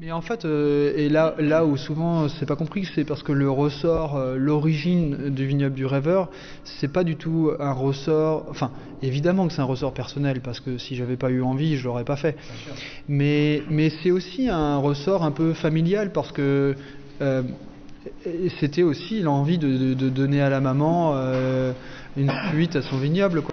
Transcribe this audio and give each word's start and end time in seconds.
Mais 0.00 0.12
en 0.12 0.20
fait, 0.20 0.44
euh, 0.44 0.92
et 0.96 1.08
là, 1.08 1.34
là 1.40 1.64
où 1.64 1.76
souvent 1.76 2.28
c'est 2.28 2.46
pas 2.46 2.54
compris, 2.54 2.88
c'est 2.94 3.04
parce 3.04 3.24
que 3.24 3.32
le 3.32 3.50
ressort, 3.50 4.16
euh, 4.16 4.36
l'origine 4.36 5.30
du 5.30 5.44
vignoble 5.46 5.74
du 5.74 5.86
rêveur, 5.86 6.30
c'est 6.64 6.92
pas 6.92 7.02
du 7.02 7.16
tout 7.16 7.50
un 7.58 7.72
ressort. 7.72 8.46
Enfin, 8.48 8.70
évidemment 9.02 9.48
que 9.48 9.52
c'est 9.54 9.60
un 9.60 9.64
ressort 9.64 9.92
personnel, 9.92 10.40
parce 10.40 10.60
que 10.60 10.78
si 10.78 10.94
j'avais 10.94 11.16
pas 11.16 11.30
eu 11.30 11.42
envie, 11.42 11.76
je 11.76 11.84
l'aurais 11.84 12.04
pas 12.04 12.14
fait. 12.16 12.36
Mais, 13.08 13.62
mais 13.70 13.90
c'est 14.02 14.12
aussi 14.12 14.48
un 14.48 14.76
ressort 14.78 15.24
un 15.24 15.32
peu 15.32 15.52
familial, 15.52 16.12
parce 16.12 16.30
que 16.30 16.76
euh, 17.20 17.42
c'était 18.60 18.84
aussi 18.84 19.20
l'envie 19.20 19.58
de, 19.58 19.66
de- 19.68 19.94
de 19.94 20.08
donner 20.10 20.40
à 20.40 20.48
la 20.48 20.60
maman 20.60 21.14
euh, 21.16 21.72
une 22.16 22.30
suite 22.52 22.76
à 22.76 22.82
son 22.82 22.98
vignoble. 22.98 23.42
Quoi. 23.42 23.52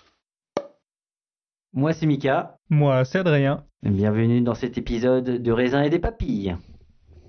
Moi 1.73 1.93
c'est 1.93 2.05
Mika, 2.05 2.57
Moi, 2.69 3.05
c'est 3.05 3.19
Adrien. 3.19 3.63
bienvenue 3.81 4.41
dans 4.41 4.55
cet 4.55 4.77
épisode 4.77 5.41
du 5.41 5.53
raisin 5.53 5.81
et 5.83 5.89
des 5.89 5.99
papilles. 5.99 6.57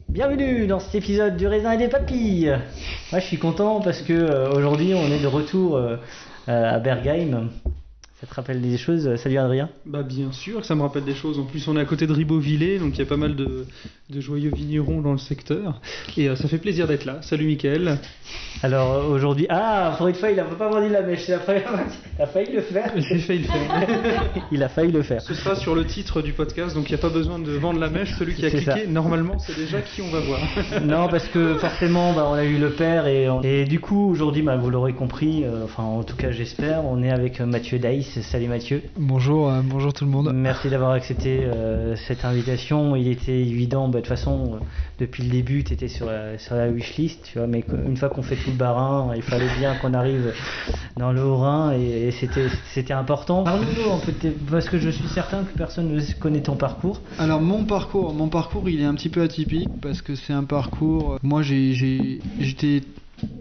Bienvenue 0.08 0.66
dans 0.66 0.80
cet 0.80 0.96
épisode 0.96 1.36
du 1.36 1.46
raisin 1.46 1.70
et 1.70 1.78
des 1.78 1.86
papilles. 1.86 2.52
Moi 3.12 3.20
je 3.20 3.24
suis 3.24 3.38
content 3.38 3.80
parce 3.80 4.02
que 4.02 4.12
euh, 4.12 4.50
aujourd'hui 4.50 4.94
on 4.96 5.06
est 5.06 5.22
de 5.22 5.28
retour 5.28 5.76
euh, 5.76 5.96
euh, 6.48 6.74
à 6.74 6.80
Bergheim. 6.80 7.50
Ça 8.20 8.26
te 8.26 8.34
rappelle 8.34 8.60
des 8.60 8.78
choses? 8.78 9.14
Salut 9.14 9.38
Adrien. 9.38 9.68
Bah 9.86 10.02
bien 10.02 10.32
sûr 10.32 10.60
que 10.60 10.66
ça 10.66 10.74
me 10.74 10.82
rappelle 10.82 11.04
des 11.04 11.14
choses. 11.14 11.38
En 11.38 11.44
plus, 11.44 11.66
on 11.68 11.76
est 11.76 11.80
à 11.80 11.84
côté 11.84 12.08
de 12.08 12.12
Ribeauvillé, 12.12 12.80
donc 12.80 12.94
il 12.94 12.98
y 12.98 13.02
a 13.02 13.06
pas 13.06 13.16
mal 13.16 13.36
de, 13.36 13.66
de 14.12 14.20
joyeux 14.20 14.50
vignerons 14.54 15.00
dans 15.00 15.12
le 15.12 15.18
secteur. 15.18 15.80
Et 16.16 16.28
euh, 16.28 16.36
ça 16.36 16.46
fait 16.46 16.58
plaisir 16.58 16.86
d'être 16.86 17.04
là. 17.06 17.18
Salut 17.22 17.46
Mickaël. 17.46 17.98
Alors 18.62 18.92
euh, 18.92 19.02
aujourd'hui, 19.14 19.46
ah 19.48 19.94
pour 19.96 20.06
une 20.08 20.14
fois 20.14 20.30
il 20.30 20.38
a 20.38 20.44
pas 20.44 20.68
vendu 20.68 20.88
la 20.90 21.02
mèche, 21.02 21.26
il 21.28 21.34
a 21.34 21.38
failli, 21.40 21.62
il 22.18 22.22
a 22.22 22.26
failli 22.26 22.52
le 22.52 22.60
faire. 22.60 22.92
J'ai 22.96 23.18
failli 23.18 23.40
le 23.40 23.46
faire. 23.46 24.24
il 24.52 24.62
a 24.62 24.68
failli 24.68 24.92
le 24.92 25.02
faire. 25.02 25.20
Ce 25.22 25.34
sera 25.34 25.54
sur 25.56 25.74
le 25.74 25.84
titre 25.86 26.20
du 26.22 26.32
podcast, 26.32 26.74
donc 26.74 26.88
il 26.90 26.92
n'y 26.92 26.98
a 26.98 27.02
pas 27.02 27.08
besoin 27.08 27.38
de 27.38 27.50
vendre 27.52 27.80
la 27.80 27.88
mèche. 27.88 28.14
Celui 28.18 28.34
qui 28.34 28.44
a 28.44 28.50
cliqué, 28.50 28.64
ça. 28.64 28.76
normalement, 28.86 29.38
c'est 29.38 29.56
déjà 29.56 29.80
qui 29.80 30.02
on 30.02 30.10
va 30.10 30.20
voir. 30.20 30.40
Non 30.84 31.08
parce 31.08 31.26
que 31.28 31.54
forcément 31.54 32.12
bah, 32.12 32.26
on 32.30 32.34
a 32.34 32.44
eu 32.44 32.58
le 32.58 32.70
père 32.70 33.06
et, 33.06 33.28
on- 33.30 33.40
et 33.42 33.64
du 33.64 33.80
coup 33.80 34.10
aujourd'hui 34.10 34.42
bah, 34.42 34.56
vous 34.56 34.68
l'aurez 34.70 34.92
compris, 34.92 35.44
euh, 35.44 35.64
enfin 35.64 35.82
en 35.84 36.02
tout 36.02 36.16
cas 36.16 36.30
j'espère, 36.30 36.84
on 36.84 37.02
est 37.02 37.10
avec 37.10 37.40
Mathieu 37.40 37.78
Daïs. 37.78 38.20
Salut 38.20 38.48
Mathieu. 38.48 38.82
Bonjour, 38.98 39.48
euh, 39.50 39.60
bonjour 39.64 39.92
tout 39.92 40.04
le 40.04 40.10
monde. 40.10 40.30
Merci 40.34 40.68
d'avoir 40.68 40.90
accepté 40.92 41.40
euh, 41.44 41.94
cette 41.96 42.24
invitation. 42.24 42.94
Il 42.96 43.08
était 43.08 43.38
évident, 43.40 43.88
bah, 43.88 44.01
toute 44.02 44.08
façon, 44.16 44.54
euh, 44.54 44.58
depuis 44.98 45.22
le 45.24 45.30
début, 45.30 45.64
tu 45.64 45.72
étais 45.72 45.88
sur 45.88 46.06
la, 46.06 46.38
sur 46.38 46.54
la 46.54 46.68
wishlist, 46.68 47.20
tu 47.24 47.38
vois, 47.38 47.46
mais 47.46 47.64
une 47.86 47.96
fois 47.96 48.08
qu'on 48.08 48.22
fait 48.22 48.36
tout 48.36 48.50
le 48.50 48.56
barin, 48.56 49.12
il 49.16 49.22
fallait 49.22 49.48
bien 49.58 49.74
qu'on 49.76 49.94
arrive 49.94 50.32
dans 50.98 51.12
le 51.12 51.22
Haut-Rhin 51.22 51.72
et, 51.78 52.08
et 52.08 52.10
c'était, 52.10 52.48
c'était 52.74 52.92
important. 52.92 53.44
De 53.44 54.30
parce 54.50 54.68
que 54.68 54.78
je 54.78 54.90
suis 54.90 55.08
certain 55.08 55.44
que 55.44 55.52
personne 55.56 55.92
ne 55.94 56.00
connaît 56.20 56.42
ton 56.42 56.56
parcours. 56.56 57.00
Alors 57.18 57.40
mon 57.40 57.64
parcours, 57.64 58.12
mon 58.12 58.28
parcours, 58.28 58.68
il 58.68 58.80
est 58.80 58.84
un 58.84 58.94
petit 58.94 59.08
peu 59.08 59.22
atypique 59.22 59.70
parce 59.80 60.02
que 60.02 60.14
c'est 60.14 60.32
un 60.34 60.44
parcours. 60.44 61.18
Moi, 61.22 61.42
j'ai, 61.42 61.72
j'ai- 61.72 62.20
j'étais 62.40 62.82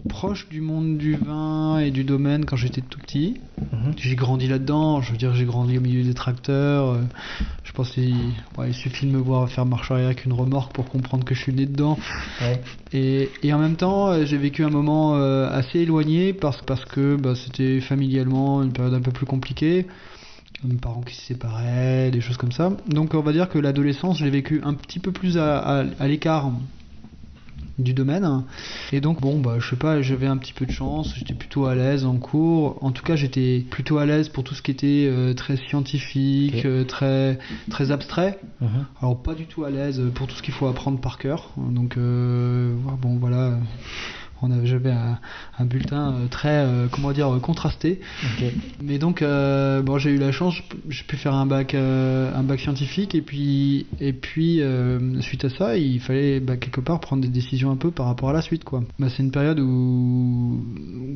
proche 0.08 0.48
du 0.48 0.60
monde 0.60 0.98
du 0.98 1.14
vin 1.14 1.78
et 1.78 1.90
du 1.90 2.04
domaine 2.04 2.44
quand 2.44 2.56
j'étais 2.56 2.80
tout 2.82 2.98
petit. 2.98 3.40
Mhm. 3.72 3.92
J'ai 3.96 4.14
grandi 4.16 4.46
là-dedans. 4.48 5.00
Je 5.00 5.12
veux 5.12 5.16
dire, 5.18 5.34
j'ai 5.34 5.44
grandi 5.44 5.78
au 5.78 5.80
milieu 5.80 6.02
des 6.02 6.14
tracteurs. 6.14 6.90
euh, 6.90 7.02
Je 7.64 7.72
pense 7.72 7.90
qu'il 7.90 8.16
ouais, 8.58 8.72
suffit 8.72 9.06
de 9.06 9.10
me 9.10 9.18
voir 9.18 9.48
faire 9.48 9.64
marche 9.66 9.90
arrière 9.90 10.06
avec 10.06 10.24
une 10.24 10.32
remorque 10.32 10.72
pour 10.74 10.88
comprendre 10.88 11.24
que 11.24 11.34
je 11.34 11.40
suis 11.42 11.52
né 11.52 11.66
dedans. 11.66 11.98
Ouais. 12.42 12.60
Et, 12.92 13.30
et 13.42 13.52
en 13.54 13.58
même 13.58 13.76
temps, 13.76 14.08
euh, 14.08 14.24
j'ai 14.26 14.36
vécu 14.36 14.64
un 14.64 14.70
moment 14.70 15.16
euh, 15.16 15.48
assez 15.50 15.80
éloigné 15.80 16.32
parce, 16.32 16.60
parce 16.62 16.84
que 16.84 17.16
bah, 17.16 17.34
c'était 17.34 17.80
familialement 17.80 18.62
une 18.62 18.72
période 18.72 18.94
un 18.94 19.00
peu 19.00 19.12
plus 19.12 19.26
compliquée. 19.26 19.86
Mes 20.64 20.76
parents 20.76 21.00
qui 21.00 21.16
se 21.16 21.22
séparaient, 21.22 22.10
des 22.12 22.20
choses 22.20 22.36
comme 22.36 22.52
ça. 22.52 22.70
Donc 22.86 23.14
on 23.14 23.20
va 23.20 23.32
dire 23.32 23.48
que 23.48 23.58
l'adolescence, 23.58 24.18
j'ai 24.18 24.30
vécu 24.30 24.60
un 24.62 24.74
petit 24.74 25.00
peu 25.00 25.10
plus 25.10 25.36
à, 25.38 25.58
à- 25.58 25.84
à 25.98 26.06
l'écart 26.06 26.52
du 27.82 27.94
domaine. 27.94 28.44
Et 28.92 29.00
donc 29.00 29.20
bon, 29.20 29.38
bah, 29.38 29.56
je 29.58 29.70
sais 29.70 29.76
pas, 29.76 30.02
j'avais 30.02 30.26
un 30.26 30.36
petit 30.36 30.52
peu 30.52 30.66
de 30.66 30.70
chance, 30.72 31.14
j'étais 31.16 31.34
plutôt 31.34 31.66
à 31.66 31.74
l'aise 31.74 32.04
en 32.04 32.16
cours. 32.16 32.78
En 32.80 32.92
tout 32.92 33.02
cas, 33.02 33.16
j'étais 33.16 33.64
plutôt 33.70 33.98
à 33.98 34.06
l'aise 34.06 34.28
pour 34.28 34.44
tout 34.44 34.54
ce 34.54 34.62
qui 34.62 34.70
était 34.70 35.08
euh, 35.10 35.34
très 35.34 35.56
scientifique, 35.56 36.64
euh, 36.64 36.84
très, 36.84 37.38
très 37.70 37.90
abstrait. 37.90 38.38
Mhm. 38.60 38.86
Alors 39.00 39.22
pas 39.22 39.34
du 39.34 39.46
tout 39.46 39.64
à 39.64 39.70
l'aise 39.70 40.02
pour 40.14 40.26
tout 40.26 40.36
ce 40.36 40.42
qu'il 40.42 40.54
faut 40.54 40.66
apprendre 40.66 41.00
par 41.00 41.18
cœur. 41.18 41.50
Donc 41.56 41.96
euh, 41.96 42.74
bon 43.00 43.16
voilà, 43.18 43.58
on 44.42 44.50
avait 44.50 44.66
j'avais 44.66 44.90
un, 44.90 45.18
un 45.58 45.64
bulletin 45.64 46.12
euh, 46.12 46.26
très 46.28 46.64
euh, 46.64 46.88
comment 46.90 47.12
dire 47.12 47.38
contrasté. 47.40 48.00
Mais 48.82 48.98
donc 48.98 49.22
euh, 49.22 49.82
bon 49.82 49.98
j'ai 49.98 50.10
eu 50.10 50.18
la 50.18 50.32
chance, 50.32 50.56
j'ai 50.88 51.04
pu 51.04 51.16
faire 51.16 51.34
un 51.34 51.46
bac 51.46 51.74
un 51.74 52.42
bac 52.42 52.60
scientifique 52.60 53.14
et 53.14 53.22
puis 53.22 53.86
et 54.00 54.12
puis 54.12 54.60
suite 55.20 55.44
à 55.44 55.50
ça 55.50 55.76
il 55.76 56.00
fallait 56.00 56.40
bah, 56.40 56.56
quelque 56.56 56.80
part 56.80 57.00
prendre 57.00 57.22
des 57.22 57.28
décisions 57.28 57.70
un 57.70 57.76
peu 57.76 57.90
par 57.90 58.06
rapport 58.06 58.30
à 58.30 58.32
la 58.32 58.42
suite 58.42 58.64
quoi. 58.64 58.82
Bah, 58.98 59.08
c'est 59.08 59.22
une 59.22 59.30
période 59.30 59.60
où 59.60 60.64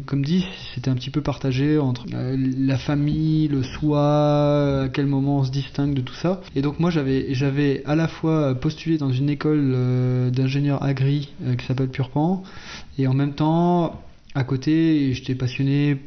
comme 0.06 0.24
dit 0.24 0.46
c'était 0.74 0.90
un 0.90 0.94
petit 0.94 1.10
peu 1.10 1.20
partagé 1.20 1.78
entre 1.78 2.04
la 2.10 2.78
famille, 2.78 3.48
le 3.48 3.62
soi, 3.62 4.82
à 4.84 4.88
quel 4.88 5.06
moment 5.06 5.38
on 5.38 5.44
se 5.44 5.50
distingue 5.50 5.94
de 5.94 6.00
tout 6.00 6.14
ça. 6.14 6.40
Et 6.54 6.62
donc 6.62 6.78
moi 6.78 6.90
j'avais 6.90 7.34
j'avais 7.34 7.82
à 7.86 7.94
la 7.96 8.08
fois 8.08 8.54
postulé 8.54 8.98
dans 8.98 9.10
une 9.10 9.30
école 9.30 9.72
euh, 9.74 10.30
d'ingénieur 10.30 10.82
agri 10.82 11.30
qui 11.58 11.66
s'appelle 11.66 11.88
Purpan 11.88 12.42
et 12.98 13.06
en 13.06 13.14
même 13.14 13.34
temps 13.34 14.02
à 14.34 14.44
côté 14.44 15.12
j'étais 15.12 15.34
passionné 15.34 15.98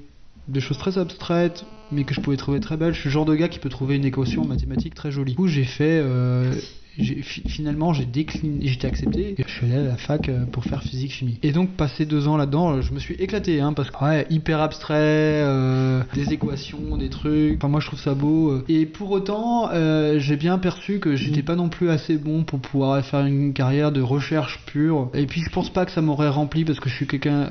de 0.48 0.60
choses 0.60 0.78
très 0.78 0.98
abstraites 0.98 1.66
mais 1.92 2.04
que 2.04 2.14
je 2.14 2.22
pouvais 2.22 2.38
trouver 2.38 2.60
très 2.60 2.78
belles. 2.78 2.94
Je 2.94 3.00
suis 3.00 3.10
le 3.10 3.14
genre 3.14 3.26
de 3.26 3.36
gars 3.36 3.48
qui 3.48 3.60
peut 3.60 3.70
trouver 3.70 3.96
une 3.96 4.06
équation 4.06 4.46
mathématique 4.46 4.94
très 4.94 5.12
jolie. 5.12 5.36
Du 5.36 5.48
j'ai 5.48 5.64
fait 5.64 6.02
euh, 6.04 6.54
finalement 7.00 7.94
j'ai 7.94 8.06
décliné, 8.06 8.68
j'étais 8.68 8.88
accepté 8.88 9.36
et 9.38 9.44
je 9.46 9.52
suis 9.52 9.66
allé 9.66 9.76
à 9.76 9.84
la 9.84 9.98
fac 9.98 10.30
euh, 10.30 10.46
pour 10.46 10.64
faire 10.64 10.84
physique 10.84 11.12
chimie. 11.12 11.40
Et 11.44 11.52
donc 11.52 11.72
passé 11.72 12.06
deux 12.06 12.28
ans 12.28 12.38
là-dedans, 12.38 12.74
euh, 12.74 12.82
je 12.82 12.94
me 12.94 13.00
suis 13.00 13.16
éclaté 13.16 13.62
hein, 13.62 13.74
parce 13.74 13.92
que 13.92 14.04
ouais, 14.04 14.28
hyper 14.30 14.62
abstrait, 14.62 14.96
euh, 14.98 16.02
des 16.14 16.34
équations, 16.34 16.98
des 16.98 17.10
trucs. 17.10 17.58
Enfin 17.58 17.68
moi 17.68 17.80
je 17.80 17.88
trouve 17.88 18.00
ça 18.00 18.14
beau. 18.14 18.64
Et 18.68 18.86
pour 18.86 19.12
autant, 19.12 19.70
j'ai 20.18 20.36
bien 20.36 20.58
perçu 20.58 21.00
que 21.00 21.16
j'étais 21.16 21.44
pas 21.44 21.56
non 21.56 21.70
plus 21.70 21.90
assez 21.90 22.18
bon 22.18 22.44
pour 22.44 22.60
pouvoir 22.60 23.04
faire 23.06 23.26
une 23.26 23.54
carrière 23.54 23.92
de 23.92 24.02
recherche 24.02 24.60
pure. 24.66 25.10
Et 25.14 25.26
puis 25.26 25.42
je 25.42 25.50
pense 25.50 25.70
pas 25.70 25.86
que 25.86 25.92
ça 25.92 26.02
m'aurait 26.02 26.30
rempli 26.30 26.66
parce 26.66 26.80
que 26.80 26.90
je 26.90 26.96
suis 26.96 27.08
quelqu'un 27.08 27.48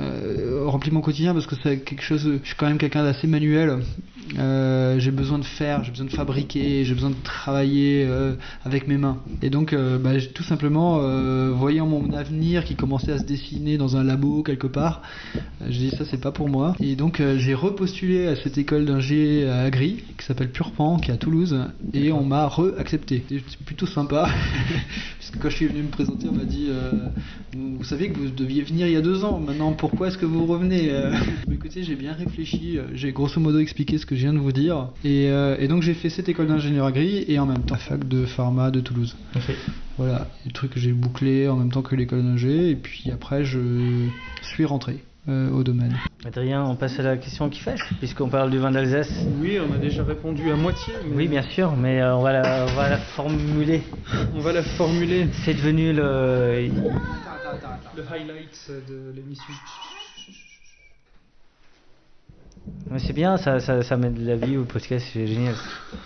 rempli 0.64 0.90
mon 0.90 1.00
quotidien 1.00 1.32
parce 1.32 1.46
que 1.46 1.56
c'est 1.62 1.78
quelque 1.78 2.02
chose. 2.02 2.38
Je 2.42 2.46
suis 2.46 2.56
quand 2.56 2.66
même 2.66 2.78
quelqu'un 2.78 3.02
d'assez 3.02 3.26
manuel. 3.26 3.78
J'ai 4.34 5.10
besoin 5.10 5.38
de 5.38 5.44
faire, 5.44 5.84
j'ai 5.84 5.90
besoin 5.90 6.06
de 6.06 6.12
fabriquer, 6.12 6.84
j'ai 6.84 6.94
besoin 6.94 7.10
de 7.10 7.22
travailler 7.22 8.08
avec 8.64 8.88
mes 8.88 8.98
mains. 8.98 9.18
Et 9.40 9.50
donc, 9.50 9.72
euh, 9.72 9.98
bah, 9.98 10.12
tout 10.34 10.42
simplement, 10.42 10.98
euh, 11.00 11.50
voyant 11.54 11.86
mon 11.86 12.12
avenir 12.12 12.64
qui 12.64 12.74
commençait 12.74 13.12
à 13.12 13.18
se 13.18 13.24
dessiner 13.24 13.78
dans 13.78 13.96
un 13.96 14.02
labo 14.02 14.42
quelque 14.42 14.66
part, 14.66 15.02
euh, 15.36 15.66
j'ai 15.68 15.90
dit 15.90 15.96
ça 15.96 16.04
c'est 16.04 16.20
pas 16.20 16.32
pour 16.32 16.48
moi. 16.48 16.74
Et 16.80 16.96
donc 16.96 17.22
j'ai 17.36 17.54
repostulé 17.54 18.26
à 18.26 18.36
cette 18.36 18.58
école 18.58 18.84
d'ingé 18.84 19.48
à 19.48 19.60
Agri 19.60 20.02
qui 20.16 20.24
s'appelle 20.24 20.50
Purpan, 20.50 20.98
qui 20.98 21.10
est 21.10 21.14
à 21.14 21.16
Toulouse, 21.16 21.56
et 21.94 22.10
on 22.10 22.24
m'a 22.24 22.48
re-accepté. 22.48 23.24
C'est 23.28 23.58
plutôt 23.64 23.86
sympa, 23.86 24.28
parce 25.18 25.30
que 25.30 25.38
quand 25.38 25.50
je 25.50 25.56
suis 25.56 25.66
venu 25.66 25.82
me 25.82 25.88
présenter, 25.88 26.28
on 26.28 26.34
m'a 26.34 26.44
dit, 26.44 26.68
vous 27.54 27.84
savez 27.84 28.10
que 28.10 28.18
vous 28.18 28.30
deviez 28.30 28.62
venir 28.62 28.86
il 28.86 28.92
y 28.92 28.96
a 28.96 29.00
deux 29.00 29.24
ans. 29.24 29.38
Maintenant, 29.38 29.72
pourquoi 29.72 30.08
est-ce 30.08 30.18
que 30.18 30.26
vous 30.26 30.46
revenez 30.46 30.90
Écoutez, 31.52 31.82
j'ai 31.82 31.94
bien 31.94 32.12
réfléchi. 32.12 32.78
J'ai 32.94 33.12
grosso 33.12 33.40
modo 33.40 33.58
expliqué 33.58 33.98
ce 33.98 34.06
que 34.06 34.16
je 34.16 34.22
viens 34.22 34.32
de 34.32 34.38
vous 34.38 34.52
dire, 34.52 34.88
et, 35.04 35.26
et 35.26 35.68
donc 35.68 35.82
j'ai 35.82 35.94
fait 35.94 36.10
cette 36.10 36.28
école 36.28 36.48
d'ingénieur 36.48 36.86
agri 36.86 37.24
et 37.28 37.38
en 37.38 37.46
même 37.46 37.62
temps 37.62 37.74
la 37.74 37.80
fac 37.80 38.08
de 38.08 38.24
pharma 38.24 38.70
de 38.70 38.80
Toulouse. 38.80 39.16
Voilà, 39.96 40.28
le 40.46 40.52
truc 40.52 40.72
que 40.72 40.80
j'ai 40.80 40.92
bouclé 40.92 41.48
en 41.48 41.56
même 41.56 41.72
temps 41.72 41.82
que 41.82 41.96
l'école 41.96 42.22
d'ingé, 42.22 42.70
et 42.70 42.76
puis 42.76 43.10
après 43.10 43.44
je 43.44 44.06
suis 44.42 44.64
rentré 44.64 45.02
euh, 45.28 45.50
au 45.50 45.62
domaine. 45.62 45.94
Adrien, 46.24 46.64
on 46.64 46.76
passe 46.76 46.98
à 46.98 47.02
la 47.02 47.16
question 47.16 47.50
qui 47.50 47.60
fâche, 47.60 47.92
puisqu'on 47.98 48.28
parle 48.28 48.50
du 48.50 48.58
vin 48.58 48.70
d'Alsace. 48.70 49.12
Oui, 49.40 49.58
on 49.60 49.72
a 49.74 49.76
déjà 49.76 50.02
répondu 50.02 50.50
à 50.50 50.56
moitié. 50.56 50.94
mais 51.06 51.16
Oui, 51.16 51.28
bien 51.28 51.42
sûr, 51.42 51.76
mais 51.76 52.00
euh, 52.00 52.16
on, 52.16 52.22
va 52.22 52.32
la, 52.32 52.66
on 52.66 52.74
va 52.74 52.88
la 52.88 52.98
formuler. 52.98 53.82
On 54.34 54.40
va 54.40 54.52
la 54.52 54.62
formuler. 54.62 55.28
C'est 55.44 55.54
devenu 55.54 55.92
le. 55.92 56.70
Le 57.96 58.02
highlight 58.10 58.70
de 58.88 59.12
l'émission. 59.14 59.52
Mais 62.90 62.98
c'est 62.98 63.12
bien, 63.12 63.36
ça, 63.36 63.60
ça, 63.60 63.82
ça 63.82 63.96
met 63.96 64.10
de 64.10 64.24
la 64.26 64.36
vie 64.36 64.56
au 64.56 64.64
podcast, 64.64 65.06
c'est 65.12 65.26
génial. 65.26 65.54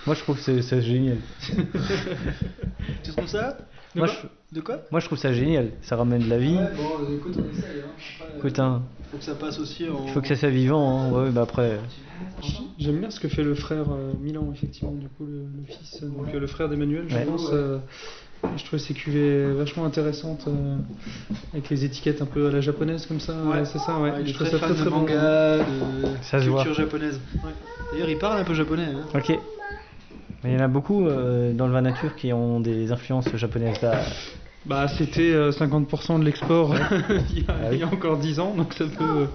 Moi, 0.07 0.15
je 0.17 0.21
trouve 0.21 0.37
que 0.37 0.43
c'est- 0.43 0.63
c'est 0.63 0.83
génial. 0.83 1.19
Tu 3.05 3.11
trouves 3.13 3.27
ça? 3.27 3.57
Moi, 3.95 4.07
quoi? 4.09 4.17
je, 4.53 4.57
De 4.57 4.61
quoi? 4.63 4.79
moi, 4.91 5.01
je 5.01 5.07
trouve 5.07 5.19
ça 5.19 5.33
génial. 5.33 5.71
Ça 5.83 5.97
ramène 5.97 6.23
de 6.23 6.29
la 6.29 6.39
vie. 6.39 6.55
bon, 6.57 7.15
écoute, 7.17 7.35
on 7.39 7.51
essaye. 7.59 7.81
Hein. 7.85 8.25
Écoute, 8.39 8.59
hein, 8.59 8.83
faut 9.11 9.19
que 9.19 9.25
ça 9.25 9.35
passe 9.35 9.59
aussi 9.59 9.89
en. 9.89 10.05
il 10.07 10.11
faut 10.13 10.21
que 10.21 10.29
ça 10.29 10.37
soit 10.37 10.49
vivant. 10.51 11.01
Hein. 11.01 11.13
Ouais, 11.13 11.31
bah 11.31 11.43
après. 11.43 11.79
J'aime 12.79 12.99
bien 13.01 13.11
ce 13.11 13.21
que 13.21 13.29
fait 13.29 13.43
le 13.45 13.55
frère 13.55 13.87
euh, 13.93 14.13
Milan, 14.21 14.51
effectivement, 14.53 14.93
du 14.93 15.09
coup, 15.09 15.27
le, 15.27 15.43
le 15.43 15.65
fils, 15.67 16.03
euh, 16.03 16.07
donc 16.09 16.35
euh, 16.35 16.41
le 16.41 16.47
frère 16.47 16.69
d'Emmanuel, 16.69 17.05
je 17.09 17.15
Ouais. 17.17 17.25
pense. 17.25 17.49
euh, 17.53 17.79
je 18.57 18.65
trouvais 18.65 18.83
ces 18.83 18.95
cuvées 18.95 19.53
vachement 19.55 19.85
intéressantes, 19.85 20.45
euh, 20.49 20.77
avec 21.53 21.71
les 21.71 21.85
étiquettes 21.85 22.21
un 22.23 22.27
peu 22.27 22.49
à 22.49 22.51
la 22.51 22.61
japonaise 22.61 23.07
comme 23.07 23.21
ça. 23.21 23.35
Ouais. 23.35 23.59
ouais, 23.61 23.65
c'est 23.65 23.79
ça, 23.79 23.99
ouais. 23.99 24.11
Ouais, 24.11 24.27
je 24.27 24.33
très 24.35 24.51
ça 24.51 24.59
très 24.59 24.75
très 24.75 24.85
bon. 24.85 24.91
manga, 25.01 25.59
de 25.59 25.63
Ça 26.23 26.39
culture 26.39 26.53
voit. 26.65 26.73
japonaise. 26.73 27.21
D'ailleurs, 27.93 28.09
il 28.09 28.19
parle 28.19 28.41
un 28.41 28.45
peu 28.45 28.55
japonais. 28.55 28.87
Hein. 28.95 29.07
Ok. 29.19 29.39
Mais 30.45 30.53
il 30.53 30.55
y 30.55 30.57
en 30.57 30.65
a 30.65 30.69
beaucoup 30.69 31.07
euh, 31.07 31.53
dans 31.53 31.67
le 31.69 31.73
vin 31.73 31.83
nature 31.83 32.17
qui 32.17 32.33
ont 32.33 32.59
des 32.61 32.91
influences 32.91 33.29
japonaises. 33.37 33.79
Bah, 33.81 33.95
Bah, 34.67 34.89
c'était 34.89 35.33
euh, 35.33 35.51
50% 35.53 36.19
de 36.19 36.25
l'export 36.25 36.75
il, 37.37 37.39
y 37.39 37.41
a- 37.43 37.45
Ah 37.49 37.55
oui. 37.71 37.77
il 37.77 37.79
y 37.79 37.83
a 37.83 37.87
encore 37.87 38.17
10 38.19 38.41
ans, 38.41 38.55
donc 38.57 38.73
ça 38.75 38.85
peut. 38.87 39.05
euh, 39.05 39.27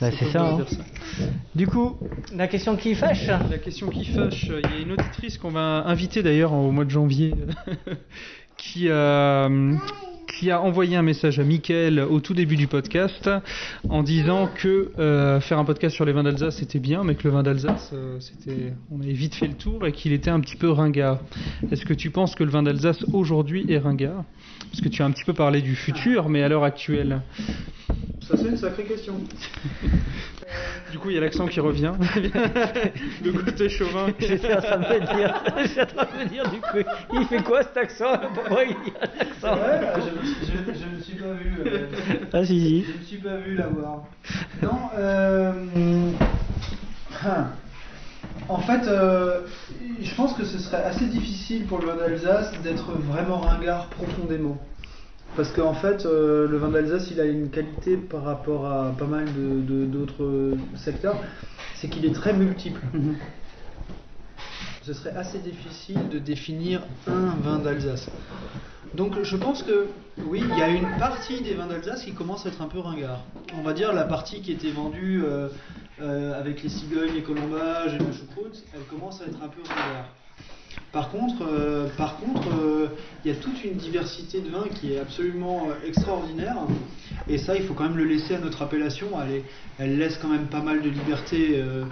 bah, 0.00 0.10
ça 0.10 0.16
c'est 0.18 0.30
ça. 0.30 0.42
hein. 0.44 0.64
ça. 0.66 1.24
Du 1.54 1.66
coup, 1.66 1.96
la 2.34 2.46
question 2.48 2.76
qui 2.76 2.94
fâche. 2.94 3.26
La 3.26 3.58
question 3.58 3.88
qui 3.88 4.04
fâche, 4.06 4.44
il 4.50 4.70
y 4.70 4.78
a 4.78 4.82
une 4.82 4.92
auditrice 4.92 5.36
qu'on 5.38 5.50
va 5.50 5.84
inviter 5.86 6.22
d'ailleurs 6.22 6.52
au 6.54 6.70
mois 6.70 6.84
de 6.86 6.90
janvier 6.90 7.34
qui, 8.56 8.88
euh, 8.88 9.74
qui 10.38 10.50
a 10.50 10.60
envoyé 10.60 10.96
un 10.96 11.02
message 11.02 11.38
à 11.38 11.44
Mickaël 11.44 12.00
au 12.00 12.20
tout 12.20 12.34
début 12.34 12.56
du 12.56 12.66
podcast 12.66 13.30
en 13.88 14.02
disant 14.02 14.48
que 14.54 14.90
euh, 14.98 15.40
faire 15.40 15.58
un 15.58 15.64
podcast 15.64 15.94
sur 15.94 16.04
les 16.04 16.12
vins 16.12 16.22
d'Alsace 16.22 16.56
c'était 16.56 16.78
bien, 16.78 17.04
mais 17.04 17.14
que 17.14 17.24
le 17.24 17.30
vin 17.30 17.42
d'Alsace, 17.42 17.90
euh, 17.92 18.18
on 18.90 19.00
avait 19.00 19.12
vite 19.12 19.34
fait 19.34 19.46
le 19.46 19.54
tour 19.54 19.86
et 19.86 19.92
qu'il 19.92 20.12
était 20.12 20.30
un 20.30 20.40
petit 20.40 20.56
peu 20.56 20.70
ringard. 20.70 21.20
Est-ce 21.70 21.84
que 21.84 21.94
tu 21.94 22.10
penses 22.10 22.34
que 22.34 22.44
le 22.44 22.50
vin 22.50 22.62
d'Alsace 22.62 23.04
aujourd'hui 23.12 23.64
est 23.68 23.78
ringard? 23.78 24.24
Parce 24.70 24.80
que 24.80 24.88
tu 24.88 25.02
as 25.02 25.06
un 25.06 25.10
petit 25.10 25.24
peu 25.24 25.34
parlé 25.34 25.62
du 25.62 25.74
futur, 25.74 26.28
mais 26.28 26.42
à 26.42 26.48
l'heure 26.48 26.64
actuelle. 26.64 27.22
Ça, 28.28 28.36
c'est 28.36 28.48
une 28.48 28.56
sacrée 28.56 28.84
question. 28.84 29.14
Du 30.92 30.98
coup, 30.98 31.10
il 31.10 31.16
y 31.16 31.18
a 31.18 31.20
l'accent 31.20 31.46
qui 31.46 31.58
revient. 31.58 31.92
le 33.24 33.32
côté 33.32 33.68
chauvin. 33.68 34.06
J'étais 34.18 34.54
en 34.54 34.60
train 34.60 34.78
de 34.78 34.84
me 34.84 35.16
dire, 35.16 35.42
j'étais 35.64 35.82
en 35.82 35.86
train 35.86 36.18
de 36.18 36.24
me 36.24 36.28
dire 36.28 36.48
du 36.48 36.60
coup, 36.60 36.88
il 37.14 37.26
fait 37.26 37.42
quoi 37.42 37.62
cet 37.64 37.76
accent? 37.76 38.16
Pourquoi 38.32 38.62
il 38.64 38.70
y 38.70 38.72
a 38.72 39.02
un 39.02 39.20
accent 39.20 39.58
je, 39.96 40.72
je, 40.72 40.96
me 40.96 41.00
suis 41.02 41.14
pas 41.16 41.32
vu. 41.32 41.56
euh, 41.66 41.86
Ah 42.32 42.44
si 42.44 42.60
si. 42.60 42.84
je 42.84 42.98
me 42.98 43.04
suis 43.04 43.16
pas 43.18 43.36
vu 43.36 43.56
l'avoir. 43.56 44.04
Non, 44.62 44.78
euh, 44.96 45.52
hein. 47.24 47.46
En 48.48 48.58
fait, 48.58 48.86
euh, 48.86 49.40
je 50.00 50.14
pense 50.14 50.34
que 50.34 50.44
ce 50.44 50.58
serait 50.58 50.84
assez 50.84 51.06
difficile 51.06 51.64
pour 51.66 51.80
le 51.80 51.88
d'Alsace 51.98 52.52
d'être 52.62 52.92
vraiment 52.92 53.38
ringard 53.38 53.88
profondément. 53.88 54.56
Parce 55.36 55.52
qu'en 55.52 55.74
fait, 55.74 56.06
euh, 56.06 56.48
le 56.48 56.56
vin 56.56 56.68
d'Alsace, 56.70 57.10
il 57.10 57.20
a 57.20 57.26
une 57.26 57.50
qualité 57.50 57.96
par 57.98 58.24
rapport 58.24 58.66
à 58.66 58.94
pas 58.98 59.04
mal 59.04 59.26
de- 59.26 59.60
de- 59.60 59.84
d'autres 59.84 60.56
secteurs, 60.76 61.20
c'est 61.74 61.88
qu'il 61.88 62.06
est 62.06 62.14
très 62.14 62.32
multiple. 62.32 62.80
Ce 64.82 64.94
serait 64.94 65.14
assez 65.14 65.38
difficile 65.38 65.98
de 66.10 66.18
définir 66.18 66.80
un 67.06 67.34
vin 67.42 67.58
d'Alsace. 67.58 68.08
Donc 68.94 69.22
je 69.22 69.36
pense 69.36 69.62
que 69.62 69.88
oui, 70.24 70.42
il 70.52 70.58
y 70.58 70.62
a 70.62 70.70
une 70.70 70.88
partie 70.98 71.42
des 71.42 71.52
vins 71.54 71.66
d'Alsace 71.66 72.04
qui 72.04 72.12
commence 72.12 72.46
à 72.46 72.48
être 72.48 72.62
un 72.62 72.68
peu 72.68 72.78
ringard. 72.78 73.24
On 73.58 73.62
va 73.62 73.74
dire 73.74 73.92
la 73.92 74.04
partie 74.04 74.40
qui 74.40 74.52
était 74.52 74.70
vendue 74.70 75.22
euh, 75.24 75.48
euh, 76.00 76.38
avec 76.38 76.62
les 76.62 76.68
cigognes, 76.70 77.12
les 77.12 77.22
colombages 77.22 77.94
et 77.94 77.98
le 77.98 78.12
choucroute, 78.12 78.62
elle 78.74 78.84
commence 78.84 79.20
à 79.20 79.24
être 79.26 79.42
un 79.42 79.48
peu 79.48 79.60
ringard. 79.60 80.08
Par 80.92 81.10
contre, 81.10 81.42
euh, 81.42 81.88
par 81.96 82.16
contre, 82.18 82.48
euh, 82.50 82.88
il 83.24 83.30
y 83.30 83.34
a 83.34 83.36
toute 83.36 83.62
une 83.64 83.74
diversité 83.76 84.40
de 84.40 84.48
vins 84.50 84.68
qui 84.74 84.92
est 84.94 84.98
absolument 84.98 85.68
euh, 85.70 85.74
extraordinaire. 85.86 86.56
Et 87.28 87.38
ça, 87.38 87.56
il 87.56 87.62
faut 87.64 87.74
quand 87.74 87.84
même 87.84 87.96
le 87.96 88.04
laisser 88.04 88.34
à 88.34 88.38
notre 88.38 88.62
appellation. 88.62 89.08
Elle, 89.22 89.32
est- 89.34 89.44
elle 89.78 89.98
laisse 89.98 90.16
quand 90.22 90.28
même 90.28 90.46
pas 90.46 90.62
mal 90.62 90.80
de 90.82 90.88
liberté, 90.88 91.56
euh, 91.56 91.84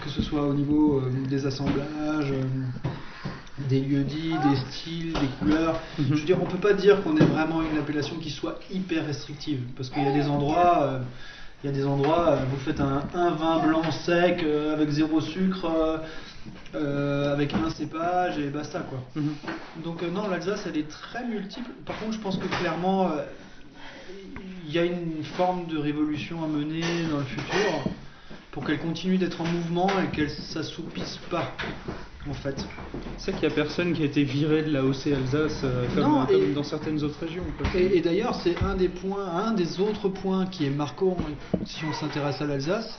que 0.00 0.08
ce 0.08 0.20
soit 0.22 0.42
au 0.46 0.54
niveau 0.54 1.00
des 1.28 1.46
assemblages, 1.46 2.32
des 3.58 3.80
lieux 3.80 4.02
dits, 4.02 4.38
des 4.38 4.56
styles, 4.56 5.18
des 5.18 5.28
couleurs. 5.28 5.80
Je 5.98 6.14
veux 6.14 6.24
dire, 6.24 6.38
on 6.42 6.46
peut 6.46 6.58
pas 6.58 6.72
dire 6.72 7.02
qu'on 7.02 7.16
est 7.16 7.24
vraiment 7.26 7.62
une 7.62 7.76
appellation 7.76 8.16
qui 8.16 8.30
soit 8.30 8.58
hyper 8.70 9.06
restrictive, 9.06 9.60
parce 9.76 9.90
qu'il 9.90 10.02
y 10.02 10.08
a 10.08 10.12
des 10.12 10.26
endroits. 10.28 10.82
euh, 10.84 10.98
il 11.62 11.70
y 11.70 11.72
a 11.72 11.76
des 11.76 11.86
endroits, 11.86 12.30
euh, 12.30 12.44
vous 12.50 12.56
faites 12.58 12.80
un, 12.80 13.02
un 13.14 13.30
vin 13.30 13.58
blanc 13.60 13.90
sec 13.92 14.42
euh, 14.42 14.74
avec 14.74 14.90
zéro 14.90 15.20
sucre, 15.20 16.00
euh, 16.74 17.32
avec 17.32 17.54
un 17.54 17.70
cépage 17.70 18.38
et 18.38 18.48
basta 18.48 18.80
quoi. 18.80 18.98
Donc 19.84 20.02
euh, 20.02 20.10
non, 20.10 20.28
l'Alsace 20.28 20.66
elle 20.66 20.76
est 20.76 20.88
très 20.88 21.24
multiple. 21.24 21.70
Par 21.86 21.96
contre, 22.00 22.14
je 22.14 22.18
pense 22.18 22.36
que 22.36 22.46
clairement 22.58 23.10
il 24.66 24.72
y 24.72 24.78
a 24.78 24.84
une 24.84 25.22
forme 25.36 25.66
de 25.66 25.78
révolution 25.78 26.42
à 26.42 26.48
mener 26.48 26.82
dans 27.10 27.18
le 27.18 27.24
futur 27.24 27.84
pour 28.50 28.64
qu'elle 28.64 28.80
continue 28.80 29.18
d'être 29.18 29.40
en 29.40 29.46
mouvement 29.46 29.88
et 30.00 30.14
qu'elle 30.14 30.30
s'assoupisse 30.30 31.18
pas 31.30 31.52
en 32.28 32.34
fait. 32.34 32.66
C'est 33.18 33.32
qu'il 33.32 33.46
n'y 33.46 33.52
a 33.52 33.54
personne 33.54 33.92
qui 33.92 34.02
a 34.02 34.06
été 34.06 34.24
viré 34.24 34.62
de 34.62 34.70
la 34.72 34.84
OC 34.84 35.06
Alsace 35.08 35.60
euh, 35.64 35.86
comme, 35.94 36.02
Non, 36.02 36.26
comme 36.26 36.34
et- 36.50 36.52
dans 36.54 36.64
certaines 36.64 37.02
autres 37.04 37.20
régions. 37.20 37.44
quoi. 37.56 37.80
Et, 37.80 37.98
et 37.98 38.00
d'ailleurs, 38.00 38.34
c'est 38.42 38.56
un 38.62 38.74
des 38.74 38.88
points, 38.88 39.26
un 39.26 39.52
des 39.52 39.80
autres 39.80 40.08
points 40.08 40.46
qui 40.46 40.64
est 40.66 40.70
marquant 40.70 41.16
si 41.64 41.84
on 41.84 41.92
s'intéresse 41.92 42.40
à 42.40 42.46
l'Alsace, 42.46 42.98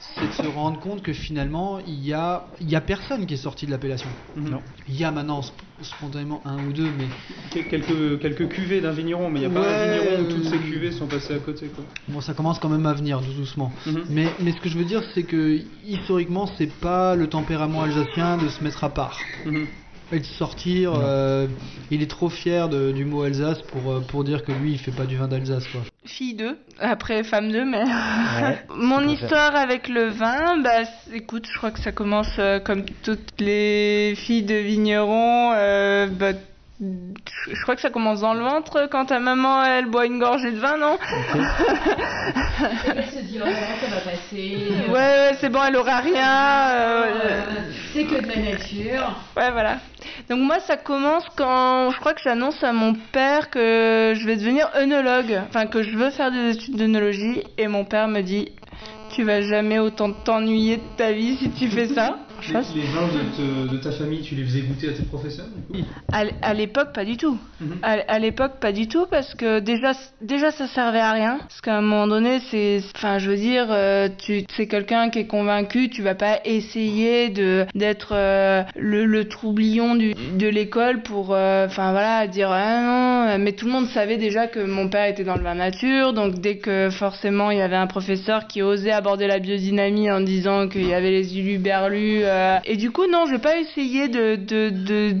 c'est 0.00 0.26
de 0.28 0.32
se 0.32 0.46
rendre 0.46 0.78
compte 0.80 1.02
que 1.02 1.12
finalement, 1.12 1.78
il 1.86 2.04
y 2.04 2.12
a, 2.12 2.46
il 2.60 2.70
y 2.70 2.76
a 2.76 2.80
personne 2.80 3.26
qui 3.26 3.34
est 3.34 3.38
sorti 3.38 3.66
de 3.66 3.70
l'appellation. 3.70 4.08
Non. 4.36 4.62
Il 4.88 4.96
y 4.96 5.04
a 5.04 5.10
maintenant 5.10 5.40
sp- 5.40 5.52
spontanément 5.82 6.40
un 6.44 6.58
ou 6.66 6.72
deux, 6.72 6.90
mais 6.96 7.06
Quel- 7.50 7.66
Quelques, 7.66 8.20
quelques 8.20 8.48
cuvées 8.48 8.80
d'un 8.80 8.92
vigneron, 8.92 9.28
mais 9.30 9.40
il 9.40 9.48
n'y 9.48 9.56
a 9.56 9.60
pas 9.60 9.66
un 9.68 9.86
vigneron 9.98 10.22
où 10.22 10.32
toutes 10.34 10.46
euh, 10.46 10.50
ces 10.50 10.58
cuvées 10.58 10.92
sont 10.92 11.06
passées 11.06 11.34
à 11.34 11.38
côté. 11.38 11.66
Quoi. 11.68 11.84
bon, 12.08 12.20
ça 12.20 12.34
commence 12.34 12.58
quand 12.58 12.68
même 12.68 12.86
à 12.86 12.92
venir 12.94 13.20
tout 13.20 13.32
doucement. 13.32 13.72
Mhm. 13.86 14.04
Mais, 14.10 14.28
mais 14.40 14.52
ce 14.52 14.60
que 14.60 14.68
je 14.68 14.78
veux 14.78 14.84
dire, 14.84 15.02
c'est 15.14 15.24
que 15.24 15.60
historiquement, 15.86 16.46
c'est 16.58 16.70
pas 16.72 17.14
le 17.16 17.26
tempérament 17.28 17.82
alsacien 17.82 18.36
de 18.38 18.48
se 18.48 18.62
mettre 18.62 18.84
à 18.84 18.90
part. 18.90 19.24
Mhm. 19.44 19.66
Et 20.10 20.20
de 20.20 20.24
sortir, 20.24 20.92
euh, 20.94 21.46
il 21.90 22.02
est 22.02 22.10
trop 22.10 22.30
fier 22.30 22.68
de- 22.70 22.92
du 22.92 23.04
mot 23.04 23.22
Alsace 23.24 23.60
pour, 23.62 23.92
euh, 23.92 24.00
pour 24.00 24.24
dire 24.24 24.42
que 24.42 24.52
lui, 24.52 24.72
il 24.72 24.78
fait 24.78 24.90
pas 24.90 25.04
du 25.04 25.16
vin 25.16 25.28
d'Alsace, 25.28 25.66
quoi. 25.68 25.82
Fille 26.06 26.32
2, 26.34 26.56
après 26.78 27.22
femme 27.24 27.52
2, 27.52 27.64
mais... 27.66 27.82
Ouais. 27.84 28.58
Mon 28.74 29.06
histoire 29.06 29.54
avec 29.54 29.88
le 29.88 30.08
vin, 30.08 30.56
bah 30.62 30.84
écoute, 31.12 31.46
je 31.52 31.58
crois 31.58 31.70
que 31.70 31.80
ça 31.80 31.92
commence 31.92 32.30
euh, 32.38 32.58
comme 32.58 32.84
toutes 33.02 33.38
les 33.40 34.14
filles 34.16 34.44
de 34.44 34.54
vignerons. 34.54 35.52
euh, 35.54 36.06
bah, 36.06 36.32
je 36.80 37.54
je 37.54 37.62
crois 37.62 37.74
que 37.74 37.80
ça 37.80 37.90
commence 37.90 38.20
dans 38.20 38.34
le 38.34 38.40
ventre 38.44 38.88
quand 38.90 39.06
ta 39.06 39.18
maman 39.18 39.64
elle 39.64 39.86
boit 39.86 40.06
une 40.06 40.18
gorgée 40.18 40.52
de 40.52 40.58
vin, 40.58 40.76
non 40.76 40.96
Elle 42.86 43.04
se 43.04 43.18
dit, 43.20 43.38
oh, 43.42 43.46
ça 43.80 43.86
va 43.94 44.00
passer. 44.00 44.58
Ouais, 44.88 44.94
ouais, 44.94 45.36
c'est 45.40 45.48
bon, 45.48 45.60
elle 45.66 45.76
aura 45.76 45.98
rien. 46.00 46.70
euh, 46.70 47.04
Euh, 47.04 47.40
c'est 47.92 48.04
que 48.04 48.20
de 48.22 48.28
la 48.28 48.36
nature. 48.52 49.16
Ouais, 49.36 49.50
voilà. 49.50 49.78
Donc 50.30 50.40
moi, 50.40 50.60
ça 50.60 50.76
commence 50.76 51.24
quand 51.36 51.90
je 51.90 51.98
crois 51.98 52.14
que 52.14 52.20
j'annonce 52.22 52.62
à 52.62 52.72
mon 52.72 52.94
père 53.12 53.50
que 53.50 54.12
je 54.16 54.26
vais 54.26 54.36
devenir 54.36 54.70
œnologue, 54.76 55.40
enfin 55.48 55.66
que 55.66 55.82
je 55.82 55.96
veux 55.96 56.10
faire 56.10 56.30
des 56.30 56.50
études 56.52 56.76
d'œnologie, 56.76 57.42
et 57.58 57.66
mon 57.66 57.84
père 57.84 58.08
me 58.08 58.20
dit, 58.22 58.52
tu 59.10 59.24
vas 59.24 59.42
jamais 59.42 59.78
autant 59.78 60.12
t'ennuyer 60.12 60.76
de 60.76 60.82
ta 60.96 61.12
vie 61.12 61.36
si 61.38 61.50
tu 61.50 61.68
fais 61.68 61.88
ça. 61.88 62.18
Chose. 62.42 62.72
Les, 62.74 62.82
vins 62.82 63.08
de, 63.66 63.76
ta 63.78 63.92
famille, 63.92 64.22
tu 64.22 64.34
les 64.34 64.44
faisais 64.44 64.60
goûter 64.62 64.88
à 64.88 64.92
tes 64.92 65.02
professeurs 65.02 65.46
du 65.46 65.82
coup? 65.82 65.88
À, 66.12 66.54
l'époque, 66.54 66.92
pas 66.92 67.04
du 67.04 67.16
tout. 67.16 67.38
Mhm. 67.60 67.78
À, 67.82 67.92
à 68.08 68.18
l'époque, 68.18 68.60
pas 68.60 68.72
du 68.72 68.88
tout, 68.88 69.06
parce 69.10 69.34
que 69.34 69.60
déjà, 69.60 69.92
déjà, 70.20 70.50
ça 70.50 70.66
servait 70.66 71.00
à 71.00 71.12
rien. 71.12 71.38
Parce 71.38 71.60
qu'à 71.60 71.76
un 71.76 71.80
moment 71.80 72.06
donné, 72.06 72.40
c'est, 72.50 72.80
enfin, 72.94 73.18
je 73.18 73.30
veux 73.30 73.36
dire, 73.36 73.66
euh, 73.70 74.08
tu, 74.18 74.44
c'est 74.56 74.66
quelqu'un 74.66 75.10
qui 75.10 75.20
est 75.20 75.26
convaincu, 75.26 75.88
tu 75.88 76.02
vas 76.02 76.14
pas 76.14 76.40
essayer 76.44 77.30
de 77.30 77.66
d'être 77.74 78.12
euh, 78.12 78.62
le, 78.76 79.04
le 79.04 79.28
troublion 79.28 79.94
du, 79.94 80.14
de 80.14 80.48
l'école 80.48 81.02
pour, 81.02 81.32
euh, 81.32 81.66
enfin 81.66 81.92
voilà, 81.92 82.26
dire 82.26 82.50
ah 82.50 82.80
non. 82.82 83.38
Mais 83.38 83.52
tout 83.52 83.66
le 83.66 83.72
monde 83.72 83.88
savait 83.88 84.16
déjà 84.16 84.46
que 84.46 84.60
mon 84.60 84.88
père 84.88 85.06
était 85.06 85.24
dans 85.24 85.36
le 85.36 85.42
vin 85.42 85.54
nature, 85.54 86.12
donc 86.12 86.40
dès 86.40 86.56
que 86.56 86.88
forcément 86.90 87.50
il 87.50 87.58
y 87.58 87.62
avait 87.62 87.76
un 87.76 87.86
professeur 87.86 88.46
qui 88.46 88.62
osait 88.62 88.90
aborder 88.90 89.26
la 89.26 89.38
biodynamie 89.38 90.10
en 90.10 90.20
disant 90.20 90.68
qu'il 90.68 90.86
y 90.86 90.94
avait 90.94 91.10
les 91.10 91.38
uluberlus, 91.38 92.24
euh, 92.28 92.58
et 92.64 92.76
du 92.76 92.90
coup 92.90 93.06
non, 93.10 93.26
je 93.26 93.32
vais 93.32 93.38
pas 93.40 93.58
essayer 93.58 94.08
de 94.08 94.36
de 94.36 94.70
de 94.70 95.14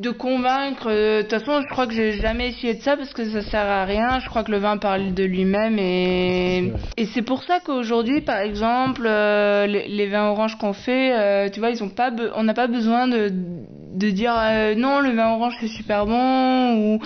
de 0.00 0.10
convaincre. 0.10 0.88
euh, 0.90 1.22
De 1.22 1.28
toute 1.28 1.38
façon, 1.38 1.62
je 1.62 1.68
crois 1.68 1.86
que 1.86 1.94
j'ai 1.94 2.12
jamais 2.20 2.48
essayé 2.48 2.74
de 2.74 2.82
ça 2.82 2.96
parce 2.96 3.12
que 3.14 3.24
ça 3.24 3.42
sert 3.42 3.60
à 3.66 3.84
rien. 3.84 4.18
Je 4.20 4.28
crois 4.28 4.42
que 4.44 4.50
le 4.50 4.58
vin 4.58 4.76
parle 4.76 5.14
de 5.14 5.24
lui-même 5.24 5.78
et 5.78 6.72
et 6.96 7.06
c'est 7.06 7.22
pour 7.22 7.42
ça 7.44 7.60
qu'aujourd'hui, 7.64 8.20
par 8.20 8.38
exemple, 8.40 9.02
euh, 9.06 9.66
les, 9.66 9.86
les 9.88 10.06
vins 10.08 10.28
oranges 10.28 10.56
qu'on 10.58 10.72
fait, 10.72 11.12
euh, 11.12 11.48
tu 11.48 11.60
vois, 11.60 11.70
ils 11.70 11.82
ont 11.82 11.88
pas, 11.88 12.10
be- 12.10 12.30
on 12.34 12.42
n'a 12.42 12.54
pas 12.54 12.66
besoin 12.66 13.06
de 13.08 13.30
de 13.94 14.10
dire 14.10 14.34
non, 14.76 14.98
le 15.00 15.10
vin 15.12 15.30
orange 15.34 15.54
c'est 15.60 15.68
super 15.68 16.04
bon 16.06 16.74
ou 16.76 16.98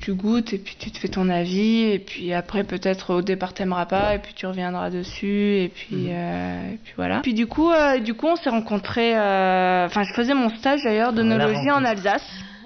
tu 0.00 0.14
goûtes 0.14 0.52
et 0.52 0.58
puis 0.58 0.76
tu 0.78 0.90
te 0.90 0.98
fais 0.98 1.08
ton 1.08 1.28
avis 1.28 1.82
et 1.82 1.98
puis 1.98 2.32
après 2.32 2.64
peut-être 2.64 3.14
au 3.14 3.22
départ 3.22 3.52
t'aimeras 3.52 3.86
pas 3.86 4.14
et 4.14 4.18
puis 4.18 4.32
tu 4.34 4.46
reviendras 4.46 4.90
dessus 4.90 5.58
et 5.58 5.68
puis 5.68 6.06
euh, 6.08 6.72
et 6.72 6.78
puis 6.82 6.94
voilà 6.96 7.20
puis 7.20 7.34
du 7.34 7.46
coup 7.46 7.70
euh, 7.70 7.98
du 7.98 8.14
coup 8.14 8.26
on 8.26 8.36
s'est 8.36 8.50
rencontrés 8.50 9.16
euh, 9.16 9.86
enfin 9.86 10.02
je 10.04 10.12
faisais 10.14 10.34
mon 10.34 10.48
stage 10.50 10.82
d'ailleurs 10.84 11.12
d'onologie 11.12 11.70
en. 11.70 11.84
Alsace 11.84 12.22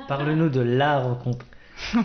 Parle-nous 0.09 0.50
de 0.50 0.61
la 0.61 0.99
rencontre. 0.99 1.47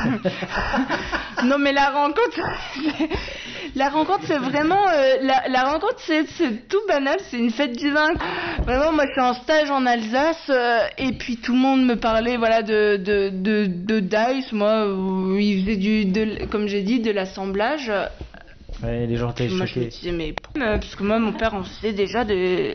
non 1.44 1.58
mais 1.58 1.72
la 1.72 1.90
rencontre 1.90 2.40
la 3.74 3.88
rencontre 3.88 4.20
c'est 4.26 4.38
vraiment 4.38 4.88
euh, 4.88 5.16
la, 5.22 5.48
la 5.48 5.64
rencontre 5.64 5.96
c'est 5.98 6.24
tout 6.68 6.80
banal 6.88 7.18
c'est 7.28 7.38
une 7.38 7.50
fête 7.50 7.76
du 7.76 7.90
vin 7.90 8.12
vraiment 8.64 8.92
moi 8.92 9.04
je 9.06 9.12
suis 9.12 9.20
en 9.20 9.34
stage 9.34 9.70
en 9.70 9.84
Alsace 9.86 10.48
euh, 10.50 10.80
et 10.98 11.12
puis 11.12 11.36
tout 11.38 11.52
le 11.52 11.58
monde 11.58 11.84
me 11.84 11.96
parlait 11.96 12.36
voilà 12.36 12.62
de 12.62 12.96
de 12.96 13.30
de, 13.30 13.66
de 13.66 14.00
Dice. 14.00 14.52
Moi 14.52 14.86
où 14.92 15.36
ils 15.36 15.62
faisaient 15.64 15.76
du 15.76 16.04
de, 16.06 16.44
comme 16.46 16.66
j'ai 16.66 16.82
dit 16.82 17.00
de 17.00 17.10
l'assemblage. 17.10 17.90
Ouais, 18.82 19.06
les 19.06 19.16
gens 19.16 19.30
étaient 19.30 19.48
moi 19.48 19.66
je 19.66 19.80
me 19.80 19.84
choqués. 19.84 19.86
disais 19.86 20.12
mais 20.12 20.34
euh, 20.58 20.78
parce 20.78 20.94
que 20.94 21.02
moi 21.02 21.18
mon 21.18 21.32
père 21.32 21.54
en 21.54 21.64
faisait 21.64 21.92
déjà 21.92 22.24
de 22.24 22.72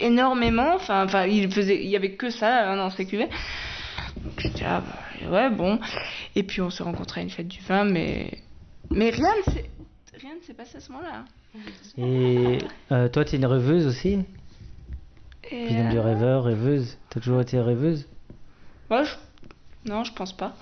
énormément 0.00 0.74
enfin 0.74 1.04
enfin 1.04 1.26
il 1.26 1.50
faisait 1.52 1.76
il 1.82 1.88
y 1.90 1.96
avait 1.96 2.12
que 2.12 2.30
ça 2.30 2.70
hein, 2.70 2.76
dans 2.76 2.90
ses 2.90 3.06
cuvées. 3.06 3.28
Donc 4.24 4.32
j'étais 4.38 4.64
ah 4.66 4.80
bah, 4.80 5.03
ouais 5.30 5.50
bon. 5.50 5.78
Et 6.36 6.42
puis 6.42 6.60
on 6.60 6.70
s'est 6.70 6.82
rencontrés 6.82 7.20
à 7.20 7.24
une 7.24 7.30
fête 7.30 7.48
du 7.48 7.60
vin 7.60 7.84
mais 7.84 8.30
mais 8.90 9.10
rien 9.10 9.30
ne 9.46 9.52
s'est 9.52 9.70
rien 10.20 10.34
ne 10.40 10.42
s'est 10.46 10.54
passé 10.54 10.76
à 10.78 10.80
ce 10.80 10.92
moment-là. 10.92 11.24
Et 11.98 12.58
euh, 12.92 13.08
toi, 13.08 13.24
t'es 13.24 13.36
une 13.36 13.46
rêveuse 13.46 13.86
aussi? 13.86 14.18
Et 15.50 15.66
Puis 15.66 15.74
du 15.90 15.98
euh, 15.98 16.02
rêveur, 16.02 16.44
rêveuse. 16.44 16.96
T'as 17.10 17.20
toujours 17.20 17.40
été 17.40 17.60
rêveuse? 17.60 18.06
Ouais, 18.90 19.04
je- 19.04 19.90
non 19.90 20.02
je 20.04 20.12
pense 20.12 20.32
pas. 20.32 20.56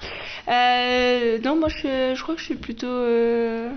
Euh, 0.49 1.39
non 1.41 1.57
moi 1.59 1.69
je, 1.69 2.15
je 2.15 2.23
crois 2.23 2.35
que 2.35 2.41
je 2.41 2.47
suis 2.47 2.57
plutôt 2.57 2.87
euh, 2.89 3.71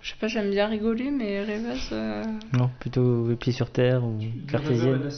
je 0.00 0.10
sais 0.10 0.16
pas 0.20 0.28
j'aime 0.28 0.50
bien 0.50 0.66
rigoler 0.68 1.10
mais 1.10 1.42
rêveuse 1.42 1.88
euh, 1.92 2.22
Non, 2.52 2.70
plutôt 2.80 3.28
les 3.28 3.36
pieds 3.36 3.52
sur 3.52 3.70
terre 3.70 4.04
ou 4.04 4.18
cartésienne. 4.50 5.10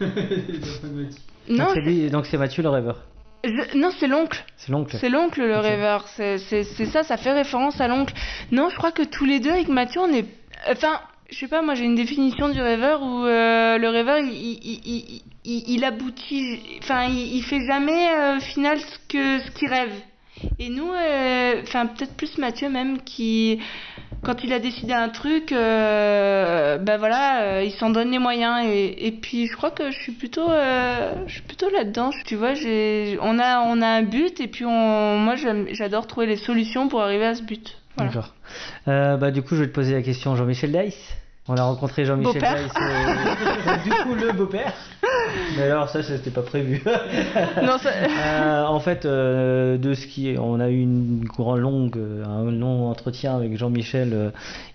non 1.48 1.56
donc 1.58 1.68
c'est 1.74 1.80
lui- 1.80 2.10
donc 2.10 2.26
c'est 2.26 2.38
Mathieu 2.38 2.62
le 2.62 2.68
rêveur. 2.70 3.04
Je- 3.48 3.78
non 3.78 3.90
c'est 3.98 4.06
l'oncle 4.06 4.44
C'est 4.56 4.70
l'oncle. 4.72 4.96
C'est 5.00 5.08
l'oncle 5.08 5.40
le 5.42 5.58
rêveur, 5.58 6.06
c'est 6.08 6.38
c'est- 6.38 6.64
c'est 6.64 6.86
ça, 6.86 7.02
ça 7.02 7.16
fait 7.16 7.32
référence 7.32 7.80
à 7.80 7.88
l'oncle. 7.88 8.14
Non, 8.52 8.68
je 8.70 8.76
crois 8.76 8.92
que 8.92 9.02
tous 9.02 9.24
les 9.24 9.40
deux 9.40 9.50
avec 9.50 9.68
Mathieu, 9.68 10.00
on 10.00 10.12
est. 10.12 10.26
Enfin, 10.70 11.00
je 11.30 11.38
sais 11.38 11.48
pas, 11.48 11.62
moi 11.62 11.74
j'ai 11.74 11.84
une 11.84 11.94
définition 11.96 12.48
du 12.48 12.60
rêveur 12.60 13.02
où 13.02 13.24
euh, 13.24 13.78
le 13.78 13.88
rêveur 13.88 14.18
il, 14.18 14.28
il, 14.32 14.80
il, 14.84 15.22
il, 15.44 15.64
il 15.74 15.84
aboutit. 15.84 16.60
Enfin, 16.82 17.04
il, 17.04 17.42
fait 17.42 17.64
jamais 17.66 18.08
euh, 18.14 18.40
final 18.40 18.78
ce 18.78 18.98
que 19.08 19.38
ce 19.40 19.50
qu'il 19.52 19.68
rêve. 19.68 19.92
Et 20.58 20.68
nous, 20.68 20.90
euh, 20.92 21.62
enfin 21.62 21.86
peut-être 21.86 22.14
plus 22.16 22.38
Mathieu 22.38 22.68
même 22.68 23.00
qui. 23.02 23.60
Quand 24.22 24.42
il 24.42 24.52
a 24.52 24.58
décidé 24.58 24.92
un 24.92 25.08
truc, 25.08 25.52
euh, 25.52 26.78
ben 26.78 26.96
voilà, 26.96 27.42
euh, 27.42 27.62
il 27.64 27.70
s'en 27.70 27.90
donne 27.90 28.10
les 28.10 28.18
moyens 28.18 28.66
et, 28.66 29.12
puis 29.22 29.46
je 29.46 29.54
crois 29.54 29.70
que 29.70 29.90
je 29.92 29.96
suis 30.00 30.12
plutôt, 30.12 30.48
je 30.48 31.32
suis 31.32 31.42
plutôt 31.42 31.70
là-dedans. 31.70 32.10
Tu 32.24 32.34
vois, 32.34 32.54
on 33.20 33.38
a, 33.38 33.60
on 33.60 33.82
a 33.82 33.86
un 33.86 34.02
but 34.02 34.40
et 34.40 34.48
puis 34.48 34.64
on, 34.64 35.18
moi 35.18 35.34
j'adore 35.36 36.06
trouver 36.06 36.26
les 36.26 36.36
solutions 36.36 36.88
pour 36.88 37.02
arriver 37.02 37.26
à 37.26 37.34
ce 37.34 37.42
but. 37.42 37.76
D'accord. 37.98 38.34
Bah, 38.86 39.30
du 39.30 39.42
coup, 39.42 39.54
je 39.54 39.60
vais 39.60 39.68
te 39.68 39.74
poser 39.74 39.94
la 39.94 40.02
question 40.02 40.34
Jean-Michel 40.34 40.72
Dice. 40.72 41.16
On 41.48 41.56
a 41.56 41.62
rencontré 41.62 42.04
Jean-Michel. 42.04 42.42
Dice. 42.42 42.72
euh, 42.80 43.76
du 43.84 43.90
coup, 43.90 44.14
le 44.14 44.32
beau-père. 44.32 44.72
Mais 45.56 45.62
alors, 45.64 45.88
ça, 45.88 46.02
c'était 46.02 46.30
pas 46.30 46.42
prévu. 46.42 46.82
Non, 47.62 47.78
ça- 47.78 47.90
Euh, 47.92 48.64
en 48.64 48.80
fait, 48.80 49.04
euh, 49.06 49.78
de 49.78 49.94
ce 49.94 50.06
qui 50.08 50.30
est, 50.30 50.38
on 50.38 50.58
a 50.58 50.68
eu 50.70 50.80
une 50.80 51.22
grande 51.24 51.60
longue, 51.60 51.96
un 52.24 52.50
long 52.50 52.88
entretien 52.90 53.36
avec 53.36 53.56
Jean-Michel 53.56 54.10
euh, 54.12 54.30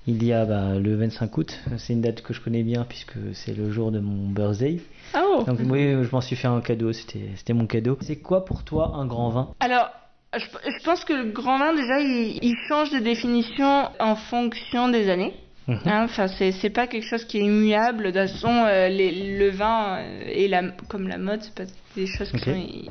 il 0.07 0.23
y 0.23 0.31
a 0.31 0.45
bah, 0.45 0.75
le 0.79 0.95
25 0.95 1.37
août. 1.37 1.59
C'est 1.77 1.91
une 1.93 2.01
date 2.01 2.21
que 2.21 2.33
je 2.33 2.39
connais 2.39 2.63
bien 2.63 2.85
puisque 2.87 3.13
c'est 3.33 3.55
le 3.55 3.69
jour 3.71 3.91
de 3.91 3.99
mon 3.99 4.29
birthday. 4.29 4.79
Ah 5.13 5.23
oh. 5.27 5.43
Donc 5.43 5.59
oui, 5.69 5.91
je 6.03 6.09
m'en 6.11 6.21
suis 6.21 6.37
fait 6.37 6.47
un 6.47 6.61
cadeau. 6.61 6.93
C'était, 6.93 7.29
c'était 7.35 7.53
mon 7.53 7.65
cadeau. 7.67 7.97
C'est 8.01 8.15
quoi 8.17 8.45
pour 8.45 8.63
toi 8.63 8.93
un 8.95 9.05
grand 9.05 9.29
vin? 9.29 9.49
Alors, 9.59 9.89
je, 10.37 10.45
je 10.45 10.83
pense 10.85 11.03
que 11.03 11.11
le 11.11 11.31
grand 11.31 11.57
vin 11.59 11.73
déjà, 11.73 11.99
il, 11.99 12.39
il 12.41 12.55
change 12.69 12.91
de 12.91 12.99
définition 12.99 13.89
en 13.99 14.15
fonction 14.15 14.87
des 14.87 15.09
années. 15.09 15.33
Hein, 15.67 16.03
Enfin, 16.05 16.27
c'est 16.27 16.51
c'est 16.51 16.69
pas 16.69 16.87
quelque 16.87 17.05
chose 17.07 17.23
qui 17.25 17.37
est 17.37 17.43
immuable. 17.43 18.11
De 18.11 18.19
toute 18.19 18.29
façon, 18.31 18.65
euh, 18.65 18.87
les- 18.89 19.37
le 19.37 19.49
vin 19.49 19.97
euh, 19.99 20.23
et 20.27 20.47
la, 20.47 20.63
comme 20.89 21.07
la 21.07 21.17
mode, 21.17 21.41
c'est 21.43 21.53
pas 21.53 21.69
des 21.95 22.07
choses 22.07 22.31
qui 22.31 22.89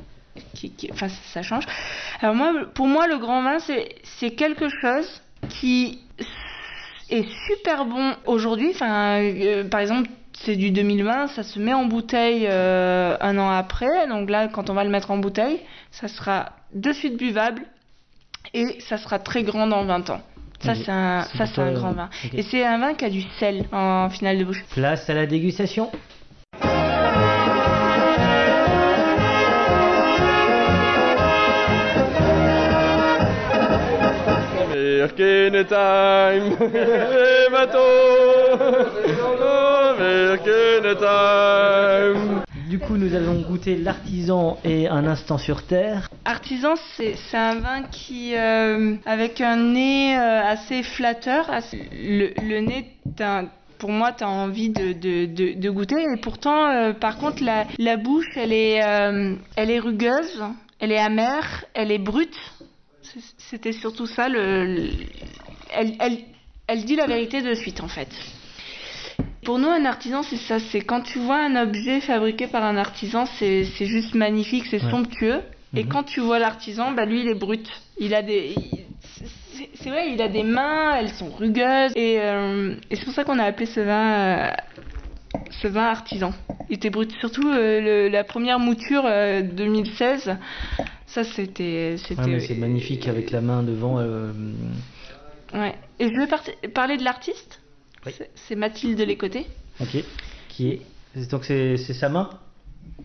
enfin, 0.93 1.09
ça, 1.09 1.43
change. 1.43 1.65
Alors 2.21 2.35
moi, 2.35 2.53
pour 2.75 2.87
moi, 2.87 3.07
le 3.07 3.19
grand 3.19 3.43
vin, 3.43 3.59
c'est 3.59 3.97
c'est 4.05 4.31
quelque 4.31 4.69
chose 4.69 5.21
qui 5.49 5.99
est 7.11 7.27
super 7.49 7.85
bon 7.85 8.15
aujourd'hui. 8.27 8.71
Enfin, 8.71 9.21
euh, 9.21 9.65
par 9.65 9.81
exemple, 9.81 10.09
c'est 10.33 10.57
du 10.57 10.71
2020, 10.71 11.27
ça 11.29 11.43
se 11.43 11.59
met 11.59 11.75
en 11.75 11.85
bouteille 11.85 12.47
euh, 12.49 13.17
un 13.21 13.37
an 13.37 13.51
après. 13.51 14.07
Donc 14.09 14.31
là, 14.31 14.49
quand 14.49 14.71
on 14.71 14.75
va 14.75 14.85
le 14.85 14.91
mettre 14.91 15.11
en 15.11 15.19
bouteille, 15.19 15.61
ça 15.91 16.09
sera 16.09 16.53
de 16.73 16.93
suite 16.93 17.17
buvable 17.17 17.63
et 18.55 18.81
ça 18.81 18.97
sera 18.97 19.19
très 19.19 19.43
grand 19.43 19.67
dans 19.67 19.85
20 19.85 20.09
ans. 20.11 20.23
Ça, 20.61 20.75
c'est 20.75 20.91
un, 20.91 21.23
ça, 21.39 21.47
c'est 21.47 21.61
un 21.61 21.73
grand 21.73 21.93
vin. 21.93 22.11
Et 22.35 22.43
c'est 22.43 22.65
un 22.65 22.79
vin 22.79 22.93
qui 22.95 23.05
a 23.07 23.11
du 23.11 23.23
sel 23.39 23.65
en 23.73 24.11
finale 24.11 24.39
de 24.39 24.45
bouche. 24.45 24.63
Place 24.75 25.09
à 25.09 25.15
la 25.15 25.27
dégustation. 25.27 25.91
Virkene 34.71 35.65
time, 35.65 36.57
bateau, 37.51 37.79
Virkene 39.99 40.95
time. 40.97 42.50
Du 42.71 42.79
coup, 42.79 42.97
nous 42.97 43.17
avons 43.17 43.41
goûté 43.41 43.77
l'artisan 43.77 44.57
et 44.63 44.87
un 44.87 45.05
instant 45.05 45.39
sur 45.39 45.65
terre. 45.65 46.09
Artisan, 46.25 46.75
c'est 46.97 47.17
un 47.37 47.57
vin 47.57 47.83
qui, 47.83 48.37
euh, 48.37 48.95
avec 49.07 49.41
un 49.41 49.57
nez 49.57 50.17
euh, 50.17 50.41
assez 50.45 50.85
flatteur, 50.85 51.51
le, 51.73 52.61
nez, 52.61 52.87
pour 53.79 53.91
moi, 53.91 54.13
tu 54.13 54.23
as 54.23 54.29
envie 54.29 54.69
de, 54.69 55.71
goûter. 55.71 55.97
Et 56.01 56.17
pourtant, 56.23 56.69
euh, 56.71 56.93
par 56.93 57.19
contre, 57.19 57.43
la, 57.43 57.97
bouche, 57.97 58.29
elle 58.37 58.53
est, 58.53 58.77
elle 59.57 59.71
est 59.73 59.81
rugueuse, 59.81 60.41
elle 60.79 60.93
est 60.93 61.01
amère, 61.01 61.65
elle 61.75 61.91
est 61.91 61.99
brute. 61.99 62.39
C'était 63.37 63.73
surtout 63.73 64.07
ça. 64.07 64.29
Le, 64.29 64.77
le- 64.77 64.91
elle, 65.73 65.97
elle, 65.99 66.19
elle 66.69 66.85
dit 66.85 66.95
la 66.95 67.09
vérité 67.09 67.43
de 67.43 67.53
suite, 67.55 67.81
en 67.81 67.89
fait. 67.89 68.11
Pour 69.45 69.59
nous, 69.59 69.69
un 69.69 69.85
artisan, 69.85 70.23
c'est 70.23 70.37
ça. 70.37 70.59
C'est 70.59 70.81
quand 70.83 71.01
tu 71.03 71.19
vois 71.19 71.39
un 71.45 71.57
objet 71.57 72.01
fabriqué 72.01 72.47
par 72.47 72.65
un 72.65 72.77
artisan, 72.77 73.27
c'est 73.39 73.65
juste 73.65 74.15
magnifique, 74.15 74.67
c'est 74.71 74.83
Ouais. 74.83 74.91
somptueux. 74.91 75.41
Et 75.77 75.85
Mhm. 75.85 75.89
quand 75.89 76.03
tu 76.03 76.21
vois 76.21 76.39
l'artisan, 76.39 76.93
bah 76.93 77.05
lui, 77.05 77.21
il 77.21 77.29
est 77.29 77.35
brut. 77.35 77.67
Il 77.99 78.13
a 78.15 78.23
des, 78.23 78.55
c'est- 79.75 79.89
vrai, 79.91 80.11
il 80.13 80.21
a 80.21 80.29
des 80.29 80.43
mains, 80.43 80.97
elles 80.97 81.11
sont 81.11 81.31
rugueuses. 81.31 81.93
Et, 81.97 82.17
euh, 82.19 82.75
et 82.91 82.97
c'est 82.97 83.05
pour 83.05 83.15
ça 83.15 83.25
qu'on 83.25 83.39
a 83.39 83.45
appelé 83.45 83.67
ce 83.67 83.81
vin, 83.81 84.13
euh, 84.13 84.51
ce 85.51 85.69
vin 85.69 85.85
artisan. 85.85 86.33
Il 86.69 86.77
était 86.77 86.91
brut. 86.91 87.13
Surtout 87.21 87.49
euh, 87.49 87.81
le- 87.81 88.09
la 88.09 88.25
première 88.25 88.59
mouture 88.59 89.05
euh, 89.07 89.43
2016. 89.43 90.37
Ça, 91.07 91.25
c'était. 91.25 91.97
Ouais, 92.19 92.27
mais 92.27 92.41
c'est 92.41 92.55
magnifique 92.57 93.07
avec 93.09 93.31
la 93.31 93.41
main 93.41 93.63
devant. 93.63 93.97
Ouais. 95.55 95.75
Et 95.99 96.09
je 96.09 96.19
vais 96.19 96.69
parler 96.69 96.97
de 96.97 97.05
l'artiste? 97.05 97.60
C'est- 98.07 98.31
C'est 98.35 98.55
Mathilde 98.57 99.01
Lécoté. 99.01 99.47
Ok. 99.81 100.03
Qui 100.49 100.69
est 100.69 100.81
donc 101.31 101.45
c'est 101.45 101.77
sa 101.77 102.09
main? 102.09 102.31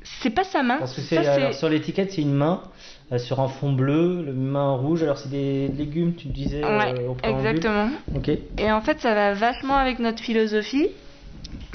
C'est 0.03 0.29
pas 0.29 0.43
sa 0.43 0.61
main. 0.63 0.77
Parce 0.77 0.93
que 0.95 1.01
ça, 1.01 1.51
sur 1.53 1.69
l'étiquette 1.69 2.11
c'est 2.11 2.21
une 2.21 2.33
main 2.33 2.61
euh, 3.11 3.17
sur 3.17 3.39
un 3.39 3.47
fond 3.47 3.71
bleu, 3.73 4.23
le 4.23 4.33
main 4.33 4.73
rouge. 4.75 5.03
Alors 5.03 5.17
c'est 5.17 5.29
des 5.29 5.67
légumes, 5.69 6.13
tu 6.15 6.27
disais. 6.27 6.63
euh, 6.63 6.77
Ouais, 6.77 7.05
au 7.07 7.13
préambule. 7.13 7.47
exactement. 7.47 7.89
Ok. 8.15 8.29
Et 8.57 8.71
en 8.71 8.81
fait, 8.81 8.99
ça 9.01 9.13
va 9.13 9.33
vachement 9.33 9.75
avec 9.75 9.99
notre 9.99 10.19
philosophie. 10.21 10.87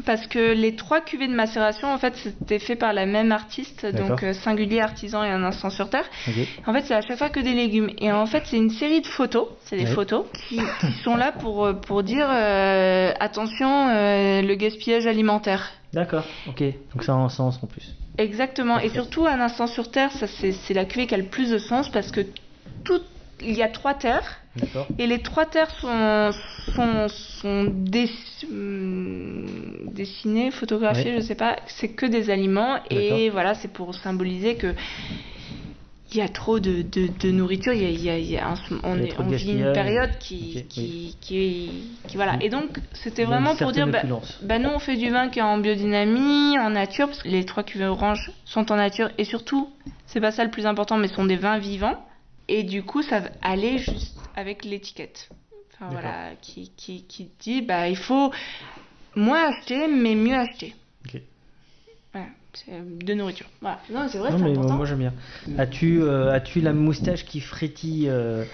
Parce 0.07 0.27
que 0.27 0.53
les 0.55 0.77
trois 0.77 1.01
cuvées 1.01 1.29
de 1.29 1.35
macération, 1.35 1.93
en 1.93 1.99
fait, 1.99 2.15
c'était 2.17 2.59
fait 2.59 2.77
par 2.77 2.93
la 2.93 3.07
même 3.07 3.33
artiste, 3.33 3.85
donc 3.87 4.23
euh, 4.23 4.33
singulier, 4.33 4.81
artisan 4.81 5.23
et 5.25 5.29
un 5.29 5.43
instant 5.45 5.71
sur 5.71 5.91
terre. 5.91 6.05
En 6.67 6.73
fait, 6.73 6.83
c'est 6.83 6.95
à 6.95 7.01
chaque 7.03 7.19
fois 7.19 7.29
que 7.29 7.41
des 7.41 7.53
légumes. 7.55 7.91
Et 7.99 8.11
en 8.13 8.27
fait, 8.27 8.43
c'est 8.47 8.57
une 8.57 8.71
série 8.71 9.01
de 9.01 9.07
photos, 9.07 9.49
c'est 9.65 9.77
des 9.77 9.85
Ouais. 9.85 9.91
photos 9.95 10.25
qui, 10.49 10.59
qui 10.59 10.93
sont 11.05 11.17
là 11.17 11.33
pour, 11.33 11.65
euh, 11.67 11.73
pour 11.75 12.03
dire 12.03 12.27
euh, 12.31 13.13
attention, 13.21 13.89
euh, 13.89 14.43
le 14.43 14.55
gaspillage 14.55 15.07
alimentaire. 15.07 15.73
D'accord. 15.93 16.25
Ok. 16.49 16.63
Donc 16.95 17.03
ça 17.05 17.13
a 17.13 17.17
un 17.17 17.29
sens 17.29 17.59
en 17.63 17.67
plus. 17.67 17.95
Exactement. 18.19 18.79
Et 18.79 18.91
surtout, 18.91 19.27
un 19.27 19.41
instant 19.41 19.67
sur 19.67 19.91
terre, 19.91 20.13
ça 20.13 20.27
c'est 20.27 20.53
c'est 20.53 20.75
la 20.75 20.85
cuvée 20.85 21.07
qui 21.07 21.15
a 21.15 21.19
le 21.19 21.25
plus 21.25 21.51
de 21.51 21.59
sens 21.59 21.89
parce 21.89 22.11
que 22.11 22.21
tout, 22.85 23.01
il 23.41 23.55
y 23.55 23.63
a 23.63 23.69
trois 23.69 23.95
terres. 23.95 24.40
Et 24.99 25.07
les 25.07 25.21
trois 25.21 25.47
terres 25.47 25.71
sont, 25.81 26.31
sont, 26.75 27.09
sont 27.09 27.65
dess- 27.65 28.45
hum, 28.51 29.47
dessinées, 29.93 30.51
photographiées, 30.51 31.13
Ouais. 31.15 31.21
je 31.21 31.27
sais 31.27 31.35
pas. 31.37 31.57
C'est 31.67 31.89
que 31.91 32.07
des 32.07 32.31
aliments. 32.31 32.79
Et 32.91 33.31
voilà, 33.31 33.55
c'est 33.55 33.73
pour 33.73 33.95
symboliser 33.95 34.57
que 34.57 34.75
il 36.13 36.17
y 36.19 36.23
a 36.23 36.29
trop 36.29 36.59
de, 36.59 36.83
de, 36.83 37.07
de 37.21 37.31
nourriture. 37.31 37.73
Il 37.73 37.83
y 37.83 37.87
a, 37.87 37.91
il 37.91 38.03
y 38.03 38.11
a- 38.11 38.19
il 38.19 38.29
y 38.29 38.37
a 38.39 38.49
un- 38.49 38.55
on, 38.83 38.99
est, 38.99 39.15
vit 39.37 39.53
une 39.53 39.73
période 39.73 40.11
qui, 40.19 40.57
Ok, 40.59 40.67
qui, 40.69 41.17
qui, 41.21 41.71
qui- 42.09 42.17
voilà. 42.17 42.37
Et 42.41 42.49
donc, 42.49 42.65
c'était 42.93 43.25
vraiment 43.25 43.55
pour 43.55 43.71
dire, 43.71 43.87
bah, 43.87 44.03
bah, 44.43 44.59
nous 44.59 44.71
on 44.71 44.81
fait 44.81 44.97
du 44.97 45.09
vin 45.11 45.29
qui 45.29 45.39
est 45.39 45.43
en 45.43 45.59
biodynamie, 45.59 46.59
en 46.59 46.71
nature, 46.71 47.07
parce 47.07 47.23
que 47.23 47.29
les 47.29 47.45
trois 47.45 47.63
cuvées 47.63 47.87
oranges 47.87 48.33
sont 48.45 48.73
en 48.73 48.77
nature. 48.77 49.09
Et 49.19 49.25
surtout, 49.25 49.71
c'est 50.07 50.21
pas 50.21 50.33
ça 50.33 50.43
le 50.43 50.51
plus 50.51 50.67
important, 50.67 50.97
mais 50.97 51.07
sont 51.07 51.25
des 51.25 51.37
vins 51.37 51.59
vivants. 51.59 52.05
Et 52.53 52.65
du 52.65 52.83
coup, 52.83 53.01
ça 53.03 53.21
va 53.21 53.31
aller 53.43 53.79
juste 53.79 54.19
avec 54.35 54.65
l'étiquette. 54.65 55.29
Enfin, 55.73 55.89
voilà, 55.93 56.33
qui, 56.43 56.73
qui, 56.77 57.05
qui 57.05 57.31
dit, 57.39 57.63
bah, 57.63 57.89
il 57.89 57.97
faut 57.97 58.33
moins 59.15 59.51
acheter, 59.51 59.87
mais 59.87 60.17
mieux 60.17 60.35
acheter. 60.35 60.75
Ok. 61.07 61.23
De 63.05 63.15
nourriture. 63.15 63.47
Voilà. 63.61 63.79
Non, 63.93 64.07
c'est 64.11 64.19
vrai, 64.19 64.31
Non, 64.33 64.39
mais 64.39 64.53
important. 64.53 64.75
moi 64.75 64.85
j'aime 64.87 64.99
bien. 64.99 65.13
As-tu 65.57 66.03
euh, 66.03 66.33
as-tu 66.33 66.61
la 66.61 66.73
moustache 66.73 67.25
qui 67.25 67.41
frétille 67.41 68.09
euh, 68.09 68.45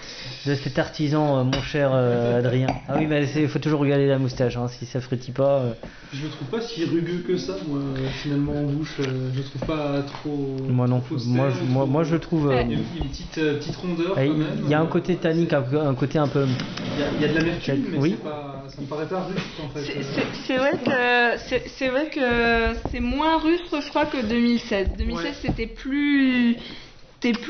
de 0.47 0.55
cet 0.55 0.79
artisan, 0.79 1.38
euh, 1.38 1.45
mon 1.45 1.61
cher 1.62 1.91
euh, 1.93 2.38
Adrien? 2.38 2.67
Ah 2.88 2.97
oui, 2.99 3.07
mais 3.07 3.26
il 3.37 3.49
faut 3.49 3.59
toujours 3.59 3.81
regarder 3.81 4.07
la 4.07 4.19
moustache, 4.19 4.57
hein, 4.57 4.69
si 4.69 4.85
ça 4.87 5.00
frétille 5.00 5.33
pas. 5.33 5.61
euh, 5.61 5.73
Je 6.12 6.25
le 6.25 6.31
trouve 6.31 6.49
pas 6.49 6.61
si 6.61 6.85
rugueux 6.85 7.25
que 7.26 7.37
ça, 7.38 7.57
moi, 7.67 7.81
finalement, 8.23 8.53
en 8.53 8.65
bouche. 8.65 8.97
euh, 9.00 9.31
je 9.33 9.38
le 9.38 9.45
trouve 9.45 9.62
pas 9.62 10.03
trop. 10.03 10.57
Moi 10.69 10.87
non. 10.88 11.00
trop 11.00 11.17
Moi, 11.25 11.49
je- 11.50 11.73
moi, 11.73 11.87
moi 11.87 12.05
je 12.05 12.17
trouve. 12.17 12.50
euh, 12.50 12.62
Il 12.62 12.71
y 12.73 12.75
a 12.75 12.76
une, 12.79 12.85
petite, 13.09 13.38
euh, 13.38 13.59
petite 13.59 13.76
rondeur 13.76 14.12
ah, 14.12 14.15
quand 14.17 14.23
il 14.23 14.37
même. 14.37 14.59
il 14.62 14.69
y 14.71 14.75
a 14.75 14.81
un 14.81 14.87
côté 14.87 15.17
tannique, 15.17 15.53
un, 15.55 15.65
un 15.88 15.95
côté 15.95 16.19
un 16.19 16.29
peu. 16.29 16.45
Il 16.47 17.00
y 17.00 17.03
a, 17.03 17.07
il 17.15 17.21
y 17.23 17.25
a 17.25 17.29
de 17.29 17.35
l'amertume, 17.38 17.85
mais 17.91 17.99
Oui. 17.99 18.11
c'est 18.11 18.23
pas, 18.29 18.62
ça 18.69 18.81
me 18.83 18.87
paraît 18.87 19.07
pas 19.09 19.23
russe 19.23 19.37
en 19.65 19.69
fait. 19.71 19.81
C'est- 19.85 20.03
c'est- 20.03 20.26
C'est 20.47 20.57
vrai 20.59 20.73
que 20.73 21.38
c'est 21.49 21.69
c'est 21.69 21.88
vrai 21.88 22.09
que 22.09 22.75
c'est 22.91 23.00
moins 23.00 23.38
rustre, 23.41 23.81
je 23.87 23.90
crois, 23.90 24.07
que 24.07 24.26
2016. 24.26 24.88
2016, 24.99 25.25
Ouais. 25.25 25.33
c'était 25.43 25.66
plus, 25.66 26.57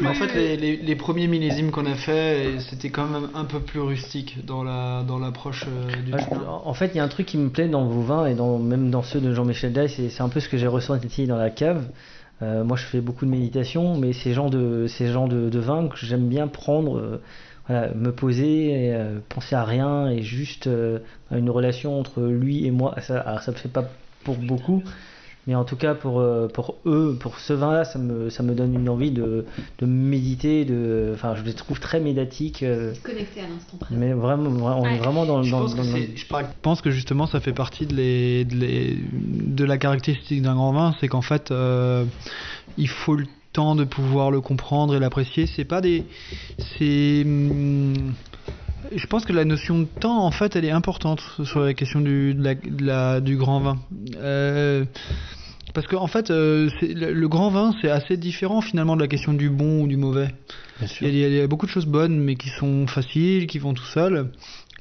en 0.06 0.14
fait, 0.14 0.32
les, 0.34 0.56
les- 0.56 0.76
les 0.76 0.96
premiers 0.96 1.26
millésimes 1.26 1.70
qu'on 1.70 1.84
a 1.86 1.94
fait, 1.94 2.60
c'était 2.60 2.88
quand 2.90 3.06
même 3.06 3.28
un 3.34 3.44
peu 3.44 3.60
plus 3.60 3.80
rustique 3.80 4.44
dans 4.46 4.62
la 4.64 5.02
dans 5.02 5.18
l'approche 5.18 5.66
euh, 5.68 6.02
du 6.02 6.12
Ah, 6.14 6.18
je- 6.18 6.46
en 6.46 6.72
fait, 6.72 6.92
il 6.94 6.96
y 6.96 7.00
a 7.00 7.04
un 7.04 7.08
truc 7.08 7.26
qui 7.26 7.36
me 7.36 7.50
plaît 7.50 7.68
dans 7.68 7.84
vos 7.84 8.00
vins 8.00 8.26
et 8.26 8.34
dans, 8.34 8.58
même 8.58 8.90
dans 8.90 9.02
ceux 9.02 9.20
de 9.20 9.34
Jean-Michel 9.34 9.72
Day, 9.72 9.88
c'est 9.88 10.20
un 10.22 10.28
peu 10.28 10.40
ce 10.40 10.48
que 10.48 10.56
j'ai 10.56 10.66
ressenti 10.68 11.26
dans 11.26 11.36
la 11.36 11.50
cave. 11.50 11.88
Euh, 12.42 12.64
moi, 12.64 12.76
je 12.76 12.84
fais 12.84 13.00
beaucoup 13.00 13.24
de 13.26 13.30
méditation, 13.30 13.96
mais 13.98 14.12
ces 14.12 14.32
genres 14.34 14.50
de, 14.50 14.86
ces 14.86 15.08
genres 15.08 15.28
de, 15.28 15.48
de 15.50 15.58
vins 15.58 15.88
que 15.88 15.96
j'aime 15.96 16.28
bien 16.28 16.48
prendre, 16.48 16.98
euh, 16.98 17.20
voilà, 17.66 17.92
me 17.94 18.12
poser, 18.12 18.68
et, 18.68 18.94
euh, 18.94 19.18
penser 19.28 19.56
à 19.56 19.64
rien 19.64 20.08
et 20.08 20.22
juste 20.22 20.66
euh, 20.68 20.98
à 21.30 21.38
une 21.38 21.50
relation 21.50 21.98
entre 21.98 22.22
lui 22.22 22.66
et 22.66 22.70
moi. 22.70 22.94
Ça, 23.00 23.20
alors, 23.20 23.42
ça 23.42 23.52
me 23.52 23.56
fait 23.56 23.70
pas 23.70 23.88
pour 24.24 24.36
beaucoup, 24.36 24.82
mais 25.46 25.54
en 25.54 25.64
tout 25.64 25.76
cas 25.76 25.94
pour, 25.94 26.18
euh, 26.20 26.48
pour 26.48 26.76
eux, 26.86 27.16
pour 27.20 27.38
ce 27.38 27.52
vin-là, 27.52 27.84
ça 27.84 27.98
me, 27.98 28.30
ça 28.30 28.42
me 28.42 28.54
donne 28.54 28.74
une 28.74 28.88
envie 28.88 29.10
de, 29.12 29.44
de 29.78 29.86
méditer, 29.86 30.64
de, 30.64 31.12
enfin, 31.14 31.34
je 31.36 31.42
les 31.44 31.52
trouve 31.54 31.78
très 31.78 32.00
médiatiques. 32.00 32.62
euh, 32.62 32.92
Connecté 33.02 33.40
à 33.40 33.48
l'instant 33.48 33.76
présent. 33.78 34.00
mais 34.00 34.12
vraiment, 34.12 34.50
vra- 34.50 34.74
on 34.80 34.86
est 34.86 34.98
vraiment 34.98 35.24
dans, 35.24 35.42
Je 35.42 35.50
dans, 35.50 35.60
pense, 35.60 35.74
que 35.74 35.80
dans- 35.80 36.16
je 36.16 36.46
pense 36.62 36.80
que 36.82 36.90
justement 36.90 37.26
ça 37.26 37.40
fait 37.40 37.52
partie 37.52 37.86
de, 37.86 37.94
les, 37.94 38.44
de, 38.44 38.56
les- 38.56 38.98
de 39.12 39.64
la 39.64 39.78
caractéristique 39.78 40.42
d'un 40.42 40.54
grand 40.54 40.72
vin, 40.72 40.94
c'est 41.00 41.08
qu'en 41.08 41.22
fait 41.22 41.50
euh, 41.50 42.04
il 42.76 42.88
faut 42.88 43.14
le 43.14 43.26
temps 43.52 43.74
de 43.76 43.84
pouvoir 43.84 44.30
le 44.30 44.40
comprendre 44.40 44.94
et 44.94 44.98
l'apprécier. 44.98 45.46
C'est 45.46 45.64
pas 45.64 45.80
des, 45.80 46.04
c'est, 46.78 47.22
hum, 47.24 47.94
je 48.94 49.06
pense 49.06 49.24
que 49.24 49.32
la 49.32 49.44
notion 49.44 49.78
de 49.80 49.84
temps 49.84 50.24
en 50.24 50.30
fait 50.30 50.56
elle 50.56 50.64
est 50.64 50.70
importante 50.70 51.20
sur 51.44 51.60
la 51.60 51.74
question 51.74 52.00
du, 52.00 52.34
de 52.34 52.42
la- 52.42 52.54
de 52.54 52.84
la- 52.84 53.20
du 53.20 53.36
grand 53.36 53.60
vin. 53.60 53.78
Euh, 54.16 54.84
parce 55.74 55.86
qu'en 55.88 56.02
en 56.02 56.06
fait, 56.06 56.30
euh, 56.30 56.70
le, 56.80 57.12
le 57.12 57.28
grand 57.28 57.50
vin, 57.50 57.74
c'est 57.82 57.90
assez 57.90 58.16
différent 58.16 58.62
finalement 58.62 58.96
de 58.96 59.02
la 59.02 59.08
question 59.08 59.34
du 59.34 59.50
bon 59.50 59.82
ou 59.82 59.86
du 59.86 59.96
mauvais. 59.98 60.28
Il 61.02 61.14
y, 61.16 61.24
a, 61.24 61.28
il 61.28 61.34
y 61.34 61.40
a 61.40 61.46
beaucoup 61.46 61.66
de 61.66 61.70
choses 61.70 61.84
bonnes, 61.86 62.18
mais 62.18 62.36
qui 62.36 62.48
sont 62.48 62.86
faciles, 62.86 63.46
qui 63.46 63.58
vont 63.58 63.74
tout 63.74 63.84
seuls. 63.84 64.30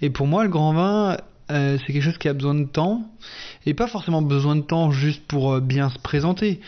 Et 0.02 0.10
pour 0.10 0.26
moi, 0.28 0.44
le 0.44 0.50
grand 0.50 0.74
vin, 0.74 1.18
euh, 1.52 1.78
c'est 1.86 1.92
quelque 1.92 2.02
chose 2.04 2.18
qui 2.18 2.30
a 2.30 2.34
besoin 2.34 2.56
de 2.56 2.64
temps. 2.66 3.04
Et 3.66 3.74
pas 3.74 3.88
forcément 3.88 4.22
besoin 4.22 4.56
de 4.56 4.62
temps 4.62 4.92
juste 4.92 5.24
pour 5.28 5.60
bien 5.60 5.90
se 5.90 6.00
présenter, 6.00 6.62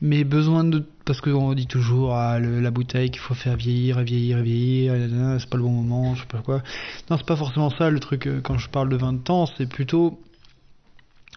mais 0.00 0.24
besoin 0.24 0.64
de. 0.64 0.84
Parce 1.04 1.20
qu'on 1.20 1.52
dit 1.52 1.66
toujours, 1.66 2.14
ah, 2.14 2.38
le- 2.38 2.60
la 2.60 2.70
bouteille 2.70 3.10
qu'il 3.10 3.20
faut 3.20 3.34
faire 3.34 3.56
vieillir 3.56 3.98
et 3.98 4.04
vieillir 4.04 4.38
et 4.38 4.42
vieillir, 4.42 5.36
c'est 5.38 5.50
pas 5.50 5.58
le 5.58 5.62
bon 5.62 5.70
moment, 5.70 6.14
je 6.14 6.20
sais 6.22 6.26
pas 6.26 6.38
quoi. 6.38 6.62
Non, 7.10 7.18
c'est 7.18 7.26
pas 7.26 7.36
forcément 7.36 7.68
ça 7.70 7.90
le 7.90 8.00
truc. 8.00 8.26
euh, 8.26 8.40
Quand 8.42 8.56
je 8.56 8.70
parle 8.70 8.88
de 8.88 8.96
vin 8.96 9.12
de 9.12 9.18
temps, 9.18 9.44
c'est 9.58 9.68
plutôt 9.68 10.18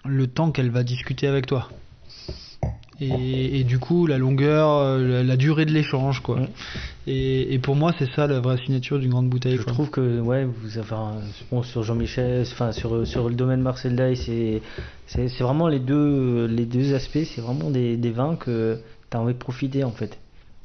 le 0.05 0.27
temps 0.27 0.51
qu'elle 0.51 0.71
va 0.71 0.83
discuter 0.83 1.27
avec 1.27 1.47
toi. 1.47 1.67
Et, 2.99 3.59
et 3.59 3.63
du 3.63 3.77
coup, 3.77 4.07
la 4.07 4.17
longueur, 4.17 4.69
euh, 4.69 5.07
la, 5.17 5.23
la 5.23 5.37
durée 5.37 5.65
de 5.65 5.71
l'échange, 5.71 6.21
quoi. 6.21 6.37
Ouais. 6.37 6.49
Et, 7.05 7.53
et 7.53 7.59
pour 7.59 7.75
moi, 7.75 7.93
c'est 7.99 8.09
ça 8.15 8.25
la 8.25 8.39
vraie 8.39 8.57
signature 8.57 8.97
d'une 8.99 9.11
grande 9.11 9.29
bouteille. 9.29 9.57
Je 9.57 9.61
quoi. 9.63 9.73
trouve 9.73 9.89
que 9.91 10.19
ouais, 10.19 10.45
vous 10.45 10.77
avez 10.79 10.93
un- 10.93 11.21
bon, 11.51 11.61
sur 11.61 11.83
Jean-Michel, 11.83 12.45
enfin 12.51 12.71
sur 12.71 13.05
sur 13.05 13.29
le 13.29 13.35
domaine 13.35 13.61
Marcel 13.61 13.95
Day, 13.95 14.15
c'est 14.15 14.61
c'est 15.05 15.27
c'est 15.27 15.43
vraiment 15.43 15.67
les 15.67 15.79
deux 15.79 16.47
les 16.47 16.65
deux 16.65 16.95
aspects, 16.95 17.19
c'est 17.23 17.41
vraiment 17.41 17.69
des, 17.69 17.97
des 17.97 18.09
vins 18.11 18.35
que 18.35 18.79
tu 19.09 19.17
as 19.17 19.19
envie 19.19 19.33
de 19.33 19.39
profiter 19.39 19.83
en 19.83 19.91
fait. 19.91 20.17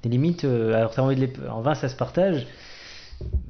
Des 0.03 0.09
limites 0.09 0.45
euh, 0.45 0.75
alors 0.75 0.93
t'as 0.93 1.03
envie 1.03 1.17
de 1.17 1.21
les 1.21 1.33
en 1.49 1.61
vin 1.61 1.75
ça 1.75 1.89
se 1.89 1.97
partage. 1.97 2.47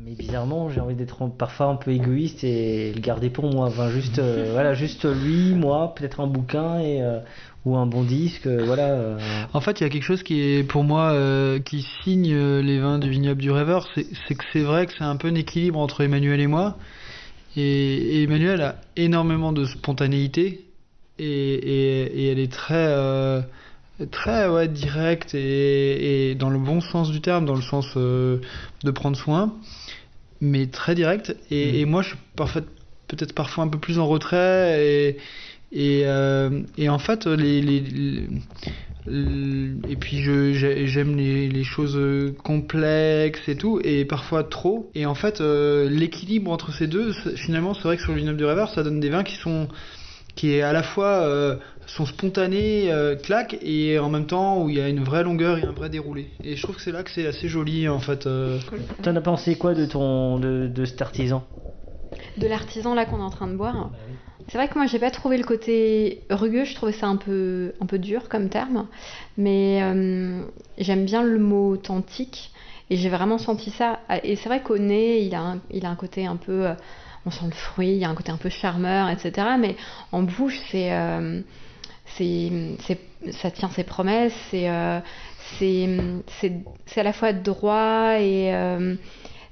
Mais 0.04 0.10
bizarrement, 0.10 0.68
j'ai 0.68 0.80
envie 0.80 0.94
d'être 0.94 1.26
parfois 1.30 1.66
un 1.66 1.76
peu 1.76 1.92
égoïste 1.92 2.44
et 2.44 2.92
le 2.92 3.00
garder 3.00 3.30
pour 3.30 3.50
moi. 3.50 3.68
Enfin, 3.68 3.88
juste, 3.88 4.18
euh, 4.18 4.50
voilà, 4.52 4.74
juste 4.74 5.06
lui, 5.06 5.54
moi, 5.54 5.94
peut-être 5.96 6.20
un 6.20 6.26
bouquin 6.26 6.78
et, 6.78 7.00
euh, 7.00 7.20
ou 7.64 7.76
un 7.78 7.86
bon 7.86 8.02
disque, 8.02 8.46
voilà. 8.46 9.16
En 9.54 9.62
fait, 9.62 9.80
il 9.80 9.84
y 9.84 9.86
a 9.86 9.88
quelque 9.88 10.02
chose 10.02 10.22
qui 10.22 10.42
est 10.42 10.62
pour 10.62 10.84
moi 10.84 11.16
qui 11.64 11.86
signe 12.04 12.36
les 12.58 12.80
vins 12.80 12.98
du 12.98 13.08
vignoble 13.08 13.40
du 13.40 13.50
rêveur, 13.50 13.88
c'est 13.94 14.34
que 14.34 14.44
c'est 14.52 14.62
vrai 14.62 14.84
que 14.84 14.92
c'est 14.92 15.04
un 15.04 15.16
peu 15.16 15.28
un 15.28 15.34
équilibre 15.36 15.78
entre 15.78 16.02
Emmanuel 16.02 16.40
et 16.40 16.48
moi. 16.48 16.76
Et, 17.56 17.62
et 17.62 18.22
Emmanuel 18.24 18.60
a 18.60 18.76
énormément 18.96 19.52
de 19.52 19.64
spontanéité 19.64 20.66
et, 21.18 21.24
et, 21.24 22.02
et 22.02 22.32
elle 22.32 22.38
est 22.38 22.52
très 22.52 23.42
très 24.10 24.48
ouais, 24.48 24.68
directe 24.68 25.34
et, 25.34 26.30
et 26.30 26.34
dans 26.34 26.50
le 26.50 26.58
bon 26.58 26.80
sens 26.80 27.10
du 27.10 27.20
terme, 27.20 27.44
dans 27.44 27.54
le 27.54 27.62
sens 27.62 27.86
euh, 27.96 28.38
de 28.84 28.90
prendre 28.90 29.16
soin, 29.16 29.54
mais 30.40 30.66
très 30.66 30.94
directe. 30.94 31.36
Et, 31.50 31.80
et 31.80 31.84
moi, 31.84 32.02
je 32.02 32.08
suis 32.08 32.18
peut-être 33.08 33.34
parfois 33.34 33.64
un 33.64 33.68
peu 33.68 33.78
plus 33.78 33.98
en 33.98 34.06
retrait 34.06 34.84
et 34.84 35.18
et, 35.74 36.02
euh, 36.04 36.62
et 36.76 36.90
en 36.90 36.98
fait, 36.98 37.26
les, 37.26 37.62
les, 37.62 38.28
et 39.08 39.96
puis 39.96 40.22
j'aime 40.22 41.16
les, 41.16 41.48
les 41.48 41.64
choses 41.64 41.98
complexes 42.44 43.48
et 43.48 43.56
tout, 43.56 43.80
et 43.82 44.04
parfois 44.04 44.44
trop. 44.44 44.90
Et 44.94 45.06
en 45.06 45.14
fait, 45.14 45.40
euh, 45.40 45.88
l'équilibre 45.88 46.50
entre 46.50 46.72
ces 46.72 46.86
deux, 46.86 47.12
finalement, 47.36 47.74
c'est 47.74 47.84
vrai 47.84 47.96
que 47.96 48.02
sur 48.02 48.12
le 48.12 48.18
vignoble 48.18 48.36
du 48.36 48.44
rêveur, 48.44 48.68
ça 48.74 48.82
donne 48.82 49.00
des 49.00 49.08
vins 49.08 49.24
qui 49.24 49.36
sont 49.36 49.68
qui 50.34 50.54
est 50.54 50.62
à 50.62 50.72
la 50.72 50.82
fois 50.82 51.06
euh, 51.22 51.56
sont 51.86 52.06
spontanés, 52.06 52.90
euh, 52.92 53.16
clac, 53.16 53.56
et 53.62 53.98
en 53.98 54.08
même 54.08 54.26
temps 54.26 54.62
où 54.62 54.70
il 54.70 54.76
y 54.76 54.80
a 54.80 54.88
une 54.88 55.02
vraie 55.04 55.22
longueur 55.24 55.58
et 55.58 55.62
un 55.62 55.72
vrai 55.72 55.90
déroulé. 55.90 56.30
Et 56.42 56.56
je 56.56 56.62
trouve 56.62 56.76
que 56.76 56.82
c'est 56.82 56.92
là 56.92 57.02
que 57.02 57.10
c'est 57.10 57.26
assez 57.26 57.48
joli 57.48 57.88
en 57.88 57.98
fait. 57.98 58.26
euh. 58.26 58.58
T'en 59.02 59.14
as 59.16 59.20
pensé 59.20 59.56
quoi 59.56 59.74
de 59.74 59.84
ton 59.86 60.38
de, 60.38 60.68
de 60.68 60.84
cet 60.84 61.02
artisan? 61.02 61.44
De 62.36 62.46
l'artisan 62.46 62.94
là 62.94 63.04
qu'on 63.04 63.18
est 63.18 63.22
en 63.22 63.30
train 63.30 63.46
de 63.48 63.56
boire. 63.56 63.90
C'est 64.48 64.58
vrai 64.58 64.68
que 64.68 64.74
moi 64.74 64.86
j'ai 64.86 64.98
pas 64.98 65.10
trouvé 65.10 65.36
le 65.38 65.44
côté 65.44 66.24
rugueux, 66.30 66.64
je 66.64 66.74
trouvais 66.74 66.92
ça 66.92 67.06
un 67.06 67.16
peu, 67.16 67.72
un 67.80 67.86
peu 67.86 67.98
dur 67.98 68.28
comme 68.28 68.48
terme, 68.48 68.86
mais 69.38 69.80
euh, 69.82 70.42
j'aime 70.78 71.04
bien 71.04 71.22
le 71.22 71.38
mot 71.38 71.70
authentique 71.72 72.50
et 72.90 72.96
j'ai 72.96 73.08
vraiment 73.08 73.38
senti 73.38 73.70
ça. 73.70 74.00
Et 74.24 74.36
c'est 74.36 74.48
vrai 74.48 74.62
qu'au 74.62 74.78
nez 74.78 75.20
il 75.20 75.34
a 75.34 75.40
un, 75.40 75.60
il 75.70 75.86
a 75.86 75.90
un 75.90 75.94
côté 75.94 76.26
un 76.26 76.36
peu, 76.36 76.66
euh, 76.66 76.74
on 77.26 77.30
sent 77.30 77.46
le 77.46 77.52
fruit, 77.52 77.90
il 77.90 77.98
y 77.98 78.04
a 78.04 78.08
un 78.08 78.14
côté 78.14 78.32
un 78.32 78.36
peu 78.36 78.48
charmeur, 78.48 79.08
etc. 79.08 79.46
Mais 79.58 79.76
en 80.10 80.22
bouche, 80.22 80.58
c'est, 80.70 80.92
euh, 80.92 81.40
c'est, 82.16 82.50
c'est, 82.80 82.98
ça 83.32 83.50
tient 83.50 83.70
ses 83.70 83.84
promesses, 83.84 84.34
c'est, 84.50 84.68
euh, 84.68 85.00
c'est, 85.58 85.88
c'est, 86.40 86.52
c'est 86.86 87.00
à 87.00 87.04
la 87.04 87.12
fois 87.12 87.32
droit 87.32 88.14
et 88.18 88.54
euh, 88.54 88.96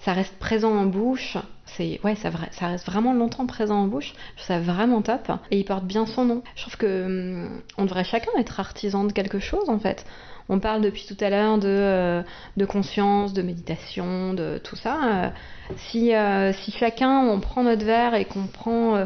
ça 0.01 0.13
reste 0.13 0.37
présent 0.39 0.73
en 0.73 0.87
bouche. 0.87 1.37
C'est, 1.67 2.01
ouais, 2.03 2.17
ça, 2.17 2.31
reste 2.67 2.87
vraiment 2.87 3.13
longtemps 3.13 3.47
présent 3.47 3.77
en 3.77 3.87
bouche. 3.87 4.13
Je 4.37 4.43
trouve 4.43 4.47
ça 4.47 4.59
vraiment 4.59 5.03
top. 5.03 5.31
Et 5.53 5.61
il 5.61 5.65
porte 5.65 5.85
bien 5.85 6.05
son 6.05 6.25
nom. 6.25 6.43
Je 6.57 6.63
trouve 6.63 6.77
que 6.77 7.05
hum, 7.05 7.63
on 7.79 7.85
devrait 7.85 8.05
chacun 8.05 8.33
être 8.39 8.59
artisan 8.59 9.05
de 9.05 9.13
quelque 9.13 9.39
chose 9.39 9.69
en 9.69 9.79
fait. 9.79 10.05
On 10.53 10.59
parle 10.59 10.81
depuis 10.81 11.07
tout 11.07 11.17
à 11.21 11.31
l'heure 11.31 11.59
de, 11.59 11.69
euh, 11.69 12.23
conscience, 12.69 13.33
de 13.33 13.41
méditation, 13.41 14.35
de 14.35 14.59
tout 14.59 14.75
ça. 14.75 14.99
Euh, 15.05 15.29
si, 15.77 16.13
euh, 16.13 16.53
si 16.53 16.73
chacun, 16.73 17.21
on 17.21 17.39
prend 17.39 17.63
notre 17.63 17.85
verre 17.85 18.17
et 18.17 18.25
qu'on 18.25 18.49
prend 18.49 19.05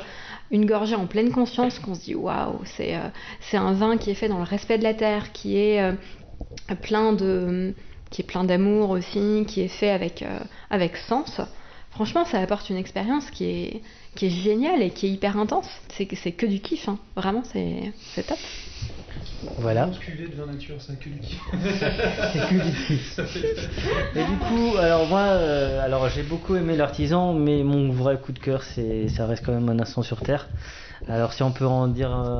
une 0.51 0.65
gorgée 0.65 0.95
en 0.95 1.07
pleine 1.07 1.31
conscience, 1.31 1.79
qu'on 1.79 1.95
se 1.95 2.01
dit 2.01 2.15
waouh, 2.15 2.61
c'est 2.65 2.97
un 3.53 3.73
vin 3.75 3.99
qui 3.99 4.11
est 4.11 4.15
fait 4.15 4.29
dans 4.29 4.39
le 4.39 4.45
respect 4.45 4.79
de 4.79 4.85
la 4.85 4.95
terre, 4.95 5.33
qui 5.33 5.59
est 5.59 5.93
plein 6.81 7.13
de 7.13 7.75
qui 8.11 8.23
est 8.23 8.25
plein 8.25 8.45
d'amour 8.45 8.91
aussi, 8.91 9.45
qui 9.47 9.61
est 9.61 9.69
fait 9.69 9.91
avec, 9.91 10.25
avec 10.71 10.97
sens. 10.97 11.43
Franchement, 11.91 12.25
ça 12.25 12.39
apporte 12.39 12.71
une 12.71 12.77
expérience 12.77 13.31
qui 13.31 13.45
est, 13.45 13.83
qui 14.15 14.27
est 14.27 14.31
géniale 14.31 14.83
et 14.83 14.91
qui 14.91 15.07
est 15.07 15.11
hyper 15.11 15.37
intense. 15.37 15.69
C'est 15.91 16.07
que 16.07 16.47
du 16.47 16.61
kiff, 16.61 16.89
hein. 16.89 16.99
vraiment, 17.17 17.43
c'est 17.45 17.93
top. 18.27 18.39
Voilà. 19.57 19.91
cuvée 20.01 20.29
de 20.29 20.35
vin 20.35 20.47
nature, 20.47 20.81
ça 20.81 20.95
que 20.95 21.09
du 21.09 21.21
kiff. 21.21 21.41
C'est 21.53 22.49
que 22.49 22.55
du 22.65 22.73
kiff. 22.87 23.19
Et 24.17 24.25
du 24.25 24.37
coup, 24.39 24.77
alors 24.79 25.07
moi, 25.07 25.21
euh, 25.21 25.85
alors 25.85 26.09
j'ai 26.09 26.23
beaucoup 26.23 26.57
aimé 26.57 26.77
l'artisan, 26.77 27.33
mais 27.35 27.63
mon 27.63 27.91
vrai 27.93 28.19
coup 28.19 28.33
de 28.33 28.39
cœur, 28.39 28.63
c'est, 28.63 29.09
ça 29.09 29.27
reste 29.27 29.45
quand 29.45 29.53
même 29.53 29.69
un 29.69 29.79
instant 29.81 30.03
sur 30.03 30.23
terre. 30.23 30.49
Alors 31.07 31.33
si 31.33 31.43
on 31.43 31.53
peut 31.53 31.67
en 31.67 31.87
dire. 31.89 32.11
euh, 32.15 32.39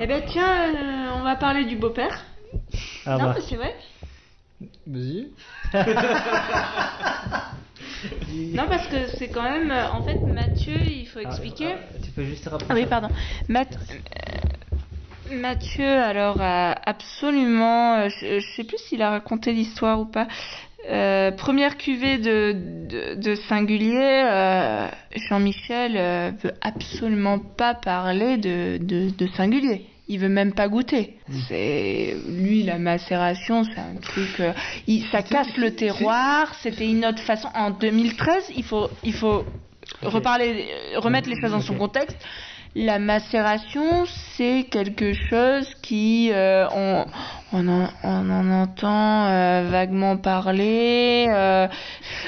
Eh 0.00 0.06
ben 0.06 0.22
tiens, 0.26 0.74
euh, 0.74 1.18
on 1.18 1.22
va 1.24 1.36
parler 1.36 1.64
du 1.64 1.76
beau-père. 1.76 2.24
ah 3.06 3.18
non, 3.18 3.24
bah. 3.24 3.36
c'est 3.48 3.56
vrai. 3.56 3.74
Vas-y. 4.86 5.28
Non, 8.54 8.66
parce 8.68 8.86
que 8.88 9.06
c'est 9.18 9.28
quand 9.28 9.42
même. 9.42 9.70
En 9.70 10.02
fait, 10.02 10.18
Mathieu, 10.26 10.74
il 10.86 11.06
faut 11.06 11.20
expliquer. 11.20 11.74
Ah, 11.74 11.96
Tu 12.04 12.10
peux 12.10 12.24
juste 12.24 12.44
rapprocher. 12.46 12.66
Ah 12.70 12.74
oui, 12.74 12.86
pardon. 12.86 13.08
Math- 13.48 13.78
Mathieu, 15.34 15.86
alors, 15.88 16.40
a 16.40 16.72
absolument. 16.88 17.96
euh, 17.96 18.08
Je, 18.08 18.40
je 18.40 18.46
sais 18.56 18.64
plus 18.64 18.78
s'il 18.78 19.02
a 19.02 19.10
raconté 19.10 19.52
l'histoire 19.52 20.00
ou 20.00 20.04
pas. 20.06 20.26
Euh, 20.90 21.30
première 21.32 21.78
cuvée 21.78 22.18
de, 22.18 22.54
de, 22.88 23.14
de 23.14 23.34
singulier, 23.48 24.22
euh, 24.26 24.86
Jean-Michel 25.28 25.94
euh, 25.96 26.30
veut 26.42 26.52
absolument 26.60 27.38
pas 27.38 27.72
parler 27.74 28.36
de, 28.36 28.76
de, 28.78 29.08
de 29.10 29.26
singulier. 29.36 29.86
Il 30.08 30.18
veut 30.18 30.28
même 30.28 30.52
pas 30.52 30.68
goûter. 30.68 31.14
C'est 31.48 32.14
lui 32.28 32.62
la 32.64 32.76
macération, 32.78 33.64
c'est 33.64 33.80
un 33.80 33.96
truc. 34.02 34.40
euh, 34.40 34.52
il, 34.86 35.06
ça 35.10 35.22
casse 35.22 35.56
le 35.56 35.74
terroir. 35.74 36.54
C'était 36.62 36.86
une 36.86 37.06
autre 37.06 37.20
façon. 37.22 37.48
En 37.54 37.70
2013, 37.70 38.52
il 38.54 38.64
faut 38.64 38.90
il 39.02 39.14
faut 39.14 39.44
reparler, 40.02 40.66
euh, 40.94 41.00
remettre 41.00 41.30
les 41.30 41.40
choses 41.40 41.52
dans 41.52 41.62
son 41.62 41.76
contexte. 41.76 42.18
La 42.76 42.98
macération, 42.98 44.04
c'est 44.36 44.66
quelque 44.68 45.12
chose 45.12 45.64
qui, 45.80 46.30
euh, 46.32 46.66
on, 46.74 47.04
on, 47.52 47.68
en, 47.68 47.88
on 48.02 48.30
en 48.30 48.50
entend 48.62 49.26
euh, 49.26 49.68
vaguement 49.70 50.16
parler. 50.16 51.26
euh. 51.28 51.68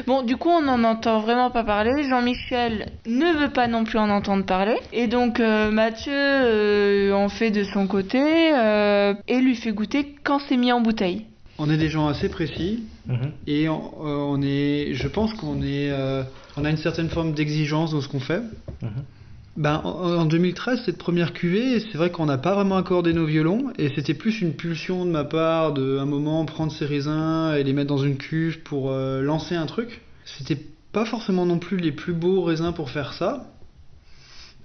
Bon, 0.07 0.23
du 0.23 0.37
coup, 0.37 0.49
on 0.51 0.63
n'en 0.63 0.85
entend 0.85 1.19
vraiment 1.19 1.51
pas 1.51 1.65
parler. 1.65 2.05
Jean-Michel 2.09 2.93
ne 3.07 3.33
veut 3.41 3.51
pas 3.51 3.67
non 3.67 3.83
plus 3.83 3.99
en 3.99 4.09
entendre 4.09 4.45
parler. 4.45 4.77
Et 4.93 5.09
donc, 5.09 5.41
euh, 5.41 5.73
Mathieu 5.73 6.13
euh, 6.15 7.13
en 7.13 7.29
fait 7.29 7.51
de 7.51 7.65
son 7.65 7.89
côté 7.89 8.21
euh, 8.55 9.15
et 9.27 9.41
lui 9.41 9.57
fait 9.57 9.73
goûter 9.73 10.15
quand 10.23 10.39
c'est 10.49 10.57
mis 10.57 10.71
en 10.71 10.81
bouteille. 10.81 11.27
On 11.59 11.69
est 11.71 11.77
des 11.79 11.89
gens 11.89 12.07
assez 12.07 12.29
précis 12.29 12.85
Mhm. 13.09 13.31
et 13.47 13.69
on, 13.69 13.83
euh, 14.05 14.17
on 14.31 14.43
est, 14.43 14.91
je 14.95 15.07
pense 15.09 15.33
qu'on 15.35 15.63
est, 15.63 15.91
euh, 15.91 16.23
on 16.57 16.65
a 16.65 16.71
une 16.71 16.77
certaine 16.77 17.09
forme 17.09 17.33
d'exigence 17.35 17.93
dans 17.93 18.01
ce 18.01 18.09
qu'on 18.09 18.19
fait. 18.21 18.41
Mhm. 18.83 18.91
Ben, 19.57 19.81
en, 19.85 20.19
en 20.19 20.27
2013, 20.27 20.83
cette 20.85 20.99
première 20.99 21.33
cuvée, 21.33 21.81
c'est 21.81 21.97
vrai 21.97 22.11
qu'on 22.11 22.27
n'a 22.27 22.37
pas 22.37 22.55
vraiment 22.55 22.77
accordé 22.77 23.15
nos 23.15 23.25
violons 23.25 23.73
et 23.79 23.89
c'était 23.95 24.13
plus 24.13 24.43
une 24.43 24.53
pulsion 24.53 25.07
de 25.07 25.11
ma 25.11 25.25
part 25.25 25.73
de, 25.73 25.97
un 25.99 26.05
moment, 26.05 26.45
prendre 26.45 26.71
ces 26.71 26.85
raisins 26.85 27.55
et 27.57 27.65
les 27.65 27.73
mettre 27.73 27.89
dans 27.89 27.97
une 27.97 28.19
cuve 28.19 28.63
pour 28.63 28.91
euh, 28.91 29.23
lancer 29.23 29.55
un 29.55 29.65
truc. 29.65 30.03
C'était 30.27 30.61
pas 30.93 31.07
forcément 31.07 31.47
non 31.47 31.59
plus 31.59 31.79
les 31.79 31.93
plus 31.93 32.13
beaux 32.13 32.43
raisins 32.43 32.73
pour 32.75 32.91
faire 32.91 33.15
ça. 33.15 33.51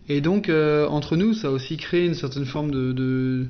Et 0.09 0.19
donc, 0.19 0.49
euh, 0.49 0.87
entre 0.87 1.15
nous, 1.15 1.33
ça 1.33 1.47
a 1.47 1.51
aussi 1.51 1.77
créé 1.77 2.05
une 2.05 2.15
certaine 2.15 2.45
forme 2.45 2.71
de, 2.71 3.45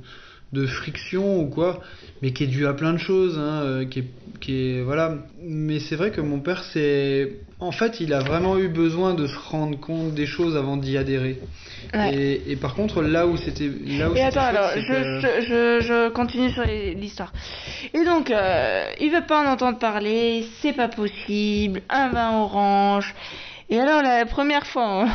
de 0.53 0.65
friction 0.67 1.39
ou 1.41 1.47
quoi, 1.47 1.79
mais 2.21 2.31
qui 2.33 2.43
est 2.43 2.47
due 2.47 2.67
à 2.67 2.73
plein 2.73 2.91
de 2.93 2.97
choses, 2.97 3.37
hein, 3.37 3.61
euh, 3.63 3.85
qui, 3.85 3.99
est, 3.99 4.05
qui 4.41 4.53
est 4.77 4.81
voilà. 4.81 5.15
Mais 5.41 5.79
c'est 5.79 5.95
vrai 5.95 6.11
que 6.11 6.19
mon 6.21 6.39
père, 6.39 6.63
c'est, 6.73 7.37
en 7.59 7.71
fait, 7.71 7.99
il 8.01 8.13
a 8.13 8.19
vraiment 8.19 8.57
eu 8.57 8.67
besoin 8.67 9.13
de 9.13 9.27
se 9.27 9.37
rendre 9.37 9.79
compte 9.79 10.13
des 10.13 10.25
choses 10.25 10.57
avant 10.57 10.75
d'y 10.77 10.97
adhérer. 10.97 11.39
Ouais. 11.93 12.13
Et, 12.13 12.51
et 12.51 12.55
par 12.57 12.75
contre, 12.75 13.01
là 13.01 13.27
où 13.27 13.37
c'était, 13.37 13.69
là 13.97 14.09
où 14.09 14.15
Et 14.15 14.21
attends, 14.21 14.41
chouette, 14.41 14.55
alors, 14.57 14.71
je, 14.75 14.81
que- 14.87 15.19
je, 15.21 15.45
je, 15.47 15.87
je 15.87 16.09
continue 16.09 16.49
sur 16.51 16.63
l'histoire. 16.63 17.31
Et 17.93 18.03
donc, 18.03 18.29
euh, 18.29 18.83
il 18.99 19.09
veut 19.11 19.25
pas 19.25 19.41
en 19.47 19.51
entendre 19.53 19.79
parler, 19.79 20.45
c'est 20.61 20.73
pas 20.73 20.89
possible, 20.89 21.81
un 21.89 22.09
vin 22.09 22.37
orange. 22.39 23.15
Et 23.69 23.79
alors, 23.79 24.01
la 24.01 24.25
première 24.25 24.67
fois, 24.67 25.05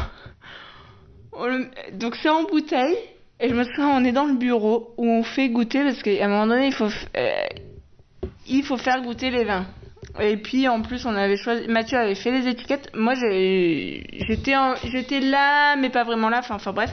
on- 1.33 1.41
on 1.43 1.47
le- 1.47 1.67
donc 1.93 2.17
c'est 2.23 2.31
en 2.31 2.45
bouteille, 2.45 2.97
et 3.41 3.49
je 3.49 3.55
me 3.55 3.65
souviens, 3.65 3.89
on 3.89 4.05
est 4.05 4.13
dans 4.13 4.25
le 4.25 4.37
bureau 4.37 4.95
où 4.97 5.07
on 5.07 5.23
fait 5.23 5.49
goûter, 5.49 5.83
parce 5.83 6.03
qu'à 6.03 6.25
un 6.25 6.29
moment 6.29 6.47
donné, 6.47 6.69
il 6.69 6.73
faut, 6.73 6.89
euh, 7.17 7.47
il 8.47 8.63
faut 8.65 8.77
faire 8.79 9.03
goûter 9.03 9.31
les 9.31 9.45
vins. 9.45 9.67
Et 10.21 10.37
puis 10.37 10.67
en 10.69 10.81
plus 10.83 11.05
on 11.05 11.15
avait 11.15 11.37
choisi, 11.37 11.69
Mathieu 11.69 11.99
avait 11.99 12.15
fait 12.15 12.31
les 12.31 12.49
étiquettes. 12.49 12.91
Moi 12.95 13.15
j'étais 13.15 14.55
j'étais 14.85 15.21
là 15.21 15.77
mais 15.77 15.91
pas 15.91 16.05
vraiment 16.05 16.29
là. 16.31 16.43
Enfin 16.49 16.73
bref. 16.73 16.91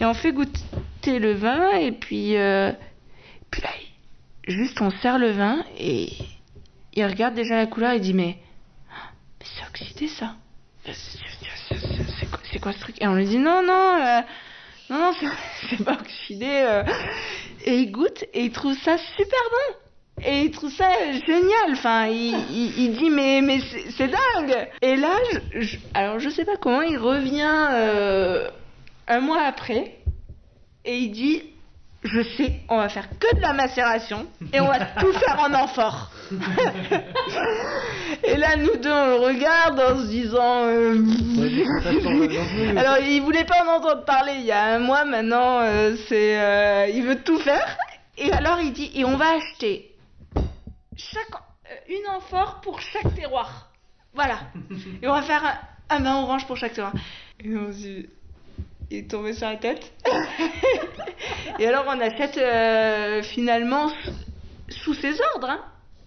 Et 0.00 0.04
on 0.06 0.14
fait 0.14 0.32
goûter 0.32 1.18
le 1.18 1.32
vin 1.32 1.70
et 1.72 1.92
puis 1.92 2.36
euh, 2.36 2.72
puis 3.50 3.62
là 3.62 3.68
juste 4.48 4.80
on 4.80 4.90
sert 4.90 5.18
le 5.18 5.30
vin 5.32 5.64
et 5.78 6.08
il 6.94 7.04
regarde 7.04 7.34
déjà 7.34 7.56
la 7.56 7.66
couleur 7.66 7.92
et 7.92 8.00
dit 8.00 8.14
mais, 8.14 8.38
mais 9.38 9.46
c'est 9.46 9.66
oxydé 9.68 10.08
ça. 10.08 10.34
C'est 12.50 12.58
quoi 12.60 12.72
ce 12.72 12.80
truc? 12.80 12.96
Et 13.00 13.06
on 13.06 13.14
lui 13.14 13.26
dit 13.26 13.38
non 13.38 13.62
non 13.62 13.98
euh, 14.00 14.20
non 14.92 14.98
non 14.98 15.12
c'est- 15.70 15.84
pas 15.84 15.92
oxydé. 16.00 16.46
euh. 16.48 16.84
Et 17.64 17.76
il 17.78 17.90
goûte 17.92 18.24
et 18.34 18.44
il 18.44 18.50
trouve 18.52 18.76
ça 18.78 18.96
super 19.16 19.38
bon. 19.50 19.74
Et 20.24 20.42
il 20.42 20.50
trouve 20.50 20.70
ça 20.72 20.88
génial. 21.26 21.72
Enfin, 21.72 22.06
il, 22.06 22.96
dit 22.98 23.10
mais 23.10 23.40
mais 23.42 23.60
c'est 23.60 23.90
c'est 23.96 24.08
dingue. 24.08 24.68
Et 24.82 24.96
là, 24.96 25.14
je, 25.52 25.60
je- 25.60 25.76
alors 25.94 26.18
je 26.18 26.28
sais 26.28 26.44
pas 26.44 26.56
comment 26.60 26.82
il 26.82 26.98
revient 26.98 27.68
euh, 27.72 28.48
un 29.08 29.20
mois 29.20 29.42
après 29.42 29.96
et 30.84 30.96
il 30.98 31.10
dit 31.12 31.42
je 32.04 32.20
sais, 32.36 32.60
on 32.68 32.78
va 32.78 32.88
faire 32.88 33.08
que 33.18 33.36
de 33.36 33.40
la 33.40 33.52
macération 33.52 34.26
et 34.52 34.60
on 34.60 34.66
va 34.66 34.80
tout 34.80 35.12
faire 35.12 35.38
en 35.40 35.54
amphore. 35.54 36.10
et 38.24 38.36
là, 38.36 38.56
nous 38.56 38.76
deux, 38.76 38.90
on 38.90 39.06
le 39.06 39.14
regarde 39.26 39.80
en 39.80 39.96
se 39.98 40.06
disant. 40.06 40.64
euh, 40.66 40.96
alors, 42.78 42.98
il 42.98 43.20
voulait 43.22 43.44
pas 43.44 43.64
en 43.64 43.76
entendre 43.76 44.04
parler 44.04 44.34
il 44.38 44.44
y 44.44 44.52
a 44.52 44.62
un 44.74 44.78
mois 44.78 45.04
maintenant. 45.04 45.60
euh, 45.60 45.96
c'est, 46.08 46.38
euh, 46.40 46.86
il 46.88 47.02
veut 47.04 47.22
tout 47.22 47.38
faire. 47.38 47.76
Et 48.18 48.30
alors, 48.32 48.60
il 48.60 48.72
dit 48.72 48.90
et 48.94 49.04
on 49.04 49.16
va 49.16 49.32
acheter 49.36 49.94
chaque 50.96 51.30
une 51.88 52.06
amphore 52.14 52.60
pour 52.62 52.80
chaque 52.80 53.14
terroir. 53.14 53.68
Voilà. 54.14 54.40
Et 55.02 55.08
on 55.08 55.12
va 55.12 55.22
faire 55.22 55.42
un, 55.44 55.96
un 55.96 56.00
vin 56.00 56.16
orange 56.22 56.46
pour 56.46 56.56
chaque 56.56 56.74
terroir. 56.74 56.92
Et 57.42 57.56
on 57.56 57.72
se 57.72 57.76
dit, 57.78 58.06
il 58.90 58.98
est 58.98 59.10
tombé 59.10 59.32
sur 59.32 59.48
la 59.48 59.56
tête. 59.56 59.90
Et 61.58 61.66
alors 61.66 61.84
on 61.88 61.98
achète 61.98 62.36
euh, 62.36 63.22
finalement 63.22 63.90
sous 64.68 64.92
ses 64.94 65.14
ordres. 65.34 65.48
hein. 65.50 65.60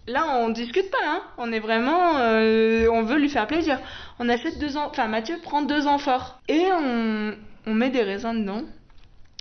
Là 0.07 0.25
on 0.39 0.49
discute 0.49 0.91
pas. 0.91 0.97
Hein. 1.07 1.21
On 1.37 1.51
est 1.51 1.59
vraiment, 1.59 2.17
euh, 2.19 2.87
on 2.91 3.03
veut 3.03 3.17
lui 3.17 3.29
faire 3.29 3.47
plaisir. 3.47 3.79
On 4.19 4.29
achète 4.29 4.59
deux 4.59 4.77
ans. 4.77 4.87
Enfin 4.89 5.07
Mathieu 5.07 5.37
prend 5.41 5.61
deux 5.61 5.87
amphores 5.87 6.39
et 6.47 6.63
on, 6.71 7.33
on 7.67 7.73
met 7.73 7.89
des 7.89 8.03
raisins 8.03 8.33
dedans. 8.39 8.61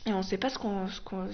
Et 0.06 0.12
on 0.12 0.20
sait 0.22 0.36
pas 0.36 0.50
ce 0.50 0.58
qu'on, 0.58 0.86
ce 0.88 1.00
qu'on, 1.00 1.24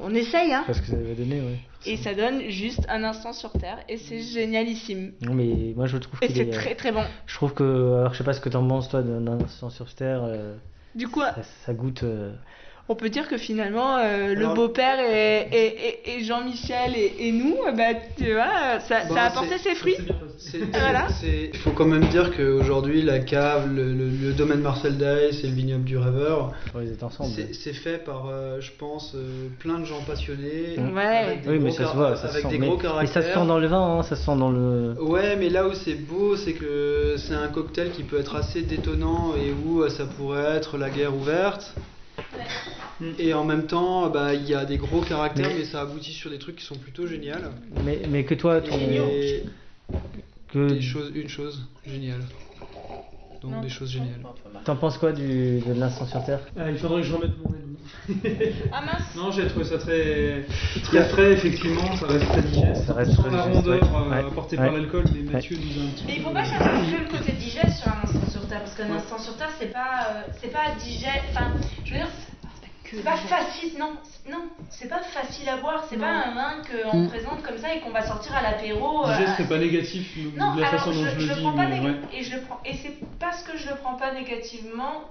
on 0.00 0.14
essaye 0.14 0.52
hein. 0.54 0.62
Parce 0.64 0.80
que 0.80 0.86
ça 0.86 0.96
va 0.96 1.14
donner, 1.14 1.40
ouais. 1.40 1.58
Et 1.84 1.96
ça 1.96 2.14
donne 2.14 2.48
juste 2.48 2.86
un 2.88 3.02
instant 3.02 3.32
sur 3.32 3.50
Terre 3.52 3.78
et 3.88 3.96
c'est 3.96 4.20
génialissime. 4.20 5.12
Non, 5.22 5.34
mais 5.34 5.72
moi 5.74 5.86
je 5.86 5.96
trouve 5.96 6.18
Et 6.22 6.28
c'est 6.28 6.42
est, 6.42 6.50
très 6.50 6.74
très 6.76 6.92
bon. 6.92 7.02
Je 7.26 7.34
trouve 7.34 7.54
que. 7.54 7.98
Alors 7.98 8.12
je 8.12 8.18
sais 8.18 8.24
pas 8.24 8.32
ce 8.32 8.40
que 8.40 8.48
t'en 8.48 8.66
penses 8.66 8.88
toi 8.88 9.02
d'un 9.02 9.26
instant 9.40 9.70
sur 9.70 9.92
terre. 9.94 10.22
euh, 10.24 10.54
Du 10.94 11.08
coup, 11.08 11.20
ça, 11.22 11.36
ça 11.66 11.74
goûte. 11.74 12.02
euh, 12.04 12.32
on 12.90 12.96
peut 12.96 13.08
dire 13.08 13.28
que 13.28 13.38
finalement, 13.38 13.98
euh, 13.98 14.34
le 14.34 14.48
beau-père 14.52 14.98
et, 14.98 15.46
et- 15.52 15.66
et- 15.88 16.16
et 16.18 16.24
Jean-Michel 16.24 16.96
et, 16.96 17.14
et 17.20 17.30
nous, 17.30 17.54
euh, 17.64 17.70
bah, 17.70 17.94
tu 18.18 18.32
vois, 18.32 18.80
ça, 18.80 19.04
Bon, 19.08 19.14
ça 19.14 19.22
a 19.22 19.26
apporté 19.26 19.58
c'est- 19.58 19.68
ses 19.70 19.74
fruits. 19.76 19.96
Voilà. 20.72 21.06
Il 21.22 21.56
faut 21.58 21.70
quand 21.70 21.84
même 21.84 22.06
dire 22.08 22.36
qu'aujourd'hui, 22.36 23.02
la 23.02 23.20
cave, 23.20 23.72
le, 23.72 23.92
le- 23.92 24.08
le 24.08 24.32
domaine 24.32 24.60
Marcel 24.60 24.94
Dice 24.96 25.44
et 25.44 25.46
le 25.46 25.52
vignoble 25.54 25.84
du 25.84 25.98
rêveur, 25.98 26.50
Ils 26.82 26.90
étaient 26.92 27.04
ensemble. 27.04 27.30
c'est 27.32 27.54
c'est 27.54 27.72
fait 27.74 27.98
par, 28.04 28.26
euh, 28.28 28.60
je 28.60 28.72
pense, 28.76 29.12
euh, 29.14 29.46
plein 29.60 29.78
de 29.78 29.84
gens 29.84 30.00
passionnés. 30.04 30.76
Ouais. 30.92 31.40
Oui, 31.46 31.60
mais 31.60 31.70
ça 31.70 31.86
se 31.92 31.96
voit, 31.96 32.16
ça 32.16 32.26
se 32.26 32.32
avec 32.32 32.42
sent. 32.42 32.48
des 32.48 32.58
mais, 32.58 32.66
gros 32.66 32.76
mais 32.76 32.82
caractères. 32.82 33.22
ça 33.22 33.28
se 33.28 33.34
sent 33.38 33.46
dans 33.46 33.58
le 33.60 33.66
vin, 33.68 33.98
hein, 33.98 34.02
ça 34.02 34.16
se 34.16 34.24
sent 34.24 34.36
dans 34.36 34.50
le. 34.50 34.96
Ouais, 35.00 35.36
mais 35.36 35.48
là 35.48 35.68
où 35.68 35.74
c'est 35.74 35.94
beau, 35.94 36.34
c'est 36.34 36.54
que 36.54 37.14
c'est 37.18 37.34
un 37.34 37.46
cocktail 37.46 37.92
qui 37.92 38.02
peut 38.02 38.18
être 38.18 38.34
assez 38.34 38.62
détonnant 38.62 39.34
et 39.36 39.52
où 39.52 39.88
ça 39.88 40.06
pourrait 40.06 40.56
être 40.56 40.76
la 40.76 40.90
guerre 40.90 41.14
ouverte. 41.14 41.72
Et 43.18 43.32
en 43.32 43.44
même 43.44 43.66
temps, 43.66 44.10
bah, 44.10 44.34
il 44.34 44.46
y 44.46 44.54
a 44.54 44.64
des 44.66 44.76
gros 44.76 45.00
caractères, 45.00 45.48
Mais- 45.48 45.58
mais 45.60 45.64
ça 45.64 45.80
aboutit 45.82 46.12
sur 46.12 46.30
des 46.30 46.38
trucs 46.38 46.56
qui 46.56 46.64
sont 46.64 46.76
plutôt 46.76 47.06
géniaux. 47.06 47.32
Mais, 47.84 48.00
mais 48.08 48.24
que 48.24 48.34
toi, 48.34 48.60
ton. 48.60 48.76
Et 48.76 49.44
Que... 50.52 50.68
des 50.68 50.82
choses, 50.82 51.10
une 51.14 51.28
chose 51.28 51.66
géniale. 51.86 52.20
Donc 53.40 53.62
des 53.62 53.70
choses 53.70 53.90
géniales. 53.90 54.20
T'en 54.66 54.76
penses 54.76 54.98
quoi 54.98 55.12
du, 55.12 55.60
de 55.60 55.72
l'instant 55.72 56.04
sur 56.06 56.22
Terre? 56.24 56.40
Ah, 56.58 56.70
il 56.70 56.76
faudrait 56.76 57.00
que 57.00 57.06
je 57.06 57.14
remette 57.14 57.32
mon 57.42 57.50
nez. 57.52 58.52
Ah 58.70 58.82
mince 58.82 59.02
Non, 59.16 59.30
j'ai 59.30 59.46
trouvé 59.46 59.64
ça 59.64 59.78
très, 59.78 60.44
très 60.82 61.04
frais, 61.08 61.32
effectivement, 61.32 61.96
ça 61.96 62.06
reste 62.06 62.26
très 62.26 62.42
digeste. 62.42 62.84
Ça 62.86 62.92
reste 62.92 63.12
Sans 63.12 63.22
très 63.22 63.30
la 63.30 63.46
digeste, 63.46 63.56
rondeur 63.66 63.82
ouais. 63.82 63.98
euh, 63.98 64.10
Ouais. 64.10 64.28
apportée 64.28 64.58
Ouais. 64.58 64.64
par 64.66 64.72
l'alcool, 64.74 65.04
mais 65.14 65.32
Mathieu 65.32 65.56
nous 65.56 65.80
a 65.80 65.84
un 65.86 65.90
petit 65.90 66.04
Mais 66.06 66.16
il 66.16 66.22
faut 66.22 66.30
pas 66.32 66.44
chercher 66.44 66.96
que 66.96 67.02
le 67.12 67.18
côté 67.18 67.32
digeste 67.32 67.78
sur 67.82 67.88
un 67.88 68.02
instant 68.02 68.30
sur 68.30 68.46
Terre, 68.48 68.58
parce 68.60 68.74
qu'un 68.74 68.90
Ouais. 68.90 68.96
instant 68.96 69.18
sur 69.18 69.36
Terre, 69.36 69.50
c'est 69.58 69.72
pas, 69.72 70.06
euh, 70.10 70.22
c'est 70.42 70.52
pas 70.52 70.74
digeste. 70.84 71.24
Enfin, 71.30 71.52
je 71.86 71.92
veux 71.92 71.96
dire, 71.98 72.08
c'est- 72.90 72.96
c'est 72.96 73.02
pas 73.02 73.16
facile. 73.16 73.78
Non, 73.78 73.92
non, 74.30 74.48
c'est 74.70 74.88
pas 74.88 75.00
facile 75.02 75.48
à 75.48 75.56
boire. 75.58 75.84
C'est 75.88 75.96
pas 75.98 76.06
un 76.10 76.34
vin 76.34 76.62
qu'on 76.64 76.98
Mm. 77.04 77.08
présente 77.08 77.42
comme 77.42 77.58
ça 77.58 77.72
et 77.74 77.80
qu'on 77.80 77.90
va 77.90 78.02
sortir 78.06 78.34
à 78.34 78.42
l'apéro. 78.42 79.06
euh, 79.06 79.12
Digeste, 79.16 79.34
c'est 79.36 79.48
pas 79.48 79.58
négatif 79.58 80.16
de 80.18 80.38
Non, 80.38 80.54
la 80.54 80.68
alors 80.68 80.80
façon 80.80 80.92
dont 80.92 81.04
je, 81.04 81.10
je, 81.10 81.20
je 81.20 81.20
le 81.20 81.28
le 81.28 81.34
dis, 81.34 81.40
prends 81.42 81.52
pas 81.52 81.66
mais 81.66 81.78
néga- 81.80 81.90
ouais. 81.90 82.00
et 82.18 82.22
je 82.24 82.36
le 82.36 82.42
prends 82.42 82.60
et 82.64 82.74
c'est 82.76 82.96
parce 83.18 83.42
que 83.42 83.56
je 83.56 83.68
le 83.68 83.76
prends 83.76 83.94
pas 83.94 84.12
négativement 84.12 85.04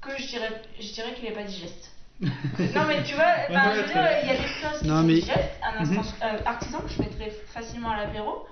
que 0.00 0.10
je 0.18 0.26
dirais 0.26 0.62
je 0.80 0.92
dirais 0.92 1.14
qu'il 1.14 1.26
est 1.26 1.32
pas 1.32 1.42
digeste. 1.44 1.92
non 2.20 2.84
mais 2.88 3.02
tu 3.04 3.14
vois, 3.14 3.46
je 3.50 3.80
veux 3.80 3.86
dire, 3.88 4.08
il 4.22 4.28
y 4.28 4.30
a 4.30 4.36
des 4.36 4.48
choses 4.48 4.78
qui 4.80 4.86
Non, 4.88 5.00
sont 5.00 5.06
mais- 5.06 5.14
digestes, 5.14 5.60
un 5.62 5.80
instant 5.82 6.00
Mhm. 6.00 6.06
euh, 6.22 6.38
artisan 6.46 6.78
que 6.80 6.88
je 6.88 7.02
mettrais 7.02 7.30
facilement 7.48 7.90
à 7.90 7.96
l'apéro, 7.98 8.46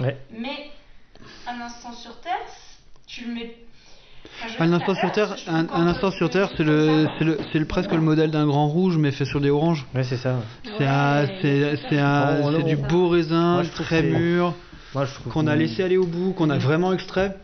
Ouais. 0.00 0.16
mais 0.30 0.70
un 1.46 1.60
instant 1.60 1.92
sur 1.92 2.18
terre, 2.22 2.38
tu 3.06 3.24
le 3.26 3.34
mets. 3.34 3.56
Un 4.58 4.72
instant 4.72 4.94
sur 4.94 5.12
Terre, 5.12 5.36
un, 5.46 5.66
instant 5.86 6.10
sur 6.10 6.30
Terre, 6.30 6.50
c'est 6.56 6.64
le, 6.64 7.08
c'est 7.18 7.24
le, 7.24 7.38
c'est 7.52 7.58
le- 7.58 7.64
presque 7.66 7.92
le 7.92 8.00
modèle 8.00 8.30
d'un 8.30 8.46
grand 8.46 8.68
rouge, 8.68 8.96
mais 8.98 9.10
fait 9.10 9.24
sur 9.24 9.40
des 9.40 9.50
oranges. 9.50 9.86
Ouais, 9.94 10.04
c'est 10.04 10.16
ça. 10.16 10.40
C'est 10.78 10.86
un- 10.86 11.26
c'est, 11.42 11.76
c'est 11.88 11.98
un- 11.98 12.36
c'est 12.56 12.62
du 12.64 12.76
beau 12.76 13.08
raisin, 13.08 13.54
Moi, 13.54 13.64
très 13.64 14.02
mûr, 14.02 14.54
Moi, 14.94 15.06
qu'on 15.32 15.46
a 15.46 15.56
laissé 15.56 15.82
aller 15.82 15.96
au 15.96 16.06
bout, 16.06 16.32
qu'on 16.32 16.50
a 16.50 16.58
vraiment 16.58 16.92
extrait, 16.92 17.36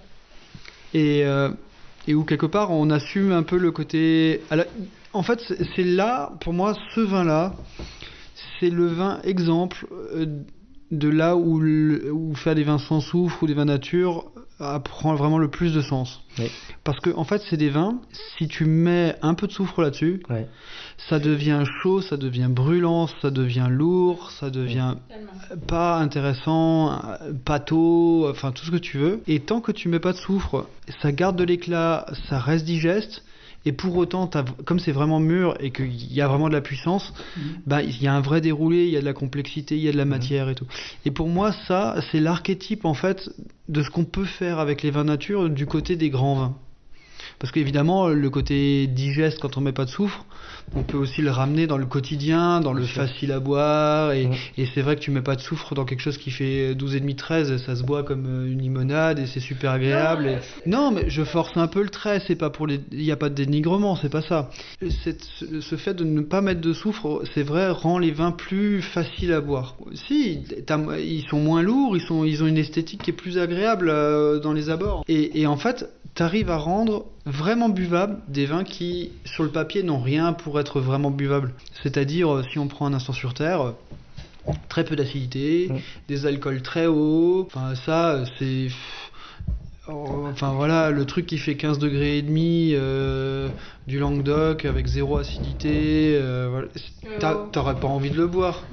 et, 0.95 1.23
euh, 1.25 1.51
et 2.09 2.15
où 2.15 2.25
quelque 2.25 2.47
part 2.47 2.71
on 2.71 2.89
assume 2.91 3.33
un 3.33 3.43
peu 3.43 3.57
le 3.59 3.71
côté. 3.73 4.43
la- 4.51 4.67
En 5.13 5.23
fait, 5.23 5.41
c'est 5.75 5.85
là, 5.85 6.33
pour 6.41 6.53
moi, 6.53 6.75
ce 6.95 7.01
vin-là, 7.01 7.55
c'est 8.61 8.71
le 8.71 8.87
vin 8.87 9.21
exemple 9.25 9.87
euh, 10.15 10.27
de 10.91 11.09
là 11.09 11.37
où, 11.37 11.59
le- 11.59 12.13
où 12.13 12.35
faire 12.35 12.55
des 12.55 12.65
vins 12.65 12.79
sans 12.79 13.01
soufre 13.01 13.43
ou 13.43 13.47
des 13.47 13.55
vins 13.55 13.65
nature 13.65 14.27
prend 14.85 15.15
vraiment 15.15 15.39
le 15.39 15.49
plus 15.49 15.75
de 15.75 15.81
sens. 15.81 16.21
Oui. 16.39 16.51
Parce 16.85 16.99
que 17.01 17.11
en 17.11 17.25
fait, 17.25 17.43
c'est 17.49 17.57
des 17.57 17.69
vins, 17.69 17.99
si 18.37 18.49
tu 18.49 18.65
mets 18.65 19.17
un 19.23 19.35
peu 19.35 19.47
de 19.47 19.53
soufre 19.53 19.83
là-dessus, 19.83 20.23
ça 21.09 21.19
devient 21.19 21.65
chaud, 21.83 22.01
ça 22.01 22.17
devient 22.17 22.49
brûlant, 22.49 23.07
ça 23.21 23.31
devient 23.31 23.69
lourd, 23.71 24.31
ça 24.31 24.51
devient 24.51 24.95
pas 25.67 25.99
intéressant, 25.99 27.01
pâteau, 27.45 28.29
enfin 28.31 28.53
tout 28.53 28.65
ce 28.65 28.71
que 28.71 28.77
tu 28.77 28.99
veux. 28.99 29.21
Et 29.27 29.41
tant 29.41 29.61
que 29.61 29.73
tu 29.73 29.89
mets 29.89 30.01
pas 30.01 30.13
de 30.13 30.19
soufre, 30.19 30.67
ça 31.03 31.13
garde 31.13 31.37
de 31.37 31.45
l'éclat, 31.45 32.07
ça 32.29 32.39
reste 32.39 32.65
digeste. 32.65 33.23
Et 33.67 33.73
pour 33.73 33.97
autant, 33.97 34.31
comme 34.65 34.79
c'est 34.79 34.93
vraiment 34.93 35.19
mûr 35.19 35.57
et 35.59 35.73
qu'il 35.73 36.13
y 36.13 36.21
a 36.21 36.29
vraiment 36.29 36.49
de 36.49 36.55
la 36.55 36.61
puissance, 36.61 37.13
bah, 37.67 37.83
il 37.83 38.01
y 38.01 38.07
a 38.07 38.15
un 38.15 38.21
vrai 38.21 38.41
déroulé, 38.41 38.85
il 38.85 38.91
y 38.91 38.97
a 38.97 39.01
de 39.01 39.05
la 39.05 39.13
complexité, 39.13 39.77
il 39.77 39.83
y 39.83 39.89
a 39.89 39.93
de 39.93 39.97
la 39.97 40.05
matière 40.05 40.49
et 40.49 40.55
tout. 40.55 40.67
Et 41.05 41.11
pour 41.11 41.29
moi, 41.29 41.53
ça, 41.67 41.97
c'est 42.11 42.21
l'archétype 42.21 42.85
en 42.85 42.95
fait 42.95 43.29
de 43.69 43.83
ce 43.83 43.91
qu'on 43.91 44.05
peut 44.05 44.25
faire 44.25 44.61
avec 44.61 44.83
les 44.83 44.93
vins 44.93 45.03
nature 45.03 45.51
du 45.51 45.67
côté 45.67 45.97
des 45.97 46.11
grands 46.11 46.37
vins. 46.37 46.55
Parce 47.39 47.53
qu'évidemment, 47.53 48.09
le 48.09 48.31
côté 48.31 48.87
digeste 48.87 49.39
quand 49.41 49.57
on 49.59 49.61
met 49.61 49.73
pas 49.73 49.85
de 49.85 49.91
soufre, 49.91 50.25
on 50.75 50.83
peut 50.83 50.97
aussi 50.97 51.23
le 51.23 51.31
ramener 51.31 51.67
dans 51.67 51.77
le 51.79 51.87
quotidien, 51.87 52.61
dans 52.61 52.73
le 52.73 52.83
facile 52.85 53.31
à 53.33 53.41
boire. 53.41 54.13
Et, 54.13 54.29
et 54.59 54.67
c'est 54.75 54.81
vrai 54.83 54.97
que 54.97 55.01
tu 55.01 55.11
mets 55.11 55.21
pas 55.23 55.37
de 55.37 55.41
soufre 55.41 55.75
dans 55.75 55.85
quelque 55.85 56.01
chose 56.01 56.19
qui 56.19 56.31
fait 56.31 56.75
12,5 56.75 57.15
13, 57.15 57.57
ça 57.65 57.77
se 57.77 57.83
boit 57.83 58.03
comme 58.03 58.27
euh, 58.27 58.47
une 58.53 58.61
limonade 58.61 59.19
et 59.19 59.27
c'est 59.27 59.41
super 59.41 59.71
agréable. 59.73 60.27
et- 60.27 60.69
Non, 60.69 60.91
mais 60.91 61.09
je 61.09 61.23
force 61.25 61.57
un 61.57 61.67
peu 61.69 61.83
le 61.83 61.89
trait, 61.91 62.21
c'est 62.27 62.37
pas 62.37 62.51
pour 62.51 62.67
les. 62.67 62.81
Il 62.91 62.99
n'y 63.01 63.13
a 63.13 63.17
pas 63.17 63.29
de 63.29 63.35
dénigrement, 63.35 63.97
c'est 63.97 64.09
pas 64.11 64.23
ça. 64.23 64.51
Ce 64.89 65.77
fait 65.77 65.95
de 65.95 66.05
ne 66.05 66.21
pas 66.23 66.41
mettre 66.41 66.61
de 66.61 66.73
soufre, 66.73 67.23
c'est 67.35 67.43
vrai, 67.43 67.71
rend 67.71 67.99
les 67.99 68.11
vins 68.13 68.33
plus 68.33 68.83
faciles 68.83 69.33
à 69.33 69.41
boire. 69.41 69.77
Si, 69.95 70.41
ils 70.99 71.25
sont 71.31 71.39
moins 71.41 71.63
lourds, 71.63 71.97
ils, 71.97 72.03
sont, 72.03 72.25
ils 72.25 72.43
ont 72.43 72.47
une 72.47 72.59
esthétique 72.59 73.03
qui 73.03 73.11
est 73.11 73.15
plus 73.15 73.39
agréable 73.39 73.89
euh, 73.89 74.39
dans 74.41 74.53
les 74.53 74.71
abords. 74.71 75.05
Et, 75.09 75.41
et 75.41 75.47
en 75.47 75.57
fait, 75.57 75.89
t'arrives 76.17 76.51
à 76.51 76.57
rendre 76.57 77.05
vraiment 77.27 77.69
buvables 77.69 78.19
des 78.27 78.47
vins 78.47 78.65
qui, 78.65 79.13
sur 79.25 79.45
le 79.45 79.51
papier, 79.51 79.83
n'ont 79.85 80.01
rien 80.01 80.33
pour 80.33 80.59
être 80.59 80.81
vraiment 80.81 81.11
buvables. 81.11 81.53
C'est-à-dire, 81.83 82.33
euh, 82.35 82.43
si 82.51 82.59
on 82.59 82.67
prend 82.67 82.87
un 82.87 82.95
instant 82.95 83.13
sur 83.13 83.35
terre, 83.35 83.61
euh, 83.61 84.53
très 84.69 84.85
peu 84.85 84.97
d'acidité, 84.97 85.71
des 86.09 86.27
alcools 86.27 86.63
très 86.63 86.87
hauts, 86.87 87.47
enfin 87.47 87.75
ça, 87.75 88.11
euh, 88.13 88.25
c'est... 88.39 88.69
Oh, 89.89 90.27
Enfin 90.33 90.53
voilà, 90.53 90.91
le 90.91 91.05
truc 91.05 91.27
qui 91.27 91.39
fait 91.39 91.55
15 91.55 91.79
degrés 91.79 92.19
et 92.19 92.23
demi 92.23 92.73
euh, 92.75 93.49
du 93.87 94.01
Languedoc 94.01 94.65
avec 94.65 94.87
zéro 94.87 95.19
acidité, 95.19 96.19
euh, 96.21 96.49
voilà. 96.51 97.37
T'aurais 97.53 97.77
pas 97.77 97.87
envie 97.87 98.11
de 98.11 98.17
le 98.17 98.27
boire. 98.27 98.65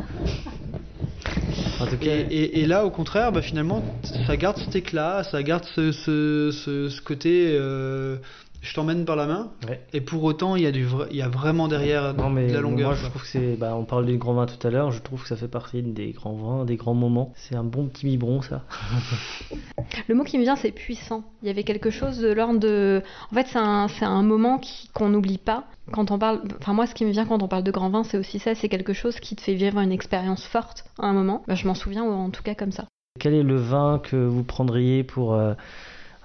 En 1.79 1.87
tout 1.87 1.97
cas, 1.97 2.11
Et, 2.11 2.19
et- 2.21 2.59
et 2.61 2.65
là, 2.65 2.85
au 2.85 2.89
contraire, 2.91 3.31
bah, 3.31 3.41
finalement, 3.41 3.83
ça 4.27 4.37
garde 4.37 4.57
cet 4.57 4.75
éclat, 4.75 5.23
ça 5.23 5.41
garde 5.43 5.65
ce, 5.75 5.91
ce, 5.91 6.51
ce- 6.51 6.89
ce 6.89 7.01
côté 7.01 7.55
euh, 7.59 8.17
je 8.63 8.73
t'emmène 8.73 9.05
par 9.05 9.15
la 9.15 9.27
main. 9.27 9.51
Ouais. 9.67 9.81
Et 9.93 10.01
pour 10.01 10.23
autant, 10.23 10.55
il 10.55 10.63
y, 10.63 10.65
a 10.65 10.71
du 10.71 10.85
vrai- 10.85 11.07
il 11.11 11.17
y 11.17 11.21
a 11.21 11.27
vraiment 11.29 11.67
derrière 11.67 12.13
Non 12.15 12.29
mais 12.31 12.47
de 12.47 12.53
la 12.53 12.61
longueur. 12.61 12.89
moi 12.91 12.97
je 12.97 13.05
trouve 13.07 13.21
que 13.21 13.27
c'est, 13.27 13.55
bah, 13.57 13.75
on 13.75 13.83
parle 13.85 14.05
des 14.07 14.17
grands 14.17 14.33
vins 14.33 14.45
tout 14.47 14.65
à 14.65 14.71
l'heure, 14.71 14.91
je 14.91 15.01
trouve 15.01 15.21
que 15.21 15.27
ça 15.27 15.35
fait 15.35 15.47
partie 15.47 15.83
des 15.83 16.11
grands 16.13 16.33
vins, 16.33 16.65
des 16.65 16.77
grands 16.77 16.93
moments. 16.95 17.31
C'est 17.35 17.55
un 17.55 17.63
bon 17.63 17.87
petit 17.87 18.05
biberon 18.07 18.41
ça. 18.41 18.63
Le 20.07 20.15
mot 20.15 20.23
qui 20.23 20.37
me 20.37 20.43
vient, 20.43 20.55
c'est 20.55 20.71
puissant. 20.71 21.23
Il 21.41 21.47
y 21.47 21.51
avait 21.51 21.63
quelque 21.63 21.89
chose 21.89 22.19
de 22.19 22.31
l'ordre 22.31 22.59
de. 22.59 23.01
En 23.31 23.35
fait, 23.35 23.47
c'est 23.47 23.59
un, 23.59 23.87
c'est 23.87 24.05
un 24.05 24.23
moment 24.23 24.57
qui- 24.57 24.89
qu'on 24.93 25.09
n'oublie 25.09 25.37
pas. 25.37 25.65
Quand 25.91 26.11
on 26.11 26.17
parle. 26.17 26.41
Enfin, 26.59 26.73
moi, 26.73 26.87
ce 26.87 26.95
qui 26.95 27.05
me 27.05 27.11
vient 27.11 27.25
quand 27.25 27.43
on 27.43 27.47
parle 27.47 27.63
de 27.63 27.71
grand 27.71 27.89
vin, 27.89 28.03
c'est 28.03 28.17
aussi 28.17 28.39
ça. 28.39 28.55
C'est 28.55 28.69
quelque 28.69 28.93
chose 28.93 29.19
qui 29.19 29.35
te 29.35 29.41
fait 29.41 29.53
vivre 29.53 29.79
une 29.79 29.91
expérience 29.91 30.45
forte 30.45 30.85
à 30.99 31.07
un 31.07 31.13
moment. 31.13 31.43
Bah, 31.47 31.55
je 31.55 31.67
m'en 31.67 31.75
souviens, 31.75 32.03
en 32.03 32.29
tout 32.29 32.43
cas, 32.43 32.55
comme 32.55 32.71
ça. 32.71 32.85
Quel 33.19 33.33
est 33.33 33.43
le 33.43 33.57
vin 33.57 33.99
que 34.01 34.15
vous 34.15 34.43
prendriez 34.43 35.03
pour 35.03 35.33
euh, 35.33 35.53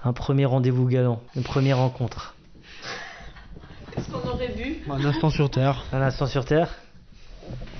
un 0.03 0.13
premier 0.13 0.45
rendez-vous 0.45 0.87
galant, 0.87 1.21
une 1.35 1.43
première 1.43 1.77
rencontre 1.77 2.35
Qu'est-ce 3.93 4.09
qu'on 4.09 4.27
aurait 4.29 4.49
bu 4.55 4.77
Un 4.89 5.03
instant 5.05 5.29
sur 5.29 5.49
terre. 5.49 5.83
Un 5.91 6.01
instant 6.01 6.27
sur 6.27 6.45
terre 6.45 6.69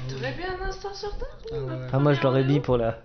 T'aurais 0.09 0.33
bu 0.33 0.43
un 0.43 0.67
instant 0.67 0.93
sur 0.93 1.15
terre 1.17 1.59
Ah 1.93 1.99
moi 1.99 2.13
je 2.13 2.21
l'aurais 2.21 2.43
mis 2.43 2.59
pour 2.59 2.77
la... 2.77 2.97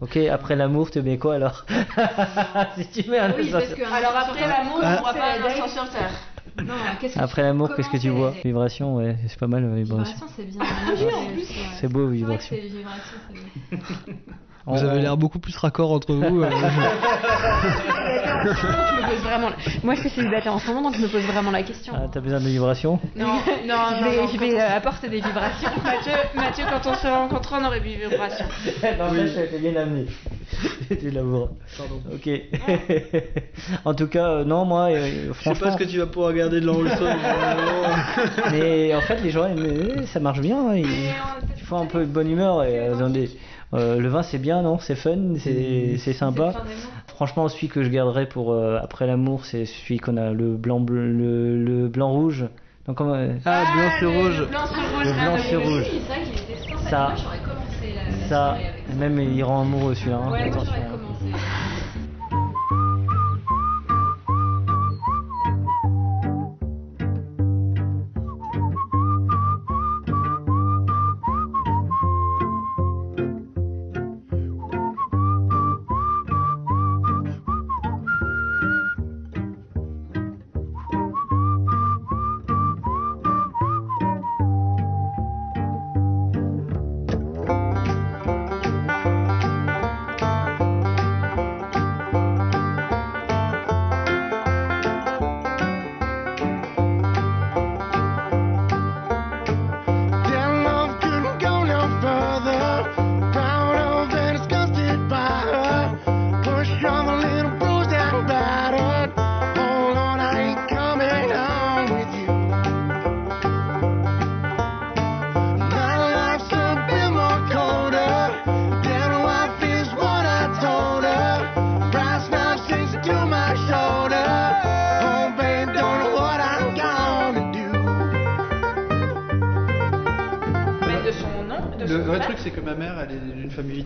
Ok, 0.00 0.16
après 0.16 0.56
l'amour, 0.56 0.90
tu 0.90 1.00
mets 1.02 1.16
quoi 1.18 1.36
alors 1.36 1.64
Si 2.76 3.02
tu 3.02 3.08
mets 3.10 3.18
un 3.18 3.32
Oui, 3.32 3.42
instant 3.42 3.52
parce 3.52 3.66
sur- 3.68 3.76
que 3.76 3.82
alors 3.84 4.16
après 4.16 4.48
l'amour, 4.48 4.80
Ah. 4.82 4.96
on 4.98 5.02
boit 5.02 5.14
pas 5.14 5.32
un 5.38 5.44
instant 5.44 5.68
sur 5.68 5.90
terre. 5.90 6.10
Non, 6.62 6.74
qu'est-ce 7.00 7.18
Après 7.18 7.42
l'amour, 7.42 7.74
qu'est-ce 7.74 7.88
que 7.88 7.96
tu 7.96 8.10
vois 8.10 8.32
Vibration, 8.44 8.96
ouais, 8.96 9.16
c'est 9.28 9.38
pas 9.38 9.46
mal, 9.46 9.64
euh, 9.64 9.74
vibration. 9.76 10.12
Vibration, 10.14 10.26
c'est 10.36 10.44
bien. 10.44 10.60
Oui. 11.36 11.46
C'est 11.80 11.88
beau, 11.88 12.08
vibration. 12.08 12.54
vibration, 12.56 13.00
c'est 13.70 13.76
bien. 13.76 13.78
Vous 14.66 14.82
avez 14.84 15.00
l'air 15.02 15.16
beaucoup 15.16 15.38
plus 15.40 15.56
raccord 15.56 15.90
entre 15.92 16.12
vous. 16.14 16.42
euh, 16.42 16.50
je 18.44 18.48
me 18.48 19.08
pose 19.10 19.22
vraiment. 19.22 19.50
Moi, 19.82 19.94
je 19.94 20.00
suis 20.00 20.10
célibataire 20.10 20.52
en 20.54 20.58
ce 20.58 20.66
moment, 20.68 20.82
donc 20.82 20.94
je 20.96 21.02
me 21.02 21.08
pose 21.08 21.22
vraiment 21.22 21.50
la 21.50 21.62
question. 21.62 21.92
Ah, 21.96 22.08
t'as 22.12 22.20
besoin 22.20 22.40
de 22.40 22.44
vibration 22.46 22.98
Non, 23.16 23.26
non, 23.26 23.34
je 23.46 23.50
non, 23.68 24.10
vais, 24.10 24.16
non, 24.22 24.28
je 24.32 24.38
vais 24.38 24.54
on- 24.54 24.58
euh, 24.58 24.76
apporter 24.76 25.08
des 25.08 25.20
vibrations. 25.20 25.70
Mathieu, 25.84 26.12
Mathieu, 26.34 26.64
quand 26.70 26.90
on 26.90 26.94
se 26.94 27.06
rencontre, 27.06 27.54
on 27.60 27.64
aurait 27.64 27.80
bu 27.80 27.90
vibration. 27.90 28.44
Non, 28.98 29.08
ça, 29.10 29.26
je 29.26 29.50
t'ai 29.50 29.58
bien 29.58 29.76
amené. 29.80 30.06
tu 30.88 31.10
l'avoueras. 31.10 31.48
Pardon. 31.76 32.00
Ok. 32.12 32.28
en 33.84 33.94
tout 33.94 34.06
cas, 34.06 34.26
euh, 34.28 34.44
non, 34.44 34.64
moi, 34.64 34.90
euh, 34.90 35.06
Je 35.06 35.28
sais 35.28 35.34
franchement. 35.34 35.66
pas 35.66 35.72
ce 35.72 35.76
que 35.78 35.84
tu 35.90 35.98
vas 35.98 36.06
pouvoir 36.06 36.32
garder 36.32 36.60
de 36.60 36.66
l'enregistrement. 36.66 37.10
Mais 38.52 38.94
en 38.94 39.00
fait, 39.00 39.20
les 39.22 39.30
gens, 39.30 39.46
aiment- 39.46 40.06
ça 40.06 40.20
marche 40.20 40.40
bien. 40.40 40.58
hein, 40.70 40.76
Ils, 40.76 40.86
il 41.56 41.62
faut 41.64 41.76
un 41.76 41.86
peu 41.86 42.00
de 42.00 42.04
bonne 42.06 42.30
humeur. 42.30 42.62
Et, 42.64 42.78
euh, 42.78 43.08
des- 43.08 43.30
euh, 43.74 43.98
le 43.98 44.08
vin, 44.08 44.22
c'est 44.22 44.38
bien, 44.38 44.62
non? 44.62 44.78
C'est 44.78 44.94
fun, 44.96 45.34
c'est 45.38 46.12
sympa. 46.12 46.52
Franchement, 47.08 47.48
celui 47.48 47.68
que 47.68 47.82
je 47.82 47.88
garderai 47.88 48.26
pour 48.26 48.52
euh, 48.52 48.78
après 48.82 49.06
l'amour, 49.06 49.44
c'est 49.44 49.64
celui 49.64 49.98
qu'on 49.98 50.16
a 50.16 50.32
le 50.32 50.56
blanc, 50.56 50.80
bleu- 50.80 51.12
le, 51.12 51.62
le 51.62 51.88
blanc 51.88 52.10
rouge. 52.12 52.46
Donc, 52.86 53.00
Ah, 53.44 53.62
blanc 53.74 53.90
sur 53.98 54.12
rouge. 54.12 54.42
Le 55.04 55.12
blanc 55.22 55.38
sur 55.38 55.62
rouge. 55.62 55.86
Le 55.86 56.00
blanc 56.00 56.06
sur. 56.78 56.88
Ça. 56.90 57.14
Ça, 58.28 58.58
même 58.96 59.18
il 59.20 59.42
rend 59.44 59.62
amoureux 59.62 59.94
celui-là. 59.94 60.16
hein, 60.16 60.32
Ouais, 60.32 60.38
moi, 60.38 60.62
attention. 60.62 60.82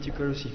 Viticole 0.06 0.30
aussi. 0.30 0.50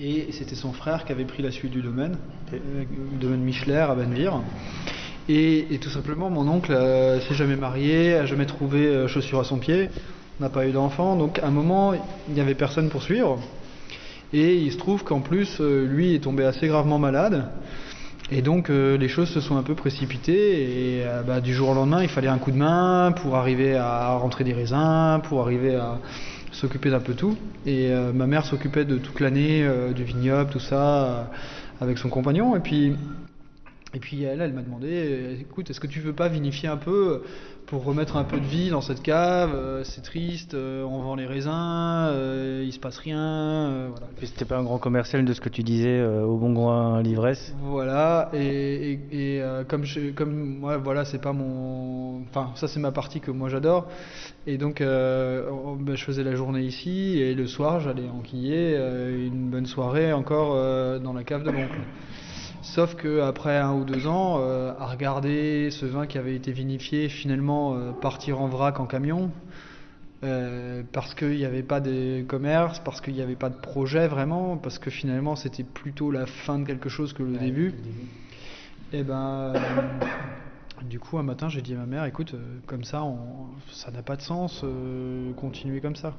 Et 0.00 0.28
c'était 0.32 0.54
son 0.54 0.72
frère 0.72 1.04
qui 1.04 1.12
avait 1.12 1.24
pris 1.24 1.42
la 1.42 1.50
suite 1.50 1.72
du 1.72 1.82
domaine, 1.82 2.16
euh, 2.52 2.84
le 3.12 3.18
domaine 3.20 3.40
Michler 3.40 3.74
à 3.74 3.94
Bannevire. 3.94 4.40
Et, 5.28 5.74
et 5.74 5.78
tout 5.78 5.90
simplement, 5.90 6.30
mon 6.30 6.48
oncle 6.48 6.72
euh, 6.72 7.20
s'est 7.20 7.34
jamais 7.34 7.56
marié, 7.56 8.14
a 8.14 8.26
jamais 8.26 8.46
trouvé 8.46 8.86
euh, 8.86 9.08
chaussures 9.08 9.40
à 9.40 9.44
son 9.44 9.58
pied, 9.58 9.90
n'a 10.40 10.48
pas 10.48 10.66
eu 10.66 10.72
d'enfant. 10.72 11.16
Donc 11.16 11.38
à 11.40 11.46
un 11.46 11.50
moment, 11.50 11.94
il 11.94 12.34
n'y 12.34 12.40
avait 12.40 12.54
personne 12.54 12.88
pour 12.88 13.02
suivre. 13.02 13.38
Et 14.32 14.56
il 14.56 14.72
se 14.72 14.78
trouve 14.78 15.04
qu'en 15.04 15.20
plus, 15.20 15.58
euh, 15.60 15.84
lui 15.84 16.14
est 16.14 16.20
tombé 16.20 16.44
assez 16.44 16.68
gravement 16.68 16.98
malade. 16.98 17.48
Et 18.30 18.42
donc 18.42 18.68
euh, 18.68 18.98
les 18.98 19.08
choses 19.08 19.30
se 19.30 19.40
sont 19.40 19.56
un 19.56 19.62
peu 19.62 19.74
précipitées 19.74 20.98
et 20.98 21.02
euh, 21.02 21.22
bah, 21.22 21.40
du 21.40 21.54
jour 21.54 21.70
au 21.70 21.74
lendemain 21.74 22.02
il 22.02 22.10
fallait 22.10 22.28
un 22.28 22.36
coup 22.36 22.50
de 22.50 22.58
main 22.58 23.12
pour 23.12 23.36
arriver 23.36 23.74
à 23.74 24.10
rentrer 24.16 24.44
des 24.44 24.52
raisins, 24.52 25.20
pour 25.24 25.40
arriver 25.40 25.76
à 25.76 25.98
s'occuper 26.58 26.90
d'un 26.90 27.00
peu 27.00 27.14
tout. 27.14 27.36
Et 27.66 27.90
euh, 27.92 28.12
ma 28.12 28.26
mère 28.26 28.44
s'occupait 28.44 28.84
de 28.84 28.98
toute 28.98 29.20
l'année 29.20 29.64
euh, 29.64 29.92
du 29.92 30.04
vignoble, 30.04 30.50
tout 30.50 30.58
ça, 30.60 31.04
euh, 31.06 31.22
avec 31.80 31.98
son 31.98 32.08
compagnon. 32.08 32.56
Et 32.56 32.60
puis, 32.60 32.96
et 33.94 34.00
puis 34.00 34.22
elle, 34.24 34.40
elle 34.42 34.52
m'a 34.52 34.62
demandé, 34.62 35.36
écoute, 35.40 35.70
est-ce 35.70 35.80
que 35.80 35.86
tu 35.86 36.00
veux 36.00 36.12
pas 36.12 36.28
vinifier 36.28 36.68
un 36.68 36.76
peu 36.76 37.22
pour 37.66 37.84
remettre 37.84 38.16
un 38.16 38.24
peu 38.24 38.38
de 38.40 38.44
vie 38.46 38.70
dans 38.70 38.80
cette 38.80 39.02
cave 39.02 39.50
C'est 39.84 40.00
triste, 40.02 40.54
on 40.54 41.00
vend 41.02 41.14
les 41.16 41.26
raisins, 41.26 42.10
il 42.64 42.72
se 42.72 42.78
passe 42.78 42.96
rien, 42.98 43.88
voilà. 43.90 44.06
Et 44.22 44.26
C'était 44.26 44.46
pas 44.46 44.56
un 44.58 44.62
grand 44.62 44.78
commercial 44.78 45.22
de 45.24 45.32
ce 45.34 45.40
que 45.42 45.50
tu 45.50 45.62
disais 45.62 46.02
au 46.02 46.36
bon 46.38 46.52
grain 46.54 47.02
l'ivresse? 47.02 47.54
Voilà, 47.62 48.30
et, 48.32 48.98
et- 49.12 49.36
et, 49.36 49.42
comme 49.68 49.84
je, 49.84 50.10
comme 50.12 50.34
moi, 50.60 50.78
voilà, 50.78 51.04
c'est 51.04 51.20
pas 51.20 51.34
mon, 51.34 52.22
enfin, 52.30 52.52
ça 52.54 52.68
c'est 52.68 52.80
ma 52.80 52.90
partie 52.92 53.20
que 53.20 53.30
moi 53.30 53.50
j'adore, 53.50 53.86
et 54.46 54.56
donc 54.56 54.80
euh, 54.80 55.50
on- 55.50 55.76
je 55.98 56.04
faisais 56.04 56.22
la 56.22 56.36
journée 56.36 56.62
ici 56.62 57.18
et 57.18 57.34
le 57.34 57.46
soir 57.46 57.80
j'allais 57.80 58.08
enquiller 58.08 58.74
euh, 58.76 59.26
une 59.26 59.50
bonne 59.50 59.66
soirée 59.66 60.12
encore 60.12 60.52
euh, 60.54 60.98
dans 60.98 61.12
la 61.12 61.24
cave 61.24 61.42
de 61.42 61.50
l'oncle. 61.50 61.78
Sauf 62.62 62.94
que 62.94 63.20
après 63.20 63.56
un 63.56 63.74
ou 63.74 63.84
deux 63.84 64.06
ans, 64.06 64.38
euh, 64.40 64.72
à 64.78 64.86
regarder 64.86 65.70
ce 65.70 65.86
vin 65.86 66.06
qui 66.06 66.16
avait 66.18 66.36
été 66.36 66.52
vinifié 66.52 67.08
finalement 67.08 67.74
euh, 67.74 67.90
partir 67.92 68.40
en 68.40 68.46
vrac 68.46 68.78
en 68.78 68.86
camion, 68.86 69.30
euh, 70.22 70.82
parce 70.92 71.14
qu'il 71.14 71.36
n'y 71.36 71.44
avait 71.44 71.62
pas 71.62 71.80
de 71.80 72.22
commerce, 72.22 72.80
parce 72.84 73.00
qu'il 73.00 73.14
n'y 73.14 73.22
avait 73.22 73.36
pas 73.36 73.48
de 73.48 73.56
projet 73.56 74.06
vraiment, 74.06 74.56
parce 74.56 74.78
que 74.78 74.90
finalement 74.90 75.34
c'était 75.34 75.64
plutôt 75.64 76.10
la 76.12 76.26
fin 76.26 76.60
de 76.60 76.64
quelque 76.64 76.88
chose 76.88 77.12
que 77.12 77.24
le 77.24 77.38
début. 77.38 77.74
Et 78.92 79.02
ben, 79.02 79.52
euh, 79.54 79.58
du 80.84 80.98
coup 81.00 81.18
un 81.18 81.22
matin 81.22 81.48
j'ai 81.48 81.62
dit 81.62 81.74
à 81.74 81.78
ma 81.78 81.86
mère, 81.86 82.04
écoute, 82.04 82.34
euh, 82.34 82.38
comme 82.66 82.84
ça, 82.84 83.02
on- 83.04 83.48
ça 83.70 83.90
n'a 83.90 84.02
pas 84.02 84.16
de 84.16 84.22
sens, 84.22 84.62
euh, 84.64 85.32
continuer 85.34 85.80
comme 85.80 85.96
ça. 85.96 86.14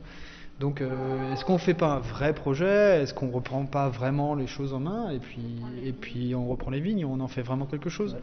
Donc, 0.59 0.81
euh, 0.81 1.31
est-ce 1.31 1.45
qu'on 1.45 1.57
fait 1.57 1.73
pas 1.73 1.93
un 1.93 1.99
vrai 1.99 2.33
projet? 2.33 3.01
Est-ce 3.01 3.13
qu'on 3.13 3.29
reprend 3.29 3.65
pas 3.65 3.87
vraiment 3.87 4.35
les 4.35 4.47
choses 4.47 4.73
en 4.73 4.79
main? 4.81 5.09
Et 5.09 5.19
puis, 5.19 5.41
et 5.85 5.93
puis 5.93 6.35
on 6.35 6.47
reprend 6.47 6.69
les 6.71 6.81
vignes, 6.81 7.05
on 7.05 7.21
en 7.21 7.27
fait 7.29 7.41
vraiment 7.41 7.65
quelque 7.65 7.89
chose. 7.89 8.17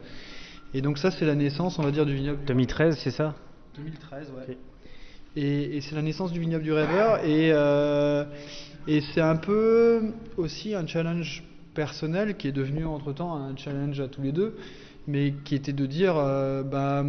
Et 0.73 0.81
donc 0.81 0.99
ça, 0.99 1.09
c'est 1.09 1.25
la 1.25 1.33
naissance, 1.33 1.79
on 1.79 1.83
va 1.83 1.91
dire, 1.91 2.05
du 2.05 2.13
vignoble. 2.15 2.43
2013, 2.45 2.97
c'est 3.03 3.09
ça? 3.11 3.33
2013, 3.75 4.31
ouais. 4.37 4.57
Et, 5.35 5.77
et 5.77 5.81
c'est 5.81 5.95
la 5.95 6.01
naissance 6.03 6.31
du 6.31 6.39
vignoble 6.39 6.63
du 6.63 6.73
rêveur. 6.73 7.23
Et, 7.25 7.51
euh, 7.53 8.25
et 8.87 9.01
c'est 9.01 9.21
un 9.21 9.35
peu 9.37 10.13
aussi 10.37 10.75
un 10.75 10.85
challenge 10.85 11.43
personnel 11.73 12.37
qui 12.37 12.47
est 12.47 12.51
devenu 12.51 12.85
entre-temps 12.85 13.35
un 13.35 13.55
challenge 13.55 13.99
à 13.99 14.07
tous 14.07 14.21
les 14.21 14.31
deux, 14.31 14.57
mais 15.07 15.33
qui 15.45 15.55
était 15.55 15.73
de 15.73 15.85
dire, 15.85 16.15
euh, 16.17 16.63
bah, 16.63 17.03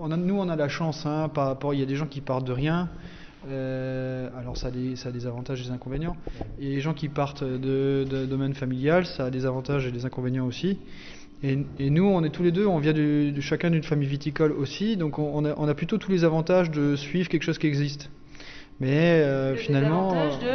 on 0.00 0.10
a, 0.10 0.16
nous 0.16 0.36
on 0.36 0.48
a 0.48 0.56
la 0.56 0.68
chance, 0.68 1.04
hein, 1.06 1.28
par 1.28 1.46
rapport, 1.46 1.74
il 1.74 1.80
y 1.80 1.82
a 1.82 1.86
des 1.86 1.96
gens 1.96 2.06
qui 2.06 2.20
partent 2.20 2.46
de 2.46 2.52
rien. 2.52 2.88
euh, 3.48 4.28
alors 4.38 4.56
ça 4.56 4.68
a, 4.68 4.70
des, 4.70 4.96
ça 4.96 5.08
a 5.10 5.12
des 5.12 5.26
avantages 5.26 5.60
et 5.60 5.64
des 5.64 5.70
inconvénients. 5.70 6.16
Et 6.60 6.68
les 6.70 6.80
gens 6.80 6.94
qui 6.94 7.08
partent 7.08 7.44
de, 7.44 8.04
de 8.08 8.24
domaine 8.26 8.54
familial, 8.54 9.04
ça 9.06 9.26
a 9.26 9.30
des 9.30 9.44
avantages 9.46 9.86
et 9.86 9.90
des 9.92 10.04
inconvénients 10.06 10.46
aussi. 10.46 10.78
Et, 11.42 11.58
et 11.78 11.90
nous, 11.90 12.04
on 12.06 12.22
est 12.24 12.30
tous 12.30 12.42
les 12.42 12.52
deux, 12.52 12.66
on 12.66 12.78
vient 12.78 12.94
du- 12.94 13.32
de 13.32 13.40
chacun 13.42 13.70
d'une 13.70 13.82
famille 13.82 14.08
viticole 14.08 14.52
aussi, 14.52 14.96
donc 14.96 15.18
on, 15.18 15.30
on 15.34 15.44
a, 15.44 15.54
on 15.58 15.68
a 15.68 15.74
plutôt 15.74 15.98
tous 15.98 16.10
les 16.10 16.24
avantages 16.24 16.70
de 16.70 16.96
suivre 16.96 17.28
quelque 17.28 17.42
chose 17.42 17.58
qui 17.58 17.66
existe. 17.66 18.10
Mais 18.80 19.22
euh, 19.24 19.50
Le 19.50 19.56
finalement, 19.56 20.14
de 20.14 20.46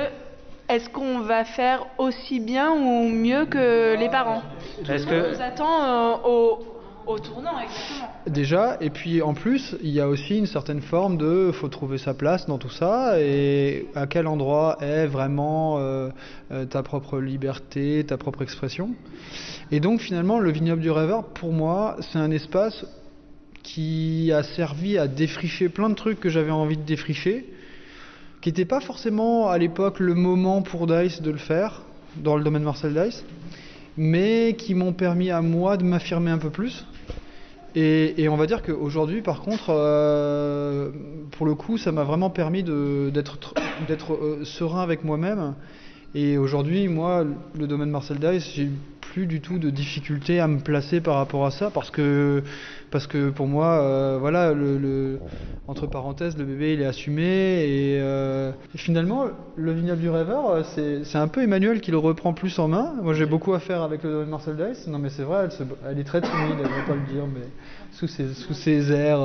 est-ce 0.69 0.89
qu'on 0.89 1.21
va 1.21 1.43
faire 1.45 1.87
aussi 1.97 2.39
bien 2.39 2.71
ou 2.71 3.09
mieux 3.09 3.45
que 3.45 3.97
les 3.97 4.09
parents? 4.09 4.43
Est-ce 4.87 5.05
On 5.05 5.09
que 5.09 5.33
nous 5.33 5.41
attend 5.41 5.83
euh, 5.83 6.27
au, 6.27 6.59
au 7.07 7.17
tournant, 7.17 7.59
exactement. 7.59 8.09
Déjà, 8.27 8.77
et 8.79 8.91
puis 8.91 9.23
en 9.23 9.33
plus, 9.33 9.75
il 9.81 9.89
y 9.89 9.99
a 9.99 10.07
aussi 10.07 10.37
une 10.37 10.45
certaine 10.45 10.81
forme 10.81 11.17
de 11.17 11.51
faut 11.51 11.69
trouver 11.69 11.97
sa 11.97 12.13
place 12.13 12.45
dans 12.45 12.59
tout 12.59 12.69
ça 12.69 13.19
et 13.19 13.87
à 13.95 14.05
quel 14.05 14.27
endroit 14.27 14.77
est 14.79 15.07
vraiment 15.07 15.79
euh, 15.79 16.09
euh, 16.51 16.65
ta 16.65 16.83
propre 16.83 17.19
liberté, 17.19 18.05
ta 18.07 18.17
propre 18.17 18.43
expression? 18.43 18.91
Et 19.71 19.79
donc 19.79 20.01
finalement, 20.01 20.39
le 20.39 20.51
vignoble 20.51 20.81
du 20.81 20.91
rêveur, 20.91 21.23
pour 21.23 21.51
moi, 21.51 21.97
c'est 21.99 22.19
un 22.19 22.31
espace 22.31 22.85
qui 23.63 24.31
a 24.31 24.43
servi 24.43 24.97
à 24.97 25.07
défricher 25.07 25.67
plein 25.69 25.89
de 25.89 25.95
trucs 25.95 26.19
que 26.19 26.29
j'avais 26.29 26.51
envie 26.51 26.77
de 26.77 26.83
défricher, 26.83 27.45
qui 28.41 28.49
n'était 28.49 28.65
pas 28.65 28.79
forcément 28.79 29.49
à 29.49 29.57
l'époque 29.57 29.99
le 29.99 30.13
moment 30.13 30.61
pour 30.61 30.87
Dice 30.87 31.21
de 31.21 31.31
le 31.31 31.37
faire, 31.37 31.83
dans 32.17 32.37
le 32.37 32.43
domaine 32.43 32.63
Marcel 32.63 32.93
Dice, 32.93 33.25
mais 33.97 34.55
qui 34.57 34.75
m'ont 34.75 34.93
permis 34.93 35.29
à 35.29 35.41
moi 35.41 35.77
de 35.77 35.83
m'affirmer 35.83 36.31
un 36.31 36.37
peu 36.37 36.49
plus. 36.49 36.85
Et, 37.75 38.27
on 38.29 38.35
va 38.35 38.47
dire 38.47 38.63
qu'aujourd'hui, 38.63 39.21
par 39.21 39.41
contre, 39.41 39.67
euh, 39.69 40.89
pour 41.31 41.45
le 41.45 41.53
coup, 41.53 41.77
ça 41.77 41.91
m'a 41.91 42.03
vraiment 42.03 42.29
permis 42.29 42.63
d'être 42.63 43.53
euh, 44.13 44.43
serein 44.43 44.81
avec 44.81 45.03
moi-même. 45.03 45.53
Et 46.15 46.37
aujourd'hui, 46.37 46.87
moi, 46.87 47.23
le 47.57 47.67
domaine 47.67 47.91
Marcel 47.91 48.17
Dice, 48.17 48.51
j'ai 48.55 48.69
plus 49.13 49.25
du 49.25 49.41
tout 49.41 49.59
de 49.59 49.69
difficulté 49.69 50.39
à 50.39 50.47
me 50.47 50.59
placer 50.59 51.01
par 51.01 51.15
rapport 51.15 51.45
à 51.45 51.51
ça 51.51 51.69
parce 51.71 51.89
que 51.91 52.43
parce 52.91 53.07
que 53.07 53.29
pour 53.29 53.47
moi, 53.47 53.81
euh, 53.81 54.17
voilà, 54.19 54.53
le, 54.53 55.19
entre 55.67 55.85
parenthèses, 55.87 56.37
le 56.37 56.45
bébé 56.45 56.73
il 56.73 56.81
est 56.81 56.85
assumé 56.85 57.21
et, 57.23 57.99
euh, 58.01 58.51
finalement, 58.75 59.25
le 59.55 59.71
vignoble 59.71 60.01
du 60.01 60.09
rêveur, 60.09 60.49
euh, 60.49 60.63
c'est 61.03 61.17
un 61.17 61.27
peu 61.27 61.43
Emmanuel 61.43 61.81
qui 61.81 61.91
le 61.91 61.97
reprend 61.99 62.33
plus 62.33 62.57
en 62.57 62.67
main. 62.67 62.93
Moi, 63.03 63.13
j'ai 63.13 63.27
beaucoup 63.27 63.53
à 63.53 63.59
faire 63.59 63.81
avec 63.83 64.03
le 64.03 64.09
domaine 64.11 64.29
Marcel 64.29 64.55
Dice. 64.55 64.87
Non, 64.87 64.97
mais 64.97 65.09
c'est 65.09 65.21
vrai, 65.23 65.41
elle, 65.45 65.51
se- 65.51 65.63
elle 65.87 65.99
est 65.99 66.03
très 66.03 66.21
timide, 66.21 66.57
elle 66.59 66.75
ne 66.75 66.87
pas 66.87 66.95
le 66.95 67.01
dire, 67.01 67.25
mais 67.27 67.41
sous 67.91 68.07
ses, 68.07 68.33
sous 68.33 68.53
ses 68.53 68.91
airs 68.91 69.21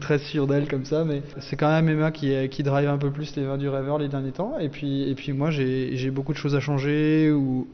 très 0.00 0.18
sûrs 0.18 0.46
d'elle 0.46 0.68
comme 0.68 0.84
ça. 0.84 1.04
Mais 1.04 1.22
c'est 1.40 1.56
quand 1.56 1.68
même 1.70 1.88
Emma 1.88 2.10
qui, 2.10 2.34
qui 2.50 2.62
drive 2.62 2.88
un 2.88 2.98
peu 2.98 3.10
plus 3.10 3.34
les 3.36 3.44
vins 3.44 3.56
du 3.58 3.68
rêveur 3.68 3.98
les 3.98 4.08
derniers 4.08 4.32
temps. 4.32 4.58
Et 4.58 4.68
puis, 4.68 5.08
et 5.08 5.14
puis 5.14 5.32
moi, 5.32 5.50
j'ai 5.50 6.10
beaucoup 6.10 6.32
de 6.34 6.38
choses 6.38 6.54
à 6.54 6.60
changer 6.60 7.30
ou 7.32 7.66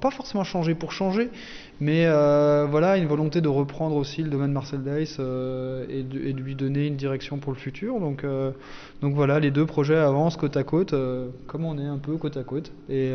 pas 0.00 0.10
forcément 0.10 0.44
changer 0.44 0.74
pour 0.74 0.92
changer, 0.92 1.30
mais 1.80 2.06
euh, 2.06 2.66
voilà, 2.68 2.96
une 2.96 3.06
volonté 3.06 3.40
de 3.40 3.48
reprendre 3.48 3.94
aussi 3.96 4.22
le 4.22 4.28
domaine 4.28 4.52
Marcel 4.52 4.80
Dice 4.82 5.16
euh, 5.20 5.86
et, 5.88 6.02
de, 6.02 6.32
de 6.32 6.42
lui 6.42 6.54
donner 6.56 6.86
une 6.86 6.96
direction 6.96 7.38
pour 7.38 7.52
le 7.52 7.58
futur. 7.58 8.00
Donc, 8.00 8.24
euh, 8.24 8.50
voilà, 9.02 9.38
les 9.38 9.50
deux 9.50 9.66
projets 9.66 9.96
avancent 9.96 10.36
côte 10.36 10.56
à 10.56 10.64
côte, 10.64 10.94
comme 11.46 11.64
on 11.64 11.78
est 11.78 11.86
un 11.86 11.98
peu 11.98 12.16
côte 12.16 12.36
à 12.36 12.42
côte. 12.42 12.72
Et, 12.88 13.12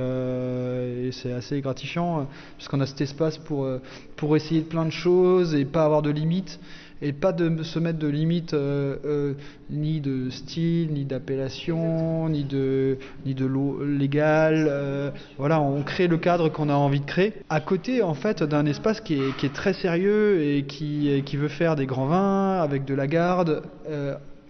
c'est 1.12 1.34
assez 1.34 1.60
gratifiant, 1.62 2.28
puisqu'on 2.58 2.80
a 2.80 2.86
cet 2.86 3.02
espace 3.02 3.38
pour, 3.38 3.68
pour 4.16 4.36
essayer 4.36 4.62
plein 4.62 4.86
de 4.86 4.92
choses 4.92 5.54
et 5.56 5.66
pas 5.66 5.84
avoir 5.84 6.02
de 6.02 6.10
limites. 6.10 6.60
Et 7.06 7.12
pas 7.12 7.34
de 7.34 7.64
se 7.64 7.80
mettre 7.80 8.00
de 8.00 8.08
limites 8.08 8.54
euh, 8.54 8.96
euh, 9.04 9.34
ni 9.70 10.00
de 10.00 10.30
style, 10.30 10.94
ni 10.94 11.04
d'appellation, 11.04 12.30
ni 12.30 12.46
de, 12.46 12.98
ni 13.26 13.34
de 13.34 13.46
l'eau 13.46 13.84
légale. 13.84 14.68
euh, 14.70 15.12
voilà, 15.38 15.60
on 15.60 15.84
crée 15.84 16.08
le 16.08 16.16
cadre 16.18 16.48
qu'on 16.48 16.70
a 16.70 16.74
envie 16.74 17.02
de 17.02 17.06
créer. 17.06 17.34
À 17.50 17.60
côté, 17.60 18.02
en 18.02 18.14
fait, 18.14 18.42
d'un 18.42 18.66
espace 18.66 19.02
qui 19.02 19.16
est, 19.16 19.54
très 19.54 19.74
sérieux 19.74 20.42
et 20.44 20.64
qui, 20.64 21.22
veut 21.36 21.50
faire 21.50 21.76
des 21.76 21.86
grands 21.86 22.06
vins 22.06 22.62
avec 22.62 22.86
de 22.86 22.94
la 22.94 23.08
garde, 23.08 23.64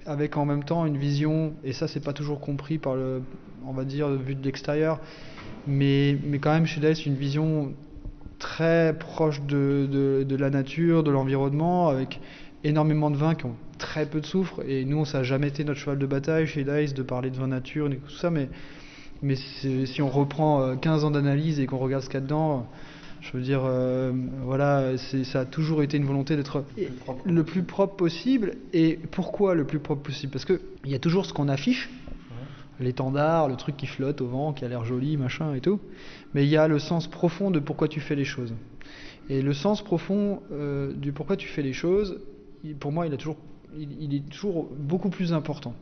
avec 0.06 0.38
en 0.38 0.46
même 0.46 0.64
temps 0.64 0.86
une 0.86 0.98
vision, 0.98 1.54
et 1.64 1.74
ça, 1.74 1.88
c'est 1.88 2.04
pas 2.04 2.14
toujours 2.14 2.40
compris 2.40 2.78
par 2.78 2.94
le, 2.94 3.24
on 3.66 3.74
va 3.74 3.84
dire, 3.84 4.10
vu 4.10 4.36
de 4.36 4.44
l'extérieur, 4.44 5.00
mais, 5.66 6.20
mais 6.24 6.38
quand 6.38 6.54
même 6.54 6.68
chez 6.68 6.80
Dice, 6.82 7.08
une 7.08 7.16
vision 7.16 7.74
très 8.38 8.94
proche 9.00 9.42
de, 9.42 9.88
de, 9.90 10.24
de 10.24 10.36
la 10.36 10.50
nature, 10.50 11.02
de 11.02 11.10
l'environnement, 11.10 11.88
avec 11.88 12.20
énormément 12.64 13.12
de 13.12 13.18
vins 13.18 13.36
qui 13.36 13.46
ont 13.46 13.56
très 13.78 14.06
peu 14.06 14.22
de 14.22 14.26
soufre. 14.26 14.62
Et 14.68 14.86
nous, 14.86 15.06
ça 15.06 15.20
n'a 15.20 15.24
jamais 15.24 15.48
été 15.48 15.64
notre 15.64 15.80
cheval 15.80 16.00
de 16.00 16.06
bataille 16.06 16.48
chez 16.48 16.64
Dice 16.64 16.94
de 16.94 17.04
parler 17.04 17.30
de 17.30 17.38
vin 17.38 17.48
nature 17.48 17.92
et 17.92 17.98
tout 17.98 18.10
ça, 18.12 18.30
mais, 18.30 18.50
mais 19.22 19.36
si 19.36 20.02
on 20.02 20.10
reprend 20.10 20.62
euh, 20.62 20.76
15 20.76 21.06
ans 21.06 21.12
d'analyse 21.12 21.60
et 21.60 21.66
qu'on 21.66 21.78
regarde 21.78 22.04
ce 22.04 22.10
qu'il 22.10 22.20
y 22.20 22.24
a 22.24 22.26
dedans, 22.26 22.68
je 23.24 23.38
veux 23.38 23.44
dire, 23.44 23.62
euh, 23.64 24.12
voilà, 24.44 24.98
ça 24.98 25.42
a 25.42 25.46
toujours 25.46 25.82
été 25.82 25.96
une 25.98 26.06
volonté 26.06 26.36
d'être 26.36 26.66
le 27.26 27.44
plus 27.44 27.64
propre 27.64 27.96
possible. 27.96 28.56
Et 28.74 29.00
pourquoi 29.12 29.56
le 29.56 29.66
plus 29.66 29.80
propre 29.80 30.02
possible? 30.02 30.32
Parce 30.32 30.46
qu'il 30.46 30.60
y 30.86 30.96
a 30.96 31.00
toujours 31.00 31.26
ce 31.26 31.34
qu'on 31.34 31.48
affiche, 31.48 31.90
l'étendard, 32.82 33.48
le 33.48 33.56
truc 33.56 33.78
qui 33.78 33.88
flotte 33.88 34.20
au 34.20 34.28
vent, 34.28 34.52
qui 34.52 34.66
a 34.66 34.68
l'air 34.68 34.84
joli, 34.84 35.16
machin 35.16 35.54
et 35.54 35.62
tout. 35.62 35.80
Mais 36.34 36.44
il 36.44 36.50
y 36.50 36.58
a 36.58 36.68
le 36.68 36.80
sens 36.80 37.08
profond 37.08 37.50
de 37.50 37.60
pourquoi 37.60 37.88
tu 37.88 38.02
fais 38.02 38.16
les 38.16 38.26
choses. 38.26 38.54
Et 39.30 39.42
le 39.42 39.54
sens 39.54 39.82
profond 39.82 40.42
euh, 40.52 40.92
du 40.92 41.14
pourquoi 41.14 41.38
tu 41.38 41.48
fais 41.48 41.62
les 41.62 41.72
choses, 41.72 42.20
pour 42.80 42.92
moi, 42.92 43.08
il, 43.08 43.18
toujours, 43.18 43.38
est 43.78 44.30
toujours 44.30 44.70
beaucoup 44.78 45.10
plus 45.10 45.34
important. 45.34 45.74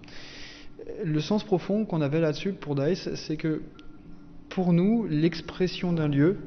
Le 1.03 1.19
sens 1.19 1.43
profond 1.43 1.85
qu'on 1.85 2.01
avait 2.01 2.19
là-dessus 2.19 2.53
pour 2.53 2.75
Dice, 2.75 3.09
c'est 3.15 3.37
que 3.37 3.61
pour 4.49 4.73
nous, 4.73 5.05
l'expression 5.07 5.93
d'un 5.93 6.07
lieu, 6.07 6.37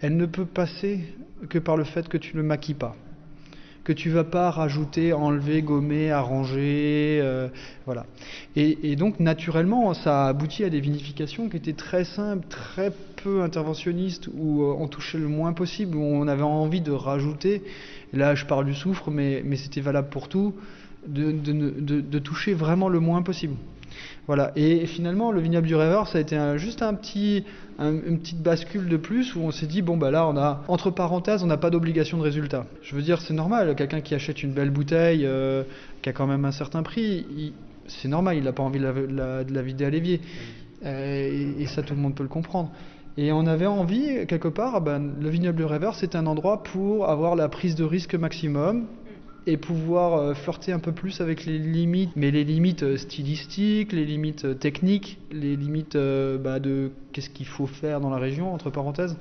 elle 0.00 0.16
ne 0.16 0.26
peut 0.26 0.46
passer 0.46 1.00
que 1.48 1.58
par 1.58 1.76
le 1.76 1.84
fait 1.84 2.08
que 2.08 2.16
tu 2.16 2.36
ne 2.36 2.42
le 2.42 2.48
maquilles 2.48 2.74
pas 2.74 2.96
que 3.84 3.92
tu 3.92 4.10
vas 4.10 4.24
pas 4.24 4.50
rajouter, 4.50 5.12
enlever, 5.12 5.60
gommer, 5.62 6.10
arranger, 6.10 7.20
euh, 7.22 7.48
voilà. 7.84 8.06
Et, 8.56 8.96
donc 8.96 9.20
naturellement, 9.20 9.92
ça 9.92 10.24
a 10.24 10.28
abouti 10.28 10.64
à 10.64 10.70
des 10.70 10.80
vinifications 10.80 11.48
qui 11.50 11.58
étaient 11.58 11.74
très 11.74 12.04
simples, 12.04 12.46
très 12.48 12.90
peu 13.22 13.42
interventionnistes, 13.42 14.28
où 14.34 14.62
euh, 14.62 14.74
on 14.78 14.88
touchait 14.88 15.18
le 15.18 15.28
moins 15.28 15.52
possible, 15.52 15.96
où 15.96 16.02
on 16.02 16.26
avait 16.26 16.42
envie 16.42 16.80
de 16.80 16.92
rajouter. 16.92 17.62
Là, 18.14 18.34
je 18.34 18.46
parle 18.46 18.64
du 18.64 18.74
soufre, 18.74 19.10
mais, 19.10 19.44
c'était 19.56 19.82
valable 19.82 20.08
pour 20.08 20.28
tout, 20.28 20.54
de 21.06 22.18
toucher 22.18 22.54
vraiment 22.54 22.88
le 22.88 23.00
moins 23.00 23.22
possible. 23.22 23.56
Voilà. 24.26 24.52
Et 24.56 24.86
finalement, 24.86 25.32
le 25.32 25.40
vignoble 25.40 25.66
du 25.66 25.74
rêveur, 25.74 26.08
ça 26.08 26.18
a 26.18 26.20
été 26.20 26.38
juste 26.56 26.82
un 26.82 26.94
petit, 26.94 27.44
un- 27.78 27.92
une 27.92 28.18
petite 28.18 28.42
bascule 28.42 28.88
de 28.88 28.96
plus 28.96 29.34
où 29.34 29.40
on 29.40 29.50
s'est 29.50 29.66
dit 29.66 29.82
bon 29.82 29.96
bah 29.96 30.10
là, 30.10 30.26
on 30.26 30.36
a 30.36 30.62
entre 30.68 30.90
parenthèses, 30.90 31.42
on 31.42 31.46
n'a 31.46 31.56
pas 31.56 31.70
d'obligation 31.70 32.18
de 32.18 32.22
résultat. 32.22 32.66
Je 32.82 32.94
veux 32.96 33.02
dire, 33.02 33.20
c'est 33.20 33.34
normal. 33.34 33.74
Quelqu'un 33.76 34.00
qui 34.00 34.14
achète 34.14 34.42
une 34.42 34.52
belle 34.52 34.70
bouteille, 34.70 35.24
euh, 35.26 35.62
qui 36.02 36.08
a 36.08 36.12
quand 36.12 36.26
même 36.26 36.44
un 36.44 36.52
certain 36.52 36.82
prix, 36.82 37.52
c'est 37.86 38.08
normal. 38.08 38.36
Il 38.36 38.44
n'a 38.44 38.52
pas 38.52 38.62
envie 38.62 38.78
de 38.80 38.84
la, 38.84 38.92
de 38.92 39.06
la- 39.14 39.44
de 39.44 39.52
la 39.52 39.62
vider 39.62 39.84
à 39.84 39.90
l'évier. 39.90 40.20
Euh, 40.84 41.54
et, 41.58 41.62
et 41.62 41.66
ça, 41.66 41.82
tout 41.82 41.94
le 41.94 42.00
monde 42.00 42.14
peut 42.14 42.22
le 42.22 42.28
comprendre. 42.28 42.70
Et 43.16 43.30
on 43.30 43.46
avait 43.46 43.66
envie, 43.66 44.26
quelque 44.26 44.48
part, 44.48 44.80
ben, 44.80 45.12
le 45.20 45.28
vignoble 45.28 45.56
du 45.58 45.64
rêveur, 45.64 45.94
c'est 45.94 46.16
un 46.16 46.26
endroit 46.26 46.62
pour 46.64 47.08
avoir 47.08 47.36
la 47.36 47.48
prise 47.48 47.76
de 47.76 47.84
risque 47.84 48.14
maximum 48.16 48.86
et 49.46 49.56
pouvoir 49.56 50.14
euh, 50.14 50.34
flirter 50.34 50.72
un 50.72 50.78
peu 50.78 50.92
plus 50.92 51.20
avec 51.20 51.44
les 51.44 51.58
limites, 51.58 52.10
mais 52.16 52.30
les 52.30 52.44
limites 52.44 52.82
euh, 52.82 52.96
stylistiques, 52.96 53.92
les 53.92 54.04
limites 54.04 54.44
euh, 54.44 54.54
techniques, 54.54 55.18
les 55.30 55.56
limites 55.56 55.96
bah, 55.96 56.60
de 56.60 56.90
qu'est-ce 57.12 57.30
qu'il 57.30 57.46
faut 57.46 57.66
faire 57.66 58.00
dans 58.00 58.10
la 58.10 58.18
région, 58.18 58.54
entre 58.54 58.70
parenthèses. 58.70 59.16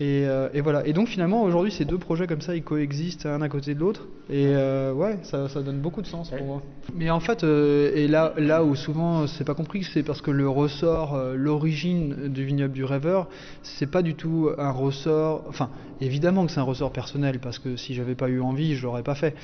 Et, 0.00 0.24
euh, 0.26 0.48
et 0.52 0.60
voilà. 0.60 0.84
Et 0.88 0.92
donc 0.92 1.06
finalement, 1.06 1.44
aujourd'hui, 1.44 1.70
ces 1.70 1.84
deux 1.84 1.98
projets 1.98 2.26
comme 2.26 2.40
ça, 2.40 2.56
ils 2.56 2.64
coexistent 2.64 3.26
un 3.26 3.40
à 3.42 3.48
côté 3.48 3.76
de 3.76 3.80
l'autre. 3.80 4.08
Et 4.28 4.48
euh, 4.48 4.92
ouais, 4.92 5.18
ça, 5.22 5.48
ça 5.48 5.62
donne 5.62 5.78
beaucoup 5.78 6.02
de 6.02 6.06
sens 6.08 6.30
pour 6.30 6.44
moi. 6.44 6.62
Mais 6.96 7.10
en 7.10 7.20
fait, 7.20 7.44
euh, 7.44 7.92
et 7.94 8.08
là, 8.08 8.34
là 8.36 8.64
où 8.64 8.74
souvent 8.74 9.28
c'est 9.28 9.44
pas 9.44 9.54
compris, 9.54 9.84
c'est 9.84 10.02
parce 10.02 10.20
que 10.20 10.32
le 10.32 10.48
ressort, 10.48 11.16
l'origine 11.36 12.28
du 12.28 12.44
vignoble 12.44 12.72
du 12.74 12.84
rêveur, 12.84 13.28
c'est 13.62 13.86
pas 13.90 14.02
du 14.02 14.14
tout 14.16 14.50
un 14.58 14.72
ressort. 14.72 15.44
Enfin, 15.48 15.70
évidemment 16.00 16.44
que 16.44 16.50
c'est 16.50 16.60
un 16.60 16.64
ressort 16.64 16.90
personnel, 16.92 17.38
parce 17.38 17.60
que 17.60 17.76
si 17.76 17.94
j'avais 17.94 18.16
pas 18.16 18.28
eu 18.28 18.40
envie, 18.40 18.74
je 18.74 18.82
l'aurais 18.82 19.04
pas 19.04 19.14
fait. 19.14 19.36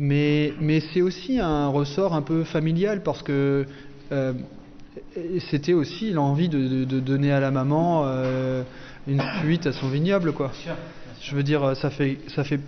Mais, 0.00 0.52
mais 0.60 0.80
c'est 0.80 1.00
aussi 1.02 1.38
un 1.38 1.68
ressort 1.68 2.12
un 2.12 2.22
peu 2.22 2.42
familial, 2.42 3.04
parce 3.04 3.22
que 3.22 3.66
c'était 5.50 5.74
aussi 5.74 6.10
l'envie 6.10 6.48
de, 6.48 6.58
de- 6.66 6.84
de 6.84 7.00
donner 7.00 7.30
à 7.32 7.38
la 7.40 7.50
maman 7.50 8.04
une 9.06 9.22
suite 9.42 9.66
à 9.66 9.72
son 9.72 9.88
vignoble, 9.88 10.32
quoi. 10.32 10.50
Je 11.22 11.34
veux 11.34 11.42
dire, 11.42 11.76
ça 11.76 11.90
fait, 11.90 12.18
ça 12.28 12.44
fait, 12.44 12.60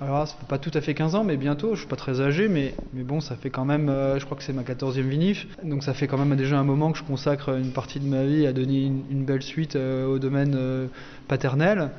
alors 0.00 0.26
ça 0.28 0.36
fait 0.38 0.46
pas 0.48 0.58
tout 0.58 0.70
à 0.74 0.80
fait 0.80 0.94
15 0.94 1.14
ans, 1.14 1.24
mais 1.24 1.36
bientôt. 1.36 1.74
Je 1.74 1.80
suis 1.80 1.88
pas 1.88 1.96
très 1.96 2.20
âgé, 2.20 2.48
mais, 2.48 2.74
mais 2.92 3.02
bon, 3.02 3.20
ça 3.20 3.36
fait 3.36 3.50
quand 3.50 3.64
même, 3.64 3.88
euh, 3.88 4.18
je 4.18 4.24
crois 4.24 4.36
que 4.36 4.42
c'est 4.44 4.52
ma 4.52 4.62
14e 4.62 5.00
vinif, 5.08 5.46
donc 5.64 5.82
ça 5.82 5.94
fait 5.94 6.06
quand 6.06 6.18
même 6.18 6.36
déjà 6.36 6.58
un 6.58 6.64
moment 6.64 6.92
que 6.92 6.98
je 6.98 7.02
consacre 7.04 7.50
une 7.56 7.72
partie 7.72 8.00
de 8.00 8.06
ma 8.06 8.24
vie 8.24 8.46
à 8.46 8.52
donner 8.52 8.84
une, 8.84 9.02
une 9.10 9.24
belle 9.24 9.42
suite 9.42 9.76
euh, 9.76 10.06
au 10.06 10.18
domaine 10.18 10.54
euh, 10.56 10.86
paternel. 11.26 11.90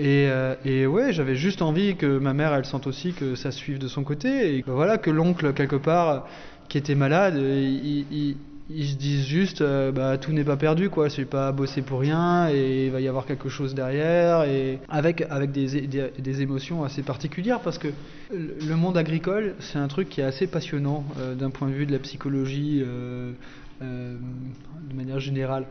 Et, 0.00 0.28
et 0.64 0.86
ouais, 0.86 1.12
j'avais 1.12 1.34
juste 1.34 1.60
envie 1.60 1.96
que 1.96 2.18
ma 2.18 2.32
mère, 2.32 2.54
elle 2.54 2.64
sente 2.64 2.86
aussi 2.86 3.14
que 3.14 3.34
ça 3.34 3.50
suive 3.50 3.78
de 3.78 3.88
son 3.88 4.04
côté, 4.04 4.54
et 4.54 4.62
que 4.62 4.70
voilà, 4.70 4.96
que 4.96 5.10
l'oncle 5.10 5.52
quelque 5.54 5.74
part 5.74 6.24
qui 6.68 6.78
était 6.78 6.94
malade, 6.94 7.34
il, 7.36 8.06
il- 8.12 8.36
ils 8.70 8.88
se 8.88 8.96
disent 8.96 9.24
juste, 9.26 9.62
euh, 9.62 9.92
bah 9.92 10.18
tout 10.18 10.32
n'est 10.32 10.44
pas 10.44 10.58
perdu, 10.58 10.90
quoi. 10.90 11.08
Je 11.08 11.22
pas 11.22 11.52
bossé 11.52 11.80
pour 11.80 12.00
rien, 12.00 12.50
et 12.50 12.86
il 12.86 12.92
va 12.92 13.00
y 13.00 13.08
avoir 13.08 13.24
quelque 13.24 13.48
chose 13.48 13.74
derrière, 13.74 14.44
et 14.44 14.78
avec 14.88 15.22
avec 15.30 15.52
des, 15.52 15.86
des, 15.86 16.42
émotions 16.42 16.84
assez 16.84 17.02
particulières, 17.02 17.60
parce 17.60 17.78
que 17.78 17.88
le 18.30 18.74
monde 18.74 18.98
agricole, 18.98 19.54
c'est 19.60 19.78
un 19.78 19.88
truc 19.88 20.10
qui 20.10 20.20
est 20.20 20.24
assez 20.24 20.46
passionnant 20.46 21.04
euh, 21.18 21.34
d'un 21.34 21.50
point 21.50 21.68
de 21.68 21.72
vue 21.72 21.86
de 21.86 21.92
la 21.92 21.98
psychologie, 21.98 22.82
euh, 22.84 23.32
de 23.80 24.94
manière 24.94 25.20
générale. 25.20 25.66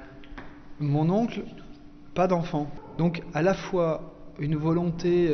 Mon 0.79 1.09
oncle, 1.09 1.43
pas 2.15 2.27
d'enfant. 2.27 2.69
Donc 2.97 3.21
à 3.33 3.41
la 3.43 3.53
fois 3.53 4.15
une 4.39 4.55
volonté, 4.55 5.29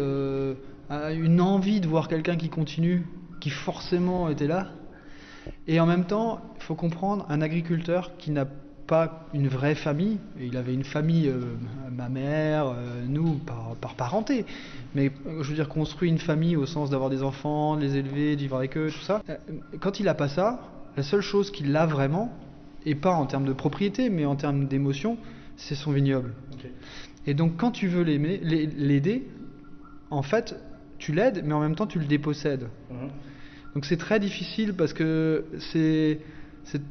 une 0.89 1.41
envie 1.41 1.81
de 1.81 1.87
voir 1.87 2.07
quelqu'un 2.07 2.35
qui 2.35 2.49
continue, 2.49 3.05
qui 3.39 3.49
forcément 3.49 4.29
était 4.29 4.47
là, 4.47 4.71
et 5.67 5.79
en 5.79 5.85
même 5.85 6.05
temps, 6.05 6.41
il 6.57 6.63
faut 6.63 6.75
comprendre, 6.75 7.25
un 7.29 7.41
agriculteur 7.41 8.11
qui 8.17 8.31
n'a 8.31 8.45
pas 8.87 9.27
une 9.33 9.47
vraie 9.47 9.75
famille, 9.75 10.17
et 10.39 10.45
il 10.47 10.57
avait 10.57 10.73
une 10.73 10.83
famille, 10.83 11.27
euh, 11.29 11.39
ma 11.91 12.09
mère, 12.09 12.67
euh, 12.67 13.03
nous, 13.07 13.35
par, 13.35 13.75
par 13.79 13.95
parenté, 13.95 14.45
mais 14.93 15.11
je 15.25 15.47
veux 15.49 15.55
dire 15.55 15.69
construit 15.69 16.09
une 16.09 16.17
famille 16.17 16.57
au 16.57 16.65
sens 16.65 16.89
d'avoir 16.89 17.09
des 17.09 17.23
enfants, 17.23 17.77
de 17.77 17.81
les 17.81 17.95
élever, 17.95 18.35
de 18.35 18.41
vivre 18.41 18.57
avec 18.57 18.77
eux, 18.77 18.89
tout 18.91 19.03
ça. 19.03 19.21
Euh, 19.29 19.37
Quand 19.79 19.99
il 19.99 20.05
n'a 20.05 20.13
pas 20.13 20.27
ça, 20.27 20.59
la 20.97 21.03
seule 21.03 21.21
chose 21.21 21.49
qu'il 21.49 21.75
a 21.75 21.85
vraiment, 21.85 22.31
et 22.85 22.95
pas 22.95 23.13
en 23.13 23.25
termes 23.25 23.45
de 23.45 23.53
propriété, 23.53 24.09
mais 24.09 24.25
en 24.25 24.35
termes 24.35 24.67
d'émotion, 24.67 25.17
c'est 25.55 25.75
son 25.75 25.91
vignoble. 25.91 26.33
Et 27.25 27.33
donc 27.33 27.55
quand 27.55 27.71
tu 27.71 27.87
veux 27.87 28.03
l'aider, 28.03 29.25
en 30.09 30.21
fait, 30.23 30.55
tu 30.97 31.13
l'aides, 31.13 31.43
mais 31.45 31.53
en 31.53 31.61
même 31.61 31.75
temps 31.75 31.87
tu 31.87 31.99
le 31.99 32.05
dépossèdes. 32.05 32.67
Donc 33.73 33.85
c'est 33.85 33.97
très 33.97 34.19
difficile 34.19 34.73
parce 34.73 34.93
que 34.93 35.45
c'est 35.71 36.19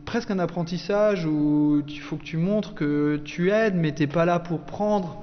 presque 0.05 0.30
un 0.30 0.39
apprentissage 0.39 1.24
où 1.26 1.83
il 1.87 2.01
faut 2.01 2.16
que 2.16 2.24
tu 2.24 2.37
montres 2.37 2.74
que 2.74 3.20
tu 3.24 3.51
aides, 3.51 3.74
mais 3.74 3.93
t'es 3.93 4.07
pas 4.07 4.24
là 4.24 4.39
pour 4.39 4.61
prendre. 4.61 5.22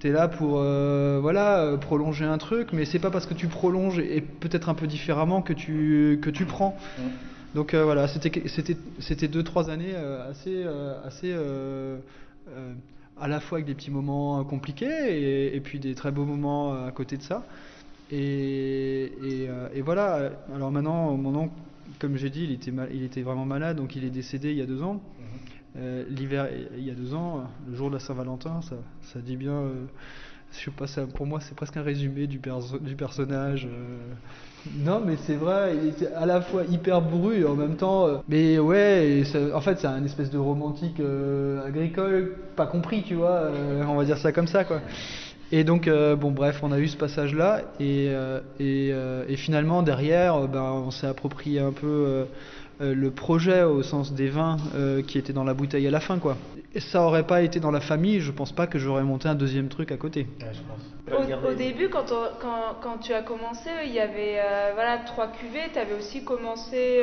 Tu 0.00 0.08
es 0.08 0.12
là 0.12 0.28
pour 0.28 0.58
euh, 0.58 1.18
voilà 1.20 1.76
prolonger 1.80 2.24
un 2.24 2.38
truc, 2.38 2.72
mais 2.72 2.84
c'est 2.84 2.98
pas 2.98 3.10
parce 3.10 3.26
que 3.26 3.34
tu 3.34 3.46
prolonges 3.46 3.98
et 3.98 4.20
peut-être 4.20 4.68
un 4.68 4.74
peu 4.74 4.86
différemment 4.86 5.42
que 5.42 5.52
tu 5.52 6.18
que 6.22 6.30
tu 6.30 6.44
prends. 6.44 6.76
Donc 7.54 7.72
euh, 7.72 7.84
voilà, 7.84 8.08
c'était 8.08 8.42
c'était 8.46 8.76
c'était 8.98 9.28
deux 9.28 9.42
trois 9.42 9.70
années 9.70 9.94
euh, 9.94 10.30
assez 10.30 10.64
assez 11.04 11.34
à 13.18 13.28
la 13.28 13.40
fois 13.40 13.58
avec 13.58 13.66
des 13.66 13.74
petits 13.74 13.90
moments 13.90 14.44
compliqués 14.44 14.86
et, 14.86 15.56
et 15.56 15.60
puis 15.60 15.78
des 15.78 15.94
très 15.94 16.10
beaux 16.10 16.26
moments 16.26 16.74
à 16.86 16.90
côté 16.90 17.16
de 17.16 17.22
ça. 17.22 17.44
Et, 18.12 19.04
et, 19.22 19.48
euh, 19.48 19.68
et 19.74 19.80
voilà. 19.82 20.30
Alors 20.54 20.70
maintenant, 20.70 21.16
mon 21.16 21.34
oncle, 21.34 21.52
comme 21.98 22.16
j'ai 22.16 22.30
dit, 22.30 22.44
il 22.44 22.52
était 22.52 22.70
mal- 22.70 22.90
il 22.92 23.02
était 23.02 23.22
vraiment 23.22 23.44
malade, 23.46 23.76
donc 23.76 23.96
il 23.96 24.04
est 24.04 24.10
décédé 24.10 24.50
il 24.50 24.56
y 24.58 24.62
a 24.62 24.66
deux 24.66 24.82
ans. 24.82 25.00
Euh, 25.78 26.04
L'hiver, 26.08 26.48
il 26.76 26.84
y 26.84 26.90
a 26.90 26.94
deux 26.94 27.14
ans, 27.14 27.44
le 27.68 27.74
jour 27.76 27.88
de 27.90 27.94
la 27.94 28.00
Saint-Valentin, 28.00 28.62
ça, 28.62 28.76
ça 29.02 29.18
dit 29.20 29.36
bien. 29.36 29.52
euh, 29.52 29.84
je 30.52 30.64
sais 30.64 30.70
pas, 30.70 30.86
ça, 30.86 31.06
pour 31.06 31.26
moi, 31.26 31.40
c'est 31.40 31.54
presque 31.56 31.76
un 31.76 31.82
résumé 31.82 32.26
du, 32.28 32.38
perso- 32.38 32.78
du 32.78 32.94
personnage. 32.94 33.66
euh. 33.70 33.98
Non, 34.78 35.02
mais 35.04 35.16
c'est 35.16 35.34
vrai, 35.34 35.76
il 35.82 35.88
était 35.90 36.06
à 36.12 36.24
la 36.24 36.40
fois 36.40 36.64
hyper 36.64 37.02
bourru 37.02 37.40
et 37.40 37.44
en 37.44 37.54
même 37.56 37.76
temps. 37.76 38.06
euh, 38.06 38.16
Mais 38.28 38.58
ouais, 38.58 39.06
et 39.08 39.24
ça- 39.24 39.54
en 39.54 39.60
fait, 39.60 39.78
c'est 39.78 39.86
un 39.86 40.02
espèce 40.04 40.30
de 40.30 40.38
romantique 40.38 40.98
euh, 41.00 41.66
agricole, 41.66 42.36
pas 42.56 42.66
compris, 42.66 43.02
tu 43.02 43.14
vois. 43.16 43.30
euh, 43.30 43.84
on 43.86 43.96
va 43.96 44.04
dire 44.04 44.16
ça 44.18 44.32
comme 44.32 44.46
ça, 44.46 44.64
quoi. 44.64 44.80
Et 45.52 45.62
donc, 45.64 45.86
euh, 45.86 46.16
bon, 46.16 46.30
bref, 46.32 46.60
on 46.62 46.72
a 46.72 46.78
eu 46.78 46.88
ce 46.88 46.96
passage-là, 46.96 47.62
et, 47.78 48.08
euh, 48.10 48.40
et, 48.58 48.90
euh, 48.92 49.24
et 49.28 49.36
finalement, 49.36 49.82
derrière, 49.82 50.34
euh, 50.34 50.46
ben, 50.48 50.62
on 50.62 50.90
s'est 50.90 51.06
approprié 51.06 51.60
un 51.60 51.72
peu 51.72 51.86
euh, 51.86 52.24
euh, 52.80 52.94
le 52.94 53.10
projet 53.10 53.62
au 53.62 53.82
sens 53.84 54.12
des 54.12 54.28
vins 54.28 54.56
euh, 54.74 55.02
qui 55.02 55.18
étaient 55.18 55.32
dans 55.32 55.44
la 55.44 55.54
bouteille 55.54 55.86
à 55.86 55.90
la 55.90 56.00
fin, 56.00 56.18
quoi. 56.18 56.36
Et 56.74 56.80
ça 56.80 57.02
aurait 57.02 57.22
pas 57.26 57.42
été 57.42 57.60
dans 57.60 57.70
la 57.70 57.80
famille, 57.80 58.20
je 58.20 58.32
pense 58.32 58.52
pas 58.52 58.66
que 58.66 58.78
j'aurais 58.78 59.04
monté 59.04 59.28
un 59.28 59.34
deuxième 59.36 59.68
truc 59.68 59.92
à 59.92 59.96
côté. 59.96 60.26
Au, 61.12 61.48
au 61.50 61.54
début, 61.54 61.88
quand, 61.88 62.10
on- 62.10 62.36
quand, 62.42 62.76
quand 62.82 62.98
tu 62.98 63.12
as 63.14 63.22
commencé, 63.22 63.70
il 63.86 63.92
y 63.92 64.00
avait 64.00 64.38
euh, 64.40 64.72
voilà, 64.74 64.98
trois 65.06 65.28
cuvées. 65.28 65.60
Tu 65.72 65.78
avais 65.78 65.94
aussi 65.94 66.24
commencé 66.24 67.02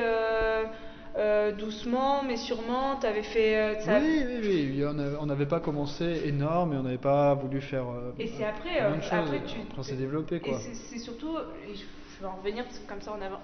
euh, 1.17 1.51
doucement, 1.51 2.23
mais 2.23 2.37
sûrement. 2.37 2.97
Tu 2.99 3.05
avais 3.07 3.23
fait. 3.23 3.55
euh, 3.55 3.79
ça- 3.81 3.99
Oui, 3.99 4.23
oui, 4.41 4.71
oui, 4.75 4.85
en 4.85 4.95
on 5.21 5.25
n'avait 5.25 5.45
pas 5.45 5.59
commencé 5.59 6.21
énorme 6.25 6.73
et 6.73 6.77
on 6.77 6.83
n'avait 6.83 6.97
pas 6.97 7.33
voulu 7.35 7.61
faire. 7.61 7.83
euh, 7.83 8.11
Et 8.19 8.27
c'est 8.27 8.45
après, 8.45 8.81
euh, 8.81 8.93
après 9.11 9.41
tu. 9.45 9.57
on 9.77 9.83
s'est 9.83 9.95
développé, 9.95 10.37
Et 10.37 10.39
quoi. 10.39 10.59
c'est- 10.59 10.73
c'est 10.73 10.99
surtout, 10.99 11.37
et 11.69 11.75
je, 11.75 11.83
vais 12.21 12.27
en 12.27 12.35
revenir 12.37 12.63
parce 12.63 12.79
que 12.79 12.87
comme 12.89 13.01
ça 13.01 13.11
on 13.17 13.21
avance. 13.23 13.39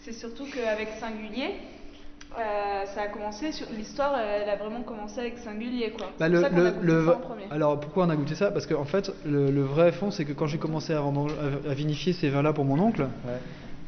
C'est 0.00 0.12
surtout 0.12 0.44
qu'avec 0.52 0.88
Singulier, 0.98 1.54
euh, 2.38 2.86
ça 2.86 3.02
a 3.02 3.06
commencé, 3.08 3.52
sur 3.52 3.66
l'histoire, 3.76 4.18
elle 4.18 4.48
a 4.48 4.56
vraiment 4.56 4.82
commencé 4.82 5.20
avec 5.20 5.38
Singulier 5.38 5.90
quoi. 5.90 6.06
Bah, 6.18 6.26
C'est 6.26 6.28
le, 6.30 6.40
pour 6.40 6.48
ça 6.48 6.50
qu'on 6.50 6.56
le- 6.56 6.66
a 6.66 6.70
goûté 6.70 6.86
le- 6.86 7.04
ça 7.06 7.16
en 7.16 7.20
premier. 7.20 7.44
alors 7.50 7.80
pourquoi 7.80 8.06
on 8.06 8.10
a 8.10 8.16
goûté 8.16 8.34
ça? 8.34 8.50
Parce 8.50 8.66
qu'en 8.66 8.84
fait, 8.84 9.12
le, 9.24 9.50
le 9.50 9.62
vrai 9.62 9.92
fond, 9.92 10.10
c'est 10.10 10.24
que 10.24 10.32
quand 10.32 10.46
j'ai 10.46 10.58
commencé 10.58 10.92
à, 10.94 11.00
à- 11.00 11.74
vinifier 11.74 12.12
ces 12.12 12.28
vins-là 12.30 12.52
pour 12.52 12.64
mon 12.64 12.78
oncle, 12.78 13.06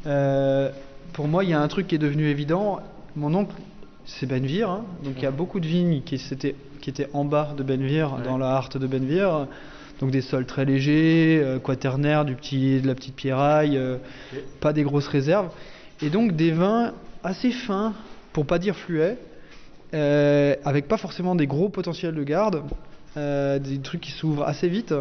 euh, 0.06 0.70
pour 1.12 1.28
moi, 1.28 1.44
il 1.44 1.50
y 1.50 1.52
a 1.54 1.60
un 1.60 1.68
truc 1.68 1.86
qui 1.88 1.94
est 1.94 1.98
devenu 1.98 2.26
évident. 2.28 2.80
Mon 3.14 3.34
oncle, 3.34 3.54
c'est 4.06 4.24
Benvir, 4.24 4.70
hein, 4.70 4.84
donc 5.04 5.14
il 5.18 5.22
y 5.22 5.26
a 5.26 5.30
beaucoup 5.30 5.60
de 5.60 5.66
vignes 5.66 6.00
qui, 6.00 6.14
étaient 6.14 7.08
en 7.12 7.26
bas 7.26 7.52
de 7.54 7.62
Benvir, 7.62 8.16
dans 8.24 8.38
la 8.38 8.52
harte 8.52 8.78
de 8.78 8.86
Benvir. 8.86 9.46
Donc 10.00 10.10
des 10.10 10.22
sols 10.22 10.46
très 10.46 10.64
légers, 10.64 11.40
euh, 11.44 11.58
quaternaires, 11.58 12.24
du 12.24 12.34
petit, 12.34 12.80
de 12.80 12.88
la 12.88 12.94
petite 12.94 13.14
pierraille, 13.14 13.76
euh, 13.76 13.98
pas 14.60 14.72
des 14.72 14.82
grosses 14.82 15.06
réserves. 15.06 15.50
Et 16.00 16.08
donc 16.08 16.32
des 16.32 16.50
vins 16.50 16.94
assez 17.22 17.52
fins, 17.52 17.92
pour 18.32 18.46
pas 18.46 18.58
dire 18.58 18.74
fluets, 18.74 19.18
euh, 19.94 20.56
avec 20.64 20.88
pas 20.88 20.96
forcément 20.96 21.34
des 21.34 21.46
gros 21.46 21.68
potentiels 21.68 22.14
de 22.14 22.24
garde, 22.24 22.62
des 23.14 23.78
trucs 23.82 24.00
qui 24.00 24.10
s'ouvrent 24.10 24.44
assez 24.44 24.68
vite 24.68 24.94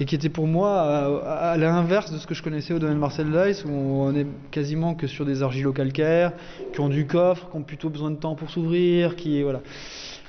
et 0.00 0.04
qui 0.04 0.14
étaient 0.14 0.28
pour 0.28 0.46
moi 0.46 0.80
à, 0.80 1.52
à 1.52 1.56
l'inverse 1.56 2.12
de 2.12 2.18
ce 2.18 2.26
que 2.26 2.34
je 2.34 2.42
connaissais 2.42 2.72
au 2.74 2.78
domaine 2.78 2.98
Marcel 2.98 3.26
Dice 3.30 3.64
où 3.64 3.70
on 3.70 4.14
est 4.14 4.26
quasiment 4.50 4.94
que 4.94 5.06
sur 5.06 5.24
des 5.24 5.42
argilo-calcaires 5.42 6.32
qui 6.72 6.80
ont 6.80 6.88
du 6.88 7.06
coffre, 7.06 7.48
qui 7.50 7.56
ont 7.56 7.62
plutôt 7.62 7.90
besoin 7.90 8.10
de 8.10 8.16
temps 8.16 8.34
pour 8.34 8.50
s'ouvrir, 8.50 9.16
qui 9.16 9.42
voilà. 9.42 9.60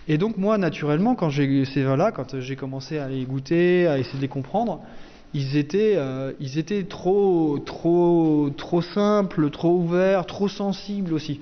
Et 0.07 0.17
donc 0.17 0.37
moi 0.37 0.57
naturellement 0.57 1.15
quand 1.15 1.29
j'ai 1.29 1.65
ces 1.65 1.83
vins-là, 1.83 2.11
quand 2.11 2.39
j'ai 2.39 2.55
commencé 2.55 2.97
à 2.97 3.07
les 3.07 3.23
goûter, 3.23 3.87
à 3.87 3.97
essayer 3.97 4.17
de 4.17 4.21
les 4.21 4.27
comprendre, 4.27 4.81
ils 5.33 5.57
étaient, 5.57 5.93
euh, 5.95 6.33
ils 6.39 6.59
étaient 6.59 6.83
trop, 6.83 7.57
trop, 7.65 8.49
trop 8.55 8.81
simples, 8.81 9.49
trop 9.49 9.71
ouverts, 9.71 10.25
trop 10.25 10.47
sensibles 10.47 11.13
aussi. 11.13 11.39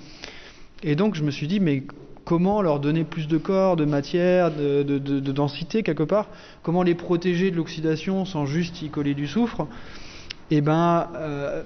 Et 0.83 0.95
donc 0.95 1.15
je 1.15 1.23
me 1.23 1.31
suis 1.31 1.47
dit, 1.47 1.59
mais 1.59 1.83
comment 2.25 2.61
leur 2.61 2.79
donner 2.79 3.03
plus 3.03 3.27
de 3.27 3.37
corps, 3.37 3.75
de 3.75 3.85
matière, 3.85 4.51
de, 4.51 4.83
de- 4.83 4.99
de- 4.99 5.19
de 5.19 5.31
densité 5.31 5.83
quelque 5.83 6.03
part 6.03 6.27
Comment 6.63 6.83
les 6.83 6.95
protéger 6.95 7.51
de 7.51 7.55
l'oxydation 7.55 8.25
sans 8.25 8.45
juste 8.45 8.81
y 8.81 8.89
coller 8.89 9.13
du 9.13 9.27
soufre 9.27 9.67
Et 10.49 10.61
ben, 10.61 11.07
euh, 11.15 11.63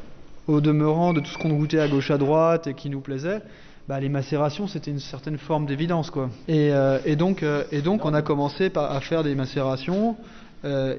au 0.48 0.62
demeurant 0.62 1.14
de 1.14 1.20
tout 1.20 1.30
ce 1.32 1.38
qu'on 1.38 1.50
goûtait 1.54 1.80
à 1.80 1.88
gauche 1.88 2.12
à 2.12 2.18
droite 2.18 2.68
et 2.68 2.74
qui 2.74 2.90
nous 2.90 3.02
plaisait, 3.02 3.42
bah, 3.88 4.00
les 4.00 4.10
macérations 4.10 4.68
c'était 4.68 4.92
une 4.92 5.00
certaine 5.00 5.38
forme 5.38 5.66
d'évidence 5.66 6.10
quoi. 6.12 6.30
Et, 6.48 6.72
euh, 6.72 6.98
euh, 7.06 7.64
et 7.72 7.82
donc 7.82 8.06
on 8.06 8.14
a 8.14 8.22
commencé 8.22 8.70
par- 8.70 8.92
à 8.92 9.00
faire 9.02 9.24
des 9.24 9.36
macérations. 9.36 10.16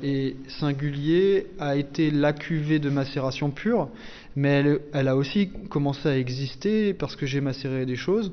et 0.03 0.37
Singulier 0.61 1.47
a 1.59 1.75
été 1.77 2.13
la 2.13 2.33
cuvée 2.33 2.79
de 2.79 2.89
macération 2.89 3.51
pure, 3.51 3.89
mais 4.37 4.49
elle, 4.61 4.79
elle 4.93 5.09
a 5.09 5.17
aussi 5.17 5.51
commencé 5.69 6.09
à 6.09 6.17
exister 6.17 6.95
parce 6.95 7.17
que 7.17 7.27
j'ai 7.27 7.41
macéré 7.41 7.85
des 7.87 7.97
choses 7.97 8.33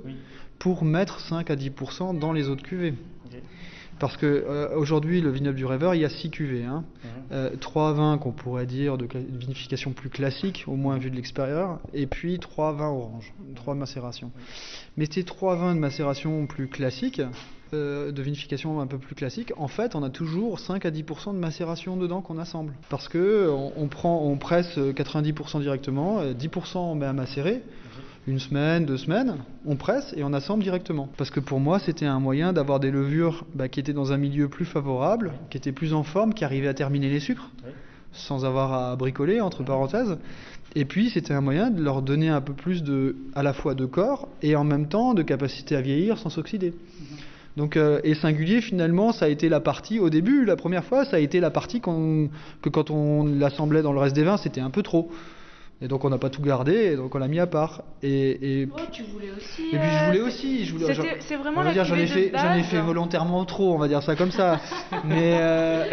pour 0.64 0.86
mettre 0.86 1.20
5 1.20 1.52
à 1.52 1.58
10% 1.58 2.18
dans 2.18 2.32
les 2.32 2.48
autres 2.48 2.64
cuvées. 2.64 2.94
Parce 4.00 4.16
que 4.16 4.26
euh, 4.26 4.70
aujourd'hui, 4.78 5.20
le 5.20 5.30
vignoble 5.30 5.58
du 5.58 5.66
rêveur, 5.66 5.94
il 5.94 6.00
y 6.00 6.06
a 6.06 6.10
6 6.10 6.30
cuvées. 6.30 6.64
Hein. 6.64 6.86
Euh, 7.34 7.50
trois 7.60 7.92
vins 7.92 8.18
qu'on 8.18 8.32
pourrait 8.32 8.66
dire 8.66 8.98
de 8.98 9.06
vinification 9.14 9.92
plus 9.92 10.10
classique, 10.10 10.64
au 10.68 10.78
moins 10.78 10.98
vu 10.98 11.12
de 11.12 11.18
l'extérieur, 11.18 11.80
et 11.94 12.08
puis 12.08 12.40
trois 12.40 12.72
vins 12.72 12.88
orange, 12.90 13.34
trois 13.56 13.76
macérations. 13.76 14.32
Mais 14.96 15.06
ces 15.12 15.26
trois 15.26 15.58
vins 15.58 15.76
de 15.76 15.80
macération 15.82 16.48
plus 16.48 16.70
classiques, 16.70 17.22
euh, 17.74 18.14
de 18.14 18.22
vinification 18.22 18.80
un 18.80 18.88
peu 18.88 19.00
plus 19.00 19.16
classique, 19.16 19.52
en 19.58 19.68
fait, 19.68 19.96
on 19.96 20.04
a 20.04 20.10
toujours 20.10 20.60
5 20.60 20.86
à 20.86 20.92
10% 20.92 21.34
de 21.34 21.40
macération 21.40 21.98
dedans 21.98 22.22
qu'on 22.22 22.38
assemble. 22.38 22.74
Parce 22.90 23.10
que 23.10 23.50
on, 23.50 23.74
on 23.76 23.88
prend, 23.90 24.24
on 24.24 24.38
presse 24.38 24.78
90% 24.78 25.60
directement, 25.60 26.20
euh, 26.20 26.34
10% 26.34 26.78
on 26.78 26.96
met 26.96 27.06
à 27.06 27.14
macérer, 27.14 27.64
une 28.28 28.40
semaine, 28.40 28.86
deux 28.86 28.98
semaines, 28.98 29.36
on 29.66 29.76
presse 29.76 30.14
et 30.16 30.24
on 30.24 30.34
assemble 30.34 30.64
directement. 30.64 31.10
Parce 31.18 31.30
que 31.30 31.40
pour 31.40 31.60
moi, 31.60 31.80
c'était 31.80 32.06
un 32.06 32.20
moyen 32.20 32.54
d'avoir 32.54 32.80
des 32.80 32.92
levures 32.92 33.46
bah, 33.54 33.68
qui 33.68 33.80
étaient 33.80 33.94
dans 33.94 34.14
un 34.14 34.18
milieu 34.18 34.48
plus 34.48 34.66
favorable, 34.66 35.34
qui 35.50 35.58
étaient 35.58 35.72
plus 35.74 35.94
en 35.94 36.04
forme, 36.04 36.34
qui 36.34 36.46
arrivaient 36.46 36.70
à 36.70 36.74
terminer 36.74 37.10
les 37.10 37.20
sucres, 37.20 37.50
sans 38.14 38.46
avoir 38.46 38.74
à 38.74 38.96
bricoler, 38.96 39.42
entre 39.42 39.64
parenthèses. 39.64 40.18
Et 40.76 40.86
puis, 40.86 41.10
c'était 41.10 41.34
un 41.34 41.42
moyen 41.42 41.70
de 41.70 41.84
leur 41.84 42.02
donner 42.02 42.30
un 42.30 42.42
peu 42.42 42.54
plus 42.54 42.82
de, 42.82 43.18
à 43.36 43.44
la 43.44 43.54
fois 43.54 43.76
de 43.76 43.86
corps 43.86 44.30
et 44.42 44.56
en 44.56 44.64
même 44.64 44.88
temps 44.88 45.14
de 45.14 45.22
capacité 45.22 45.76
à 45.76 45.82
vieillir 45.82 46.18
sans 46.18 46.30
s'oxyder. 46.30 46.74
Donc, 47.58 47.78
euh, 47.78 48.00
et 48.04 48.16
singulier, 48.16 48.62
finalement, 48.62 49.12
ça 49.12 49.26
a 49.26 49.28
été 49.28 49.50
la 49.50 49.60
partie, 49.60 50.00
au 50.00 50.10
début, 50.10 50.46
la 50.46 50.56
première 50.56 50.84
fois, 50.86 51.06
ça 51.06 51.18
a 51.18 51.20
été 51.20 51.40
la 51.40 51.52
partie 51.52 51.82
que 51.82 52.70
quand 52.70 52.90
on 52.90 53.26
l'assemblait 53.26 53.84
dans 53.84 53.94
le 53.94 54.00
reste 54.00 54.16
des 54.16 54.24
vins, 54.24 54.38
c'était 54.38 54.62
un 54.62 54.72
peu 54.72 54.82
trop. 54.82 55.12
Et 55.84 55.90
donc 55.90 56.06
on 56.06 56.10
n'a 56.10 56.18
pas 56.18 56.30
tout 56.30 56.42
gardé, 56.42 56.74
et 56.94 56.96
donc 56.96 57.14
on 57.14 57.18
l'a 57.18 57.28
mis 57.28 57.42
à 57.42 57.46
part. 57.48 57.84
Et, 58.02 58.62
et, 58.62 58.68
Oh, 58.74 58.80
tu 58.90 59.04
voulais 59.04 59.32
aussi. 59.36 59.64
et 59.74 59.78
puis 59.78 59.90
je 59.90 60.04
euh, 60.04 60.06
voulais 60.08 60.22
aussi, 60.22 60.64
je 60.66 60.72
voulais. 60.74 60.94
C'est 61.20 61.36
vraiment 61.36 61.60
on 61.60 61.64
va 61.64 61.68
la 61.68 61.74
dire, 61.74 61.84
j'en 61.84 61.98
ai 61.98 62.08
fait, 62.08 62.30
de 62.30 62.38
j'en 62.38 62.54
ai 62.54 62.60
base. 62.62 62.68
fait 62.68 62.80
volontairement 62.80 63.44
trop, 63.44 63.74
on 63.74 63.78
va 63.78 63.90
dire 63.90 64.02
ça 64.02 64.16
comme 64.16 64.32
ça. 64.32 64.62
Mais 65.04 65.38
euh, 65.42 65.84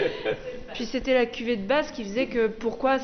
Puis 0.75 0.87
c'était 0.87 1.15
la 1.15 1.27
cuvée 1.27 1.57
de 1.57 1.67
base 1.67 1.91
qui 1.91 2.05
faisait 2.05 2.29
que 2.29 2.47
pourquoi, 2.47 2.99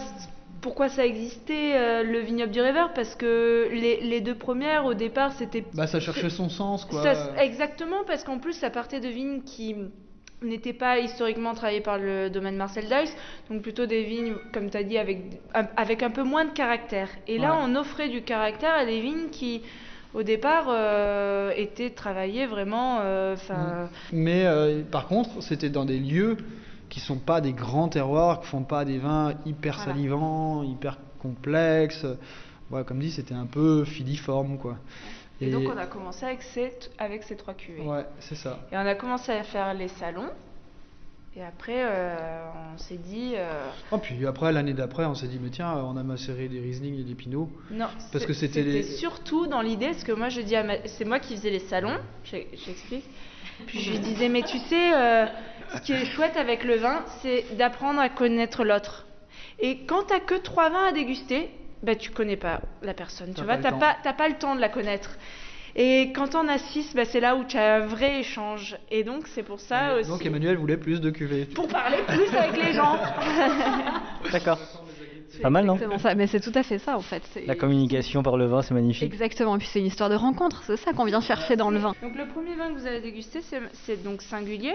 pourquoi 0.60 0.88
ça 0.88 1.04
existait 1.04 1.72
euh, 1.76 2.04
le 2.04 2.20
vignoble 2.20 2.52
du 2.52 2.60
rêveur? 2.60 2.92
Parce 2.94 3.16
que 3.16 3.68
les, 3.72 4.00
les 4.02 4.20
deux 4.20 4.36
premières 4.36 4.84
au 4.84 4.94
départ 4.94 5.32
c'était. 5.32 5.64
bah 5.74 5.88
ça 5.88 5.98
cherchait 5.98 6.30
son 6.30 6.48
sens 6.48 6.84
quoi. 6.84 7.02
Ça- 7.02 7.42
exactement, 7.42 8.04
parce 8.06 8.22
qu'en 8.22 8.38
plus 8.38 8.52
ça 8.52 8.70
partait 8.70 9.00
de 9.00 9.08
vignes 9.08 9.42
qui 9.42 9.74
n'étaient 10.42 10.72
pas 10.74 10.98
historiquement 10.98 11.54
travaillées 11.54 11.80
par 11.80 11.98
le 11.98 12.28
domaine 12.30 12.56
Marcel 12.56 12.84
Dice, 12.84 13.14
donc 13.50 13.62
plutôt 13.62 13.86
des 13.86 14.04
vignes, 14.04 14.34
comme 14.52 14.70
tu 14.70 14.76
as 14.76 14.82
dit, 14.82 14.98
avec, 14.98 15.18
avec 15.76 16.02
un 16.02 16.10
peu 16.10 16.22
moins 16.22 16.44
de 16.44 16.50
caractère. 16.50 17.08
Et 17.26 17.38
là 17.38 17.52
Ouais. 17.52 17.58
on 17.62 17.74
offrait 17.76 18.08
du 18.08 18.22
caractère 18.22 18.74
à 18.74 18.84
des 18.84 19.00
vignes 19.00 19.28
qui 19.30 19.62
au 20.14 20.22
départ 20.22 20.66
euh, 20.68 21.52
étaient 21.56 21.90
travaillées 21.90 22.46
vraiment. 22.46 23.00
euh, 23.02 23.36
Mais 24.12 24.46
euh, 24.46 24.82
par 24.82 25.06
contre, 25.08 25.42
c'était 25.42 25.68
dans 25.70 25.84
des 25.84 25.98
lieux 25.98 26.36
qui 26.88 27.00
sont 27.00 27.18
pas 27.18 27.40
des 27.40 27.52
grands 27.52 27.88
terroirs, 27.88 28.40
qui 28.40 28.46
font 28.46 28.62
pas 28.62 28.84
des 28.84 28.98
vins 28.98 29.34
hyper 29.44 29.76
Voilà. 29.76 29.92
salivants, 29.92 30.62
hyper 30.62 30.98
complexes. 31.20 32.06
Ouais, 32.70 32.82
comme 32.84 32.98
dit, 33.00 33.10
c'était 33.10 33.34
un 33.34 33.46
peu 33.46 33.84
filiforme 33.84 34.58
quoi. 34.58 34.76
Et, 35.40 35.50
donc 35.50 35.64
on 35.72 35.76
a 35.76 35.86
commencé 35.86 36.24
avec 36.24 36.42
ces, 36.42 36.72
avec 36.98 37.22
ces 37.22 37.36
trois 37.36 37.54
cuvées. 37.54 37.82
Ouais, 37.82 38.06
c'est 38.20 38.34
ça. 38.36 38.60
Et 38.72 38.76
on 38.76 38.80
a 38.86 38.94
commencé 38.94 39.32
à 39.32 39.42
faire 39.42 39.74
les 39.74 39.88
salons. 39.88 40.30
Et 41.38 41.42
après, 41.42 41.84
euh, 41.84 42.48
on 42.74 42.78
s'est 42.78 42.96
dit. 42.96 43.34
euh, 43.36 43.68
Oh, 43.92 43.98
puis 43.98 44.26
après, 44.26 44.50
l'année 44.52 44.72
d'après, 44.72 45.04
on 45.04 45.14
s'est 45.14 45.26
dit, 45.26 45.38
mais 45.38 45.50
tiens, 45.50 45.74
on 45.74 45.94
a 45.98 46.02
macéré 46.02 46.48
des 46.48 46.60
Riesling 46.60 46.98
et 46.98 47.02
des 47.04 47.14
Pinot. 47.14 47.50
Non, 47.70 47.88
Parce 48.10 48.24
que 48.24 48.32
c'était 48.32 48.62
les. 48.62 48.82
surtout 48.82 49.46
dans 49.46 49.60
l'idée, 49.60 49.88
parce 49.88 50.02
que 50.04 50.12
moi 50.12 50.30
je 50.30 50.40
dis 50.40 50.54
ma- 50.56 50.86
c'est 50.86 51.04
moi 51.04 51.18
qui 51.18 51.36
faisais 51.36 51.50
les 51.50 51.58
salons, 51.58 51.98
j'explique. 52.24 53.04
Puis 53.66 53.80
je 53.80 53.90
lui 53.92 53.98
disais, 53.98 54.30
mais 54.30 54.42
tu 54.42 54.58
sais, 54.58 54.94
euh, 54.94 55.26
ce 55.74 55.80
qui 55.82 55.92
est 55.92 56.06
chouette 56.06 56.38
avec 56.38 56.64
le 56.64 56.76
vin, 56.76 57.04
c'est 57.20 57.54
d'apprendre 57.58 58.00
à 58.00 58.08
connaître 58.08 58.64
l'autre. 58.64 59.06
Et 59.58 59.84
quand 59.84 60.04
t'as 60.08 60.20
que 60.20 60.36
trois 60.36 60.70
vins 60.70 60.88
à 60.88 60.92
déguster, 60.92 61.50
bah 61.82 61.94
tu 61.94 62.10
connais 62.10 62.36
pas 62.36 62.60
la 62.82 62.94
personne, 62.94 63.34
tu 63.34 63.42
vois, 63.42 63.52
pas 63.52 63.56
le 63.56 63.62
t'as 63.62 63.70
temps. 63.70 63.78
pas, 63.78 63.96
t'as 64.02 64.12
pas 64.12 64.28
le 64.28 64.34
temps 64.34 64.54
de 64.54 64.60
la 64.60 64.68
connaître. 64.68 65.16
Et 65.78 66.10
quand 66.14 66.34
on 66.34 66.48
a 66.48 66.56
six, 66.56 66.94
bah, 66.94 67.04
c'est 67.04 67.20
là 67.20 67.36
où 67.36 67.44
tu 67.44 67.58
as 67.58 67.76
un 67.76 67.80
vrai 67.86 68.20
échange. 68.20 68.78
Et 68.90 69.04
donc 69.04 69.26
c'est 69.28 69.42
pour 69.42 69.60
ça 69.60 69.96
aussi. 69.96 70.08
Donc 70.08 70.24
Emmanuel 70.24 70.56
voulait 70.56 70.78
plus 70.78 71.02
de 71.02 71.10
cuvées. 71.10 71.44
Pour 71.44 71.68
parler 71.68 71.98
plus 72.08 72.34
avec 72.34 72.56
les 72.62 72.72
gens. 72.72 72.96
D'accord. 74.32 74.58
C'est 75.28 75.42
pas 75.42 75.50
mal, 75.50 75.66
non? 75.66 75.74
Exactement 75.74 75.98
ça. 75.98 76.14
Mais 76.14 76.26
c'est 76.28 76.40
tout 76.40 76.52
à 76.54 76.62
fait 76.62 76.78
ça 76.78 76.96
en 76.96 77.02
fait. 77.02 77.22
La 77.46 77.56
communication 77.56 78.22
par 78.22 78.38
le 78.38 78.46
vin, 78.46 78.62
c'est 78.62 78.72
magnifique. 78.72 79.12
Exactement. 79.12 79.56
Et 79.56 79.58
puis 79.58 79.68
c'est 79.70 79.80
une 79.80 79.86
histoire 79.86 80.08
de 80.08 80.14
rencontre. 80.14 80.62
C'est 80.64 80.78
ça 80.78 80.94
qu'on 80.94 81.04
vient 81.04 81.20
chercher 81.20 81.56
dans 81.56 81.70
le 81.70 81.78
vin. 81.78 81.94
Donc 82.00 82.16
le 82.16 82.26
premier 82.26 82.54
vin 82.54 82.72
que 82.72 82.78
vous 82.78 82.86
avez 82.86 83.02
dégusté, 83.02 83.40
c'est 83.42 83.60
c'est 83.84 84.02
donc 84.02 84.22
singulier. 84.22 84.72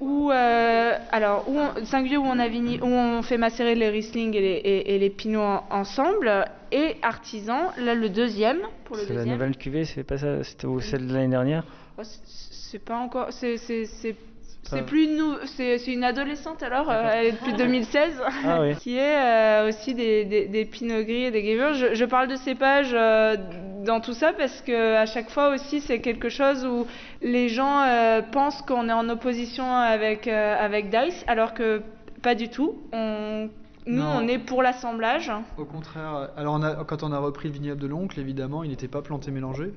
Où, 0.00 0.30
euh, 0.30 0.92
alors, 1.10 1.48
où 1.48 1.58
on, 1.58 1.84
singulier 1.84 2.16
où 2.16 2.24
on, 2.24 2.38
a 2.38 2.48
vini- 2.48 2.78
où 2.80 2.86
on 2.86 3.22
fait 3.22 3.36
macérer 3.38 3.74
les 3.74 3.88
Riesling 3.88 4.34
et 4.34 4.40
les, 4.40 4.46
et, 4.46 4.94
et 4.94 4.98
les 4.98 5.10
Pinots 5.10 5.40
en- 5.42 5.64
ensemble, 5.70 6.44
et 6.70 6.96
artisan, 7.02 7.70
là 7.78 7.94
le 7.94 8.08
deuxième, 8.08 8.58
pour 8.84 8.96
le 8.96 9.02
C'est 9.02 9.08
la 9.12 9.20
deuxième. 9.20 9.34
nouvelle 9.34 9.56
cuvée, 9.56 9.84
c'est 9.84 10.04
pas 10.04 10.18
ça 10.18 10.44
C'était 10.44 10.66
au- 10.66 10.80
celle 10.80 11.06
de 11.08 11.14
l'année 11.14 11.28
dernière 11.28 11.64
Oh, 11.98 12.02
c'est- 12.04 12.20
c'est 12.24 12.78
pas 12.78 12.96
encore, 12.98 13.32
c'est 13.32 13.56
c'est- 13.56 13.86
c'est- 13.86 14.12
pas- 14.12 14.27
c'est 14.76 14.86
plus 14.86 15.08
nou, 15.08 15.34
c'est 15.56 15.78
c'est 15.78 15.92
une 15.92 16.04
adolescente 16.04 16.62
alors, 16.62 16.90
euh, 16.90 17.10
elle 17.14 17.26
est 17.26 17.32
depuis 17.32 17.52
2016, 17.54 18.20
Ah 18.46 18.60
oui. 18.60 18.74
qui 18.80 18.96
est 18.96 19.16
euh, 19.18 19.68
aussi 19.68 19.94
des, 19.94 20.24
des, 20.24 20.46
des 20.46 20.64
Pinot 20.64 21.02
Gris 21.04 21.24
et 21.24 21.30
des 21.30 21.42
Gewürz. 21.42 21.74
Je, 21.76 21.94
je 21.94 22.04
parle 22.04 22.28
de 22.28 22.36
cépages 22.36 22.90
euh, 22.92 23.36
dans 23.84 24.00
tout 24.00 24.12
ça 24.14 24.32
parce 24.32 24.60
que 24.62 24.94
à 24.96 25.06
chaque 25.06 25.30
fois 25.30 25.48
aussi 25.54 25.80
c'est 25.80 26.00
quelque 26.00 26.28
chose 26.28 26.64
où 26.66 26.86
les 27.22 27.48
gens 27.48 27.82
euh, 27.82 28.22
pensent 28.22 28.62
qu'on 28.62 28.88
est 28.88 28.92
en 28.92 29.08
opposition 29.08 29.64
avec 29.74 30.26
euh, 30.28 30.56
avec 30.58 30.90
Dice 30.90 31.24
alors 31.26 31.54
que 31.54 31.82
pas 32.22 32.34
du 32.34 32.48
tout. 32.48 32.74
On, 32.92 33.48
nous 33.86 34.02
Non. 34.02 34.18
on 34.22 34.28
est 34.28 34.38
pour 34.38 34.62
l'assemblage. 34.62 35.32
Au 35.56 35.64
contraire, 35.64 36.28
alors 36.36 36.54
on 36.54 36.62
a- 36.62 36.84
quand 36.84 37.02
on 37.04 37.10
a 37.12 37.18
repris 37.18 37.48
le 37.48 37.54
vignoble 37.54 37.80
de 37.80 37.86
l'oncle, 37.86 38.20
évidemment, 38.20 38.62
il 38.62 38.68
n'était 38.68 38.88
pas 38.88 39.00
planté 39.00 39.30
mélangé. 39.30 39.72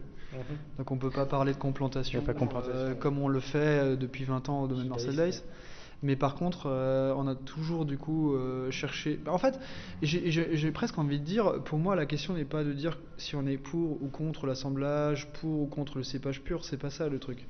Donc 0.78 0.92
on 0.92 0.98
peut 0.98 1.10
pas 1.10 1.26
parler 1.26 1.54
de 1.54 1.58
complantation, 1.58 2.22
pas 2.22 2.34
euh, 2.34 2.94
comme 2.96 3.20
on 3.20 3.28
le 3.28 3.40
fait 3.40 3.58
euh, 3.60 3.96
depuis 3.96 4.24
20 4.24 4.50
ans 4.50 4.64
au 4.64 4.68
domaine 4.68 4.88
Marcel 4.90 5.16
Dice. 5.32 5.44
Mais 6.04 6.16
par 6.16 6.34
contre, 6.34 6.64
euh, 6.66 7.14
on 7.16 7.28
a 7.28 7.36
toujours 7.36 7.86
du 7.86 7.96
coup 7.96 8.34
euh, 8.34 8.72
cherché. 8.72 9.20
bah, 9.24 9.32
en 9.34 9.38
fait, 9.38 9.60
j'ai- 10.02 10.72
presque 10.72 10.98
envie 10.98 11.20
de 11.20 11.24
dire, 11.24 11.62
pour 11.64 11.78
moi, 11.78 11.96
la 11.96 12.08
question 12.08 12.34
n'est 12.34 12.44
pas 12.46 12.64
de 12.64 12.74
dire 12.74 12.98
si 13.18 13.36
on 13.36 13.46
est 13.46 13.58
pour 13.58 14.02
ou 14.02 14.08
contre 14.08 14.48
l'assemblage, 14.48 15.28
pour 15.34 15.62
ou 15.62 15.68
contre 15.68 16.00
le 16.00 16.04
cépage 16.04 16.42
pur. 16.42 16.66
C'est 16.66 16.78
pas 16.78 16.90
ça 16.90 17.08
le 17.08 17.20
truc. 17.20 17.46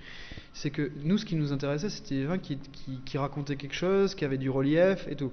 C'est 0.53 0.69
que 0.69 0.91
nous, 1.05 1.17
ce 1.17 1.23
qui 1.25 1.37
nous 1.37 1.53
intéressait, 1.53 1.89
c'était 1.89 2.15
des 2.15 2.25
vins 2.25 2.39
qui, 2.39 2.57
qui, 2.57 2.99
qui 3.05 3.17
racontaient 3.17 3.55
quelque 3.55 3.73
chose, 3.75 4.15
qui 4.15 4.25
avaient 4.25 4.37
du 4.37 4.49
relief 4.49 5.07
et 5.09 5.15
tout. 5.15 5.31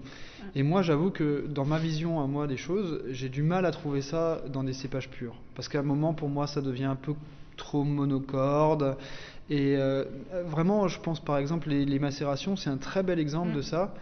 Et 0.55 0.63
moi, 0.63 0.83
j'avoue 0.83 1.11
que 1.11 1.45
dans 1.49 1.65
ma 1.65 1.79
vision 1.79 2.21
à 2.23 2.29
moi 2.29 2.47
des 2.47 2.57
choses, 2.57 3.03
j'ai 3.11 3.29
du 3.29 3.43
mal 3.43 3.67
à 3.67 3.73
trouver 3.73 4.01
ça 4.01 4.43
dans 4.53 4.63
des 4.63 4.73
cépages 4.73 5.11
purs. 5.11 5.35
Parce 5.57 5.69
qu'à 5.69 5.81
un 5.81 5.83
moment, 5.83 6.15
pour 6.15 6.29
moi, 6.29 6.47
ça 6.47 6.61
devient 6.63 6.85
un 6.85 6.95
peu 6.95 7.15
trop 7.59 7.85
monocorde. 7.85 8.97
Et 9.51 9.77
euh, 9.77 10.05
vraiment, 10.47 10.89
je 10.89 10.99
pense 11.01 11.21
par 11.21 11.37
exemple, 11.39 11.69
les, 11.69 11.85
les 11.85 11.99
macérations, 11.99 12.57
c'est 12.57 12.71
un 12.71 12.79
très 12.79 13.03
bel 13.03 13.19
exemple 13.19 13.53
de 13.55 13.63
ça. 13.63 13.95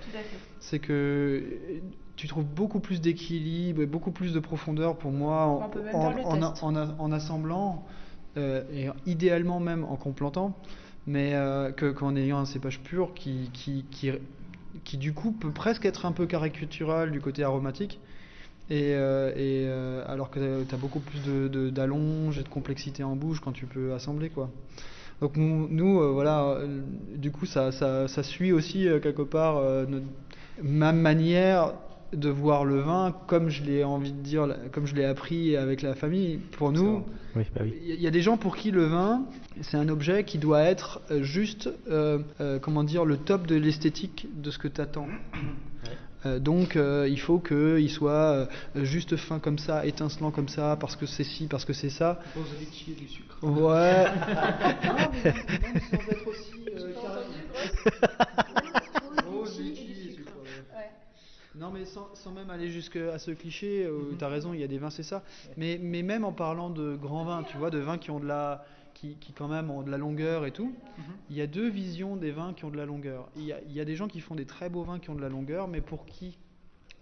C'est 0.61 0.79
que 0.79 0.93
euh, 0.93 1.81
tu 2.17 2.29
trouves 2.29 2.45
beaucoup 2.47 2.81
plus 2.81 3.01
d'équilibre 3.01 3.83
et 3.83 3.87
beaucoup 3.87 4.11
plus 4.13 4.33
de 4.33 4.41
profondeur 4.41 4.97
pour 4.97 5.11
moi 5.13 5.69
en, 5.93 7.13
assemblant 7.13 7.85
euh, 8.37 8.63
et 8.73 8.89
idéalement 9.11 9.61
même 9.61 9.85
en 9.85 9.97
complantant, 9.97 10.57
mais 11.07 11.33
euh, 11.35 11.71
que- 11.73 11.91
qu'en 11.93 12.17
ayant 12.17 12.39
un 12.39 12.45
cépage 12.47 12.81
pur 12.81 13.13
qui, 13.15 13.51
qui, 13.53 13.85
qui, 13.91 14.11
qui 14.85 14.97
du 14.97 15.13
coup 15.13 15.33
peut 15.33 15.53
presque 15.53 15.85
être 15.85 16.07
un 16.07 16.13
peu 16.13 16.27
caricatural 16.27 17.11
du 17.13 17.21
côté 17.21 17.45
aromatique. 17.45 18.01
Et, 18.69 18.95
euh, 18.95 19.31
et, 19.37 19.65
euh, 19.69 20.03
alors 20.09 20.29
que 20.31 20.65
tu 20.65 20.75
as 20.75 20.79
beaucoup 20.79 20.99
plus 21.01 21.21
de, 21.23 21.47
de- 21.49 21.71
d'allonge 21.71 22.39
et 22.39 22.43
de 22.43 22.49
complexité 22.49 23.05
en 23.05 23.15
bouche 23.15 23.41
quand 23.41 23.53
tu 23.53 23.67
peux 23.67 23.93
assembler 23.93 24.29
quoi. 24.29 24.51
Donc 25.21 25.37
nous, 25.37 25.69
nous, 25.71 26.01
euh, 26.01 26.11
voilà, 26.11 26.59
du 27.15 27.31
coup 27.31 27.47
ça, 27.47 27.71
ça, 27.73 28.09
ça 28.09 28.23
suit 28.25 28.53
aussi 28.53 28.87
quelque 29.03 29.23
part 29.23 29.61
notre- 29.89 30.05
ma 30.63 30.93
manière 30.93 31.75
de 32.13 32.29
voir 32.29 32.65
le 32.65 32.81
vin 32.81 33.15
comme 33.27 33.49
je 33.51 33.63
l'ai 33.65 33.83
envie 33.85 34.13
de 34.13 34.21
dire, 34.21 34.49
comme 34.73 34.87
je 34.87 34.95
l'ai 34.95 35.05
appris 35.05 35.57
avec 35.57 35.83
la 35.83 35.95
famille. 35.95 36.39
Pour 36.57 36.73
nous, 36.73 37.05
Oui, 37.35 37.45
bah 37.55 37.61
oui. 37.65 37.75
il 37.87 38.01
y 38.01 38.07
a 38.07 38.11
des 38.11 38.21
gens 38.23 38.37
pour 38.37 38.57
qui 38.57 38.71
le 38.71 38.85
vin, 38.85 39.25
c'est 39.61 39.77
un 39.77 39.89
objet 39.89 40.25
qui 40.25 40.39
doit 40.39 40.63
être 40.63 41.03
juste, 41.21 41.69
euh, 41.91 42.19
euh, 42.41 42.59
comment 42.59 42.85
dire, 42.85 43.05
le 43.05 43.17
top 43.17 43.47
de 43.47 43.55
l'esthétique 43.57 44.29
de 44.41 44.51
ce 44.51 44.59
que 44.59 44.69
tu 44.69 44.81
attends. 44.81 45.09
Donc 46.41 46.77
euh, 46.77 47.09
il 47.09 47.21
faut 47.21 47.39
qu'il 47.39 47.91
soit 47.91 48.13
euh, 48.13 48.47
juste 48.85 49.17
fin 49.17 49.39
comme 49.39 49.59
ça, 49.59 49.85
étincelant 49.87 50.31
comme 50.31 50.49
ça, 50.49 50.77
parce 50.81 50.97
que 50.97 51.07
c'est 51.07 51.25
ci, 51.25 51.47
parce 51.47 51.65
que 51.65 51.73
c'est 51.73 51.91
ça. 51.91 52.21
du 52.95 53.09
sucre. 53.09 53.39
Ouais. 53.59 54.07
Non 61.59 61.71
mais 61.71 61.87
sans, 61.87 62.15
sans 62.15 62.33
même 62.33 62.51
aller 62.51 62.69
jusqu'à 62.69 63.19
ce 63.19 63.31
cliché, 63.31 63.85
euh, 63.87 64.15
t'as 64.19 64.29
raison, 64.29 64.53
il 64.53 64.61
y 64.61 64.65
a 64.65 64.67
des 64.67 64.77
vins 64.77 64.91
c'est 64.91 65.03
ça. 65.03 65.23
Mais, 65.57 65.79
mais 65.81 66.03
même 66.03 66.25
en 66.25 66.33
parlant 66.33 66.69
de 66.69 66.97
grands 66.97 67.25
vins, 67.25 67.45
tu 67.45 67.57
vois, 67.57 67.71
de 67.71 67.79
vins 67.79 67.97
qui 67.97 68.11
ont 68.11 68.21
de 68.21 68.27
la, 68.27 68.65
qui, 68.97 69.17
qui 69.17 69.33
quand 69.33 69.49
même 69.49 69.71
ont 69.71 69.83
de 69.83 69.91
la 69.91 69.99
longueur 69.99 70.47
et 70.47 70.53
tout, 70.53 70.75
il 71.31 71.37
y 71.37 71.43
a 71.43 71.47
deux 71.47 71.69
visions 71.69 72.17
des 72.17 72.31
vins 72.31 72.55
qui 72.55 72.65
ont 72.65 72.71
de 72.71 72.77
la 72.77 72.87
longueur. 72.87 73.29
Il 73.37 73.45
y 73.45 73.53
a, 73.53 73.61
il 73.69 73.73
y 73.73 73.81
a 73.81 73.85
des 73.85 73.95
gens 73.95 74.09
qui 74.09 74.21
font 74.21 74.35
des 74.35 74.47
très 74.47 74.71
beaux 74.71 74.83
vins 74.83 74.99
qui 74.99 75.11
ont 75.11 75.15
de 75.15 75.21
la 75.21 75.29
longueur, 75.29 75.69
mais 75.69 75.81
pour 75.81 76.07
qui 76.07 76.39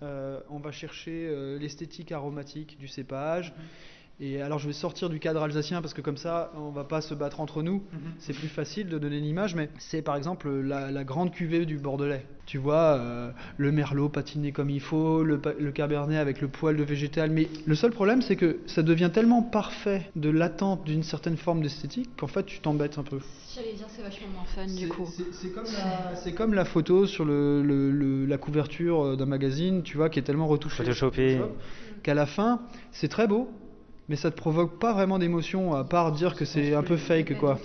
euh, 0.02 0.40
on 0.50 0.58
va 0.58 0.72
chercher 0.72 1.28
euh, 1.28 1.58
l'esthétique 1.58 2.10
aromatique 2.10 2.76
du 2.78 2.88
cépage. 2.88 3.54
Et 4.20 4.40
alors 4.40 4.60
je 4.60 4.68
vais 4.68 4.72
sortir 4.72 5.08
du 5.10 5.18
cadre 5.18 5.42
alsacien 5.42 5.82
parce 5.82 5.92
que 5.92 6.00
comme 6.00 6.16
ça 6.16 6.52
on 6.56 6.70
va 6.70 6.84
pas 6.84 7.00
se 7.00 7.14
battre 7.14 7.40
entre 7.40 7.62
nous, 7.62 7.82
c'est 8.18 8.32
plus 8.32 8.46
facile 8.48 8.88
de 8.88 8.96
donner 8.98 9.18
l'image, 9.18 9.56
mais 9.56 9.70
c'est 9.78 10.02
par 10.02 10.14
exemple 10.14 10.48
la, 10.48 10.92
la 10.92 11.02
grande 11.04 11.32
cuvée 11.32 11.66
du 11.66 11.78
Bordelais. 11.78 12.24
Tu 12.46 12.58
vois, 12.58 12.96
euh, 12.98 13.30
le 13.56 13.72
merlot 13.72 14.08
patiné 14.08 14.52
comme 14.52 14.70
il 14.70 14.80
faut, 14.80 15.24
le, 15.24 15.38
cabernet 15.72 16.18
avec 16.18 16.40
le 16.42 16.48
poil 16.48 16.76
de 16.76 16.84
végétal, 16.84 17.30
mais 17.30 17.48
le 17.66 17.74
seul 17.74 17.90
problème 17.90 18.22
c'est 18.22 18.36
que 18.36 18.58
ça 18.66 18.82
devient 18.82 19.10
tellement 19.12 19.42
parfait 19.42 20.08
de 20.14 20.30
l'attente 20.30 20.84
d'une 20.84 21.02
certaine 21.02 21.36
forme 21.36 21.62
d'esthétique 21.62 22.10
qu'en 22.16 22.28
fait 22.28 22.44
tu 22.46 22.60
t'embêtes 22.60 22.98
un 22.98 23.02
peu. 23.02 23.18
J'allais 23.52 23.72
dire 23.72 23.86
c'est 23.88 24.02
vachement 24.02 24.28
moins 24.28 24.44
fun 24.44 24.66
du 24.66 24.88
coup. 24.88 25.08
C'est 25.32 25.48
comme 25.52 25.64
la, 25.64 26.14
c'est 26.16 26.32
comme 26.34 26.54
la 26.54 26.64
photo 26.64 27.06
sur 27.06 27.24
le, 27.24 27.62
le- 27.62 27.90
le- 27.90 28.26
la 28.26 28.38
couverture 28.38 29.02
euh, 29.04 29.16
d'un 29.16 29.26
magazine, 29.26 29.82
tu 29.82 29.96
vois, 29.96 30.08
qui 30.08 30.20
est 30.20 30.22
tellement 30.22 30.46
retouchée. 30.46 30.84
Photoshopé. 30.84 31.40
Qu'à 32.04 32.14
la 32.14 32.26
fin, 32.26 32.60
c'est 32.92 33.08
très 33.08 33.26
beau, 33.26 33.48
mais 34.08 34.16
ça 34.16 34.30
te 34.30 34.36
provoque 34.36 34.78
pas 34.78 34.92
vraiment 34.92 35.18
d'émotion, 35.18 35.74
à 35.74 35.84
part 35.84 36.12
dire 36.12 36.34
que 36.34 36.44
c'est 36.44 36.74
un 36.74 36.82
peu 36.82 36.96
fake, 36.96 37.38
quoi. 37.38 37.58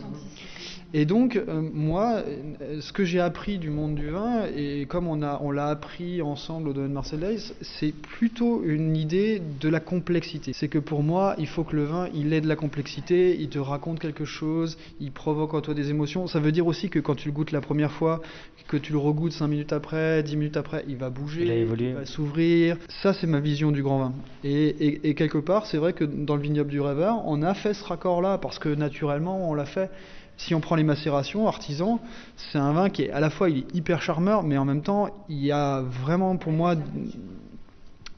Et 0.92 1.06
donc, 1.06 1.36
euh, 1.36 1.62
moi, 1.72 2.24
euh, 2.26 2.82
ce 2.82 2.92
que 2.92 3.06
j'ai 3.06 3.20
appris 3.20 3.60
du 3.60 3.70
monde 3.70 3.94
du 3.94 4.10
vin, 4.10 4.46
et 4.56 4.88
comme 4.88 5.08
on 5.08 5.22
a, 5.22 5.40
on 5.44 5.52
l'a 5.52 5.68
appris 5.68 6.24
ensemble 6.24 6.70
au 6.70 6.74
domaine 6.74 6.94
Marseillais, 6.94 7.38
c'est 7.62 7.94
plutôt 7.94 8.64
une 8.64 8.96
idée 8.96 9.40
de 9.60 9.70
la 9.70 9.80
complexité. 9.80 10.52
C'est 10.52 10.68
que 10.68 10.80
pour 10.80 11.04
moi, 11.04 11.36
il 11.38 11.46
faut 11.46 11.64
que 11.64 11.76
le 11.76 11.84
vin, 11.84 12.10
il 12.16 12.34
ait 12.34 12.42
de 12.42 12.48
la 12.48 12.56
complexité, 12.56 13.38
il 13.40 13.50
te 13.50 13.60
raconte 13.60 14.00
quelque 14.00 14.26
chose, 14.26 14.80
il 15.00 15.12
provoque 15.12 15.54
en 15.54 15.62
toi 15.62 15.76
des 15.76 15.92
émotions. 15.92 16.26
Ça 16.26 16.40
veut 16.40 16.52
dire 16.52 16.66
aussi 16.66 16.90
que 16.90 16.98
quand 16.98 17.14
tu 17.14 17.28
le 17.28 17.36
goûtes 17.36 17.52
la 17.52 17.62
première 17.62 17.92
fois, 17.92 18.22
que 18.70 18.78
tu 18.78 18.92
le 18.94 19.00
regoutes 19.00 19.32
5 19.34 19.48
minutes 19.48 19.74
après, 19.74 20.22
10 20.22 20.38
minutes 20.38 20.56
après, 20.56 20.86
il 20.88 20.96
va 20.96 21.10
bouger, 21.10 21.42
Il 21.42 21.50
a 21.52 21.56
évolué. 21.56 21.92
va 21.94 22.06
s'ouvrir. 22.06 22.78
Ça, 23.02 23.14
c'est 23.16 23.26
ma 23.26 23.40
vision 23.40 23.72
du 23.72 23.82
grand 23.82 23.98
vin. 23.98 24.14
Et, 24.44 24.52
et- 24.68 25.10
et 25.10 25.16
quelque 25.16 25.40
part, 25.40 25.66
c'est 25.66 25.78
vrai 25.78 25.94
que 25.94 26.04
dans 26.04 26.36
le 26.36 26.42
vignoble 26.44 26.70
du 26.70 26.80
rêveur, 26.80 27.24
on 27.26 27.42
a 27.42 27.56
fait 27.56 27.74
ce 27.74 27.84
raccord-là, 27.84 28.38
parce 28.38 28.60
que 28.60 28.70
naturellement, 28.70 29.50
on 29.50 29.56
l'a 29.56 29.66
fait. 29.66 29.90
Si 30.38 30.54
on 30.54 30.60
prend 30.62 30.76
les 30.76 30.84
macérations, 30.84 31.48
artisan, 31.48 32.00
c'est 32.38 32.60
un 32.60 32.72
vin 32.72 32.90
qui 32.92 33.02
est 33.04 33.10
à 33.12 33.20
la 33.20 33.32
fois 33.32 33.50
il 33.50 33.58
est 33.58 33.76
hyper 33.76 34.02
charmeur, 34.04 34.44
mais 34.44 34.58
en 34.58 34.66
même 34.66 34.84
temps, 34.84 35.10
il 35.30 35.44
y 35.44 35.52
a 35.52 35.82
vraiment 35.82 36.38
pour 36.38 36.52
moi, 36.54 36.76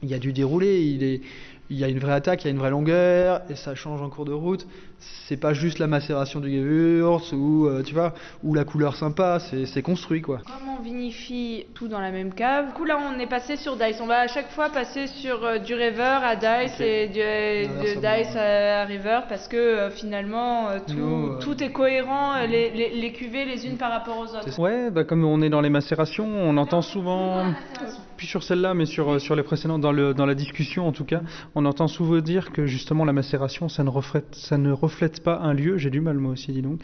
il 0.02 0.08
y 0.08 0.14
a 0.14 0.18
du 0.18 0.32
déroulé, 0.32 0.82
il 0.82 1.02
est, 1.02 1.20
il 1.70 1.78
y 1.78 1.84
a 1.84 1.88
une 1.88 1.98
vraie 1.98 2.12
attaque, 2.12 2.44
il 2.44 2.48
y 2.48 2.48
a 2.48 2.52
une 2.52 2.58
vraie 2.58 2.70
longueur, 2.70 3.40
et 3.48 3.54
ça 3.54 3.74
change 3.74 4.02
en 4.02 4.10
cours 4.10 4.24
de 4.26 4.32
route. 4.32 4.66
C'est 5.26 5.36
pas 5.36 5.52
juste 5.52 5.78
la 5.80 5.86
macération 5.88 6.38
du 6.38 6.48
Gewürz 6.50 7.32
ou 7.32 7.66
euh, 7.66 7.82
tu 7.82 7.92
vois, 7.94 8.14
ou 8.44 8.54
la 8.54 8.64
couleur 8.64 8.94
sympa, 8.94 9.38
c'est 9.40 9.66
c'est 9.66 9.82
construit 9.82 10.20
quoi. 10.22 10.38
Comme 10.44 10.68
on 10.78 10.82
vinifie 10.82 11.64
tout 11.74 11.88
dans 11.88 11.98
la 11.98 12.12
même 12.12 12.32
cave, 12.34 12.68
du 12.68 12.72
coup 12.74 12.84
là 12.84 12.98
on 12.98 13.18
est 13.18 13.26
passé 13.26 13.56
sur 13.56 13.76
Dice. 13.76 14.00
On 14.00 14.06
va 14.06 14.20
à 14.20 14.28
chaque 14.28 14.50
fois 14.50 14.68
passer 14.68 15.08
sur 15.08 15.44
euh, 15.44 15.58
du 15.58 15.74
River 15.74 16.18
à 16.22 16.36
Dice 16.36 16.80
et 16.80 17.08
du, 17.08 17.18
de 17.18 17.94
Dice 17.94 18.36
à 18.36 18.84
River 18.84 19.20
parce 19.28 19.48
que 19.48 19.56
euh, 19.56 19.90
finalement 19.90 20.68
euh, 20.68 20.78
tout, 20.86 20.94
Nous, 20.94 21.26
euh, 21.32 21.38
tout 21.40 21.60
est 21.64 21.72
cohérent, 21.72 22.34
euh, 22.34 22.46
les, 22.46 22.70
les, 22.70 22.90
les 22.90 23.12
cuvées 23.12 23.44
les 23.44 23.66
unes 23.66 23.78
par 23.78 23.90
rapport 23.90 24.18
aux 24.18 24.36
autres. 24.36 24.60
Ouais, 24.60 24.90
bah 24.90 25.02
comme 25.02 25.24
on 25.24 25.42
est 25.42 25.50
dans 25.50 25.62
les 25.62 25.70
macérations, 25.70 26.26
on 26.26 26.56
entend 26.58 26.82
souvent, 26.82 27.46
sur 28.26 28.42
celle-là, 28.42 28.74
mais 28.74 28.86
sur, 28.86 29.20
sur 29.20 29.34
les 29.36 29.42
précédentes, 29.42 29.80
dans, 29.80 29.92
le, 29.92 30.14
dans 30.14 30.26
la 30.26 30.34
discussion 30.34 30.86
en 30.86 30.92
tout 30.92 31.04
cas, 31.04 31.22
on 31.54 31.64
entend 31.64 31.88
souvent 31.88 32.20
dire 32.20 32.52
que 32.52 32.66
justement 32.66 33.04
la 33.04 33.12
macération, 33.12 33.68
ça 33.68 33.84
ne 33.84 33.88
reflète, 33.90 34.34
ça 34.34 34.58
ne 34.58 34.72
reflète 34.72 35.22
pas 35.22 35.38
un 35.38 35.52
lieu, 35.54 35.78
j'ai 35.78 35.90
du 35.90 36.00
mal 36.00 36.18
moi 36.18 36.32
aussi, 36.32 36.52
dis 36.52 36.62
donc, 36.62 36.80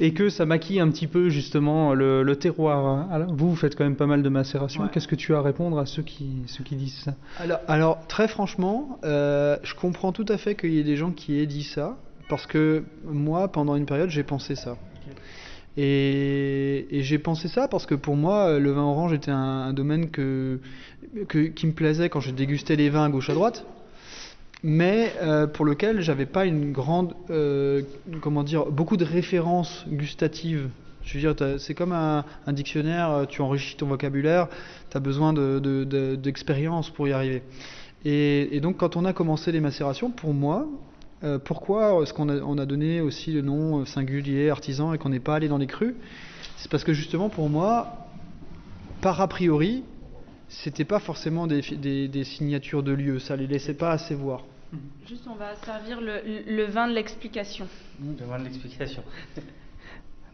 et 0.00 0.12
que 0.12 0.28
ça 0.28 0.46
maquille 0.46 0.80
un 0.80 0.90
petit 0.90 1.06
peu 1.06 1.28
justement 1.28 1.94
le, 1.94 2.22
le 2.22 2.36
terroir. 2.36 3.10
Alors, 3.10 3.32
vous, 3.34 3.50
vous 3.50 3.56
faites 3.56 3.76
quand 3.76 3.84
même 3.84 3.96
pas 3.96 4.06
mal 4.06 4.22
de 4.22 4.28
macération, 4.28 4.82
Ouais. 4.82 4.88
qu'est-ce 4.92 5.08
que 5.08 5.14
tu 5.16 5.34
as 5.34 5.38
à 5.38 5.42
répondre 5.42 5.78
à 5.78 5.86
ceux 5.86 6.02
qui, 6.02 6.42
ceux 6.46 6.64
qui 6.64 6.76
disent 6.76 6.98
ça? 7.04 7.14
Alors, 7.38 7.60
alors, 7.68 8.06
très 8.08 8.28
franchement, 8.28 8.98
euh, 9.04 9.56
je 9.62 9.74
comprends 9.74 10.12
tout 10.12 10.26
à 10.28 10.36
fait 10.38 10.54
qu'il 10.54 10.72
y 10.72 10.78
ait 10.78 10.84
des 10.84 10.96
gens 10.96 11.10
qui 11.10 11.38
aient 11.40 11.46
dit 11.46 11.64
ça, 11.64 11.96
parce 12.28 12.46
que 12.46 12.84
moi, 13.04 13.48
pendant 13.48 13.76
une 13.76 13.86
période, 13.86 14.10
j'ai 14.10 14.22
pensé 14.24 14.54
ça. 14.56 14.76
Et, 15.76 16.86
j'ai 16.90 17.18
pensé 17.18 17.48
ça 17.48 17.68
parce 17.68 17.86
que 17.86 17.94
pour 17.94 18.16
moi, 18.16 18.48
euh, 18.48 18.58
le 18.58 18.70
vin 18.72 18.82
orange 18.82 19.12
était 19.12 19.30
un, 19.30 19.72
domaine 19.72 20.10
que, 20.10 20.58
qui 21.28 21.66
me 21.66 21.72
plaisait 21.72 22.08
quand 22.08 22.20
je 22.20 22.30
dégustais 22.30 22.76
les 22.76 22.88
vins 22.88 23.04
à 23.04 23.08
gauche 23.08 23.28
à 23.30 23.34
droite, 23.34 23.66
mais 24.62 25.12
euh, 25.22 25.46
pour 25.46 25.64
lequel 25.64 26.00
j'avais 26.00 26.26
pas 26.26 26.46
une 26.46 26.72
grande, 26.72 27.14
euh, 27.30 27.82
comment 28.20 28.42
dire, 28.42 28.66
beaucoup 28.66 28.96
de 28.96 29.04
références 29.04 29.84
gustatives. 29.88 30.68
Je 31.04 31.18
veux 31.18 31.32
dire, 31.32 31.58
c'est 31.60 31.74
comme 31.74 31.92
un, 31.92 32.24
dictionnaire, 32.48 33.26
tu 33.28 33.40
enrichis 33.40 33.76
ton 33.76 33.86
vocabulaire, 33.86 34.48
tu 34.90 34.96
as 34.96 35.00
besoin 35.00 35.32
de- 35.32 35.60
de- 35.60 35.84
de- 35.84 36.16
d'expérience 36.16 36.90
pour 36.90 37.06
y 37.06 37.12
arriver. 37.12 37.42
Et 38.04 38.60
donc, 38.60 38.76
quand 38.76 38.96
on 38.96 39.04
a 39.04 39.12
commencé 39.12 39.52
les 39.52 39.60
macérations, 39.60 40.10
pour 40.10 40.34
moi, 40.34 40.66
euh, 41.24 41.38
pourquoi 41.38 42.02
est-ce 42.02 42.12
qu'on 42.12 42.28
a, 42.28 42.36
on 42.42 42.58
a 42.58 42.66
donné 42.66 43.00
aussi 43.00 43.32
le 43.32 43.40
nom 43.42 43.80
euh, 43.80 43.84
singulier, 43.86 44.50
artisan, 44.50 44.92
et 44.92 44.98
qu'on 44.98 45.08
n'est 45.08 45.20
pas 45.20 45.34
allé 45.36 45.48
dans 45.48 45.58
les 45.58 45.66
crus 45.66 45.94
C'est 46.58 46.70
parce 46.70 46.84
que 46.84 46.92
justement, 46.92 47.28
pour 47.28 47.48
moi, 47.48 48.08
par 49.00 49.20
a 49.20 49.28
priori, 49.28 49.84
c'était 50.48 50.84
pas 50.84 50.98
forcément 51.00 51.46
des, 51.46 51.62
fi- 51.62 51.76
des- 51.76 52.08
des 52.08 52.24
signatures 52.24 52.82
de 52.82 52.92
lieux, 52.92 53.18
ça 53.18 53.34
les 53.36 53.46
laissait 53.46 53.74
pas 53.74 53.90
assez 53.92 54.14
voir. 54.14 54.44
Juste, 55.08 55.24
on 55.30 55.34
va 55.36 55.54
servir 55.64 56.00
le, 56.00 56.20
le 56.46 56.64
vin 56.64 56.88
de 56.88 56.92
l'explication. 56.94 57.66
Le 58.00 58.24
vin 58.26 58.38
de 58.38 58.44
l'explication. 58.44 59.02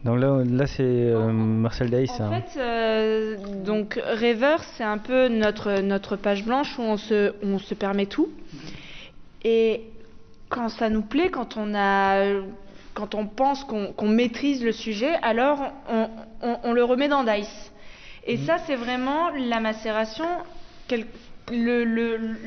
Donc 0.03 0.19
là, 0.19 0.43
là 0.43 0.67
c'est 0.67 0.81
euh, 0.83 1.31
Marcel 1.31 1.89
c'est 1.89 2.21
En 2.21 2.25
un- 2.25 2.41
fait, 2.41 2.59
euh, 2.59 3.37
donc 3.63 3.97
Rêveur, 4.05 4.61
c'est 4.75 4.83
un 4.83 4.97
peu 4.97 5.29
notre, 5.29 5.79
notre 5.79 6.17
page 6.17 6.43
blanche 6.43 6.77
où 6.77 6.81
on 6.81 6.97
se, 6.97 7.29
où 7.41 7.47
on 7.47 7.57
se 7.59 7.73
permet 7.73 8.05
tout. 8.07 8.27
Et 9.45 9.83
quand 10.53 10.69
ça 10.69 10.89
nous 10.89 11.01
plaît, 11.01 11.29
quand 11.29 11.57
on, 11.57 11.73
a, 11.75 12.23
quand 12.93 13.15
on 13.15 13.25
pense 13.27 13.63
qu'on 13.65 14.07
maîtrise 14.07 14.63
le 14.63 14.71
sujet, 14.71 15.13
alors 15.21 15.59
on, 15.89 16.09
on- 16.41 16.57
on 16.63 16.73
le 16.73 16.83
remet 16.83 17.07
dans 17.07 17.23
Dice. 17.23 17.71
Et 18.25 18.37
ça, 18.37 18.57
c'est 18.65 18.75
vraiment 18.75 19.29
la 19.31 19.59
macération, 19.59 20.25
quel- 20.87 21.05
le, 21.51 21.83
le, 21.83 22.17
le, 22.17 22.37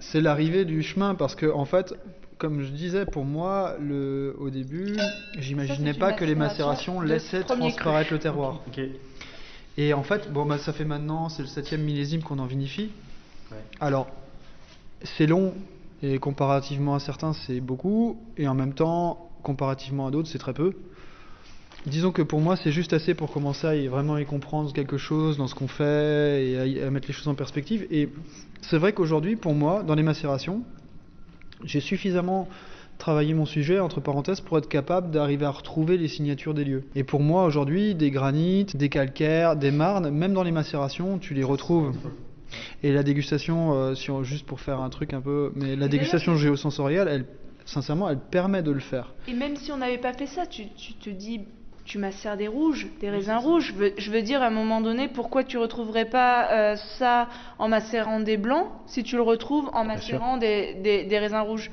C'est 0.00 0.20
l'arrivée 0.20 0.64
du 0.66 0.82
chemin 0.82 1.14
parce 1.14 1.34
que 1.34 1.46
en 1.50 1.64
fait, 1.64 1.94
comme 2.36 2.62
je 2.62 2.68
disais, 2.70 3.06
pour 3.06 3.24
moi, 3.24 3.76
le, 3.80 4.36
au 4.38 4.50
début, 4.50 4.94
j'imaginais 5.38 5.94
pas 5.94 6.12
que 6.12 6.24
les 6.24 6.34
macération 6.34 6.94
macérations 6.94 7.00
laissaient 7.00 7.44
transparaître 7.44 8.08
cru. 8.08 8.16
le 8.16 8.20
terroir. 8.20 8.60
Et 9.78 9.94
en 9.94 10.02
fait, 10.02 10.30
bon, 10.32 10.44
bah, 10.44 10.58
ça 10.58 10.72
fait 10.72 10.84
maintenant, 10.84 11.28
c'est 11.30 11.42
le 11.42 11.48
septième 11.48 11.80
millésime 11.82 12.22
qu'on 12.22 12.38
en 12.38 12.46
vinifie. 12.46 12.90
Alors, 13.80 14.08
c'est 15.02 15.26
long 15.26 15.54
et 16.02 16.18
comparativement 16.18 16.94
à 16.94 17.00
certains, 17.00 17.32
c'est 17.32 17.60
beaucoup, 17.60 18.18
et 18.36 18.46
en 18.46 18.54
même 18.54 18.74
temps, 18.74 19.30
comparativement 19.42 20.06
à 20.06 20.10
d'autres, 20.10 20.28
c'est 20.28 20.38
très 20.38 20.54
peu. 20.54 20.74
Disons 21.86 22.12
que 22.12 22.22
pour 22.22 22.40
moi, 22.40 22.56
c'est 22.56 22.72
juste 22.72 22.92
assez 22.92 23.14
pour 23.14 23.32
commencer 23.32 23.66
à 23.66 23.88
vraiment 23.88 24.18
y 24.18 24.26
comprendre 24.26 24.72
quelque 24.72 24.98
chose 24.98 25.38
dans 25.38 25.46
ce 25.46 25.54
qu'on 25.54 25.68
fait 25.68 26.46
et 26.46 26.82
à, 26.82 26.86
à 26.86 26.90
mettre 26.90 27.08
les 27.08 27.14
choses 27.14 27.28
en 27.28 27.34
perspective. 27.34 27.86
Et 27.90 28.10
c'est 28.62 28.78
vrai 28.78 28.92
qu'aujourd'hui, 28.92 29.36
pour 29.36 29.54
moi, 29.54 29.82
dans 29.82 29.94
les 29.94 30.02
macérations, 30.02 30.62
j'ai 31.64 31.80
suffisamment 31.80 32.48
travaillé 32.98 33.32
mon 33.32 33.46
sujet, 33.46 33.78
entre 33.78 34.00
parenthèses, 34.00 34.40
pour 34.40 34.58
être 34.58 34.68
capable 34.68 35.10
d'arriver 35.10 35.46
à 35.46 35.50
retrouver 35.50 35.96
les 35.96 36.08
signatures 36.08 36.52
des 36.52 36.64
lieux. 36.64 36.84
Et 36.94 37.04
pour 37.04 37.20
moi, 37.20 37.44
aujourd'hui, 37.44 37.94
des 37.94 38.10
granites, 38.10 38.76
des 38.76 38.88
calcaires, 38.88 39.56
des 39.56 39.70
marnes, 39.70 40.10
même 40.10 40.34
dans 40.34 40.42
les 40.42 40.52
macérations, 40.52 41.18
tu 41.18 41.32
les 41.32 41.44
retrouves. 41.44 41.96
Et 42.82 42.92
la 42.92 43.02
dégustation, 43.02 43.72
euh, 43.74 43.94
juste 44.22 44.46
pour 44.46 44.60
faire 44.60 44.80
un 44.80 44.90
truc 44.90 45.12
un 45.12 45.20
peu... 45.20 45.52
Mais 45.54 45.76
la 45.76 45.88
dégustation 45.88 46.36
géosensorielle, 46.36 47.08
elle, 47.08 47.24
sincèrement, 47.64 48.08
elle 48.08 48.18
permet 48.18 48.62
de 48.62 48.70
le 48.70 48.80
faire. 48.80 49.12
Et 49.26 49.34
même 49.34 49.56
si 49.56 49.70
on 49.72 49.76
n'avait 49.78 49.98
pas 49.98 50.12
fait 50.12 50.26
ça, 50.26 50.46
tu, 50.46 50.68
tu 50.76 50.94
te 50.94 51.10
dis, 51.10 51.40
tu 51.84 51.98
macères 51.98 52.36
des 52.36 52.48
rouges, 52.48 52.88
des 53.00 53.10
raisins 53.10 53.36
rouges. 53.36 53.68
Je 53.68 53.72
veux, 53.74 53.92
je 53.96 54.10
veux 54.10 54.22
dire, 54.22 54.42
à 54.42 54.46
un 54.46 54.50
moment 54.50 54.80
donné, 54.80 55.08
pourquoi 55.08 55.44
tu 55.44 55.58
retrouverais 55.58 56.04
pas 56.06 56.50
euh, 56.52 56.76
ça 56.98 57.28
en 57.58 57.68
macérant 57.68 58.20
des 58.20 58.36
blancs 58.36 58.66
si 58.86 59.02
tu 59.02 59.16
le 59.16 59.22
retrouves 59.22 59.70
en 59.72 59.84
macérant 59.84 60.36
des, 60.36 60.74
des, 60.74 61.04
des 61.04 61.18
raisins 61.18 61.40
rouges? 61.40 61.70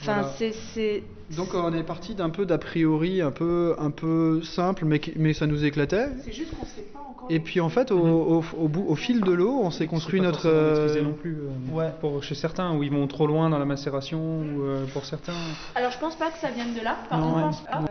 Enfin, 0.00 0.22
Voilà. 0.22 0.52
c'est... 0.74 1.02
Donc 1.36 1.48
on 1.54 1.72
est 1.74 1.82
parti 1.82 2.14
d'un 2.14 2.30
peu 2.30 2.46
d'a 2.46 2.58
priori 2.58 3.20
un 3.20 3.30
peu, 3.30 3.74
un 3.78 3.90
peu 3.90 4.40
simple, 4.42 4.84
mais, 4.86 5.00
mais 5.16 5.32
ça 5.34 5.46
nous 5.46 5.64
éclatait. 5.64 6.08
C'est 6.24 6.32
juste 6.32 6.56
qu'on 6.58 6.64
sait 6.66 6.82
pas 6.92 7.00
encore. 7.00 7.26
Et 7.30 7.38
puis 7.40 7.60
en 7.60 7.68
fait, 7.68 7.90
au, 7.90 7.98
au, 7.98 8.44
au 8.58 8.68
bout, 8.68 8.84
au 8.88 8.94
fil 8.94 9.20
de 9.20 9.32
l'eau, 9.32 9.60
on 9.62 9.70
s'est 9.70 9.86
construit 9.86 10.20
pas 10.20 10.26
notre... 10.26 10.48
euh, 10.48 11.02
non 11.02 11.12
plus. 11.12 11.36
euh, 11.76 11.90
Pour 12.00 12.22
chez 12.24 12.34
certains 12.34 12.74
où 12.74 12.82
ils 12.82 12.90
vont 12.90 13.06
trop 13.06 13.26
loin 13.26 13.50
dans 13.50 13.58
la 13.58 13.66
macération 13.66 14.18
ou 14.40 14.62
euh, 14.62 14.86
pour 14.92 15.04
certains. 15.04 15.34
Alors, 15.74 15.90
je 15.90 15.98
pense 15.98 16.16
pas 16.16 16.30
que 16.30 16.38
ça 16.38 16.50
vienne 16.50 16.74
de 16.74 16.80
là. 16.82 16.96
Par 17.10 17.18
Non, 17.18 17.36
ouais. 17.36 17.42
pense 17.42 17.60
pas. 17.62 17.78
Euh, 17.82 17.86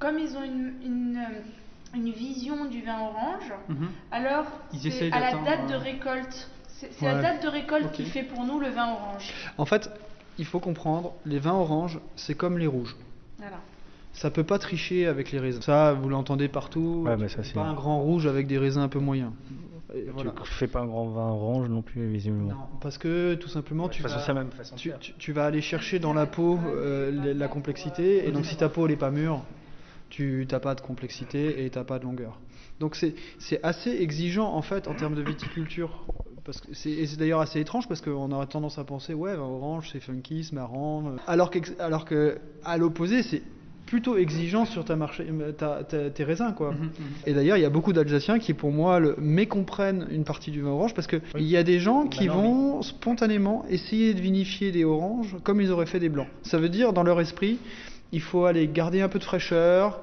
comme 0.00 0.18
ils 0.18 0.36
ont 0.36 0.42
une, 0.44 0.72
une, 0.84 1.16
euh, 1.16 1.96
une 1.96 2.10
vision 2.10 2.64
du 2.64 2.82
vin 2.82 2.98
orange, 3.00 3.52
Mhm. 3.68 3.88
alors 4.10 4.44
Ils 4.72 4.80
c'est 4.80 4.88
essayent 4.88 5.12
à 5.12 5.20
la 5.20 5.32
date 5.44 5.68
de 5.70 5.74
récolte. 5.76 6.48
C'est, 6.66 6.90
Ouais. 7.02 7.12
la 7.14 7.22
date 7.22 7.42
de 7.44 7.48
récolte 7.48 7.86
Ok. 7.86 7.92
qui 7.92 8.04
fait 8.04 8.22
pour 8.22 8.44
nous 8.44 8.58
le 8.60 8.68
vin 8.68 8.90
orange. 8.92 9.32
En 9.58 9.64
fait, 9.64 9.90
il 10.38 10.44
faut 10.44 10.60
comprendre, 10.60 11.12
les 11.26 11.38
vins 11.38 11.54
oranges, 11.54 11.98
c'est 12.16 12.34
comme 12.34 12.58
les 12.58 12.66
rouges. 12.66 12.96
Voilà. 13.38 13.58
Ça 14.12 14.30
peut 14.30 14.44
pas 14.44 14.58
tricher 14.58 15.06
avec 15.06 15.30
les 15.32 15.38
raisins. 15.38 15.62
Ça, 15.62 15.92
vous 15.92 16.08
l'entendez 16.08 16.48
partout. 16.48 17.04
Ouais, 17.06 17.28
ça, 17.28 17.44
c'est- 17.44 17.54
pas 17.54 17.62
un 17.62 17.74
grand 17.74 18.00
rouge 18.00 18.26
avec 18.26 18.46
des 18.46 18.58
raisins 18.58 18.80
un 18.80 18.88
peu 18.88 18.98
moyens. 18.98 19.30
Et 19.94 20.04
voilà. 20.12 20.32
Tu 20.44 20.52
fais 20.52 20.66
pas 20.66 20.80
un 20.80 20.86
grand 20.86 21.06
vin 21.08 21.28
orange 21.28 21.68
non 21.68 21.82
plus, 21.82 22.08
visiblement. 22.08 22.48
Non, 22.50 22.56
parce 22.80 22.98
que 22.98 23.34
tout 23.34 23.48
simplement, 23.48 23.88
tu 23.88 24.02
vas, 24.02 24.08
que 24.10 24.20
c'est 24.20 24.28
la 24.28 24.34
même 24.34 24.50
façon 24.50 24.74
de 24.74 24.80
tu, 24.80 24.90
faire. 24.90 24.98
tu- 24.98 25.14
tu 25.18 25.32
vas 25.32 25.46
aller 25.46 25.62
chercher 25.62 25.98
dans 25.98 26.12
la 26.12 26.26
peau 26.26 26.58
euh, 26.66 27.10
la, 27.10 27.32
la 27.34 27.48
complexité, 27.48 28.26
et 28.28 28.32
donc 28.32 28.44
si 28.44 28.56
ta 28.56 28.68
peau 28.68 28.86
n'est 28.88 28.96
pas 28.96 29.10
mûre, 29.10 29.42
tu 30.10 30.46
n'as 30.50 30.60
pas 30.60 30.74
de 30.74 30.80
complexité 30.80 31.64
et 31.64 31.70
tu 31.70 31.78
pas 31.84 31.98
de 31.98 32.04
longueur. 32.04 32.38
Donc 32.80 32.96
c'est 32.96 33.60
assez 33.62 33.90
exigeant 33.90 34.52
en 34.52 34.62
fait 34.62 34.86
en 34.88 34.94
termes 34.94 35.14
de 35.14 35.22
viticulture. 35.22 35.90
Parce 36.44 36.60
que 36.60 36.68
c'est 36.72 36.90
et 36.90 37.06
c'est 37.06 37.18
d'ailleurs 37.18 37.40
assez 37.40 37.60
étrange 37.60 37.88
parce 37.88 38.00
qu'on 38.00 38.32
aurait 38.32 38.46
tendance 38.46 38.78
à 38.78 38.84
penser 38.84 39.12
ouais 39.14 39.34
vin 39.36 39.42
orange 39.42 39.90
c'est 39.92 40.00
funky, 40.00 40.44
c'est 40.44 40.54
marrant. 40.54 41.04
euh. 41.06 41.16
Alors 41.26 41.50
que 41.50 41.58
alors 41.78 42.04
que 42.06 42.38
à 42.64 42.78
l'opposé 42.78 43.22
c'est 43.22 43.42
plutôt 43.84 44.16
exigeant 44.18 44.64
sur 44.66 44.84
ta 44.84 44.96
marché, 44.96 45.26
ta- 45.56 45.82
ta- 45.82 46.10
tes 46.10 46.22
raisins 46.24 46.52
quoi. 46.54 46.74
Et 47.26 47.32
d'ailleurs, 47.32 47.56
il 47.56 47.62
y 47.62 47.64
a 47.66 47.70
beaucoup 47.70 47.94
d'Alsaciens 47.94 48.38
qui, 48.38 48.52
pour 48.52 48.70
moi, 48.70 49.00
le, 49.00 49.14
mécomprennent 49.18 50.06
une 50.10 50.24
partie 50.24 50.50
du 50.50 50.60
vin 50.60 50.68
orange 50.68 50.92
parce 50.92 51.06
qu'il 51.06 51.22
il 51.38 51.46
y 51.46 51.56
a 51.56 51.62
des 51.62 51.78
gens 51.80 52.06
qui 52.06 52.28
Bah 52.28 52.34
non, 52.34 52.42
vont 52.42 52.82
spontanément 52.82 53.64
essayer 53.70 54.12
de 54.12 54.20
vinifier 54.20 54.72
des 54.72 54.84
oranges 54.84 55.36
comme 55.42 55.62
ils 55.62 55.70
auraient 55.70 55.86
fait 55.86 56.00
des 56.00 56.10
blancs. 56.10 56.28
Ça 56.42 56.58
veut 56.58 56.68
dire, 56.68 56.92
dans 56.92 57.02
leur 57.02 57.18
esprit, 57.18 57.58
il 58.12 58.20
faut 58.20 58.46
aller 58.46 58.66
garder 58.68 59.00
un 59.00 59.08
peu 59.08 59.18
de 59.18 59.24
fraîcheur 59.24 60.00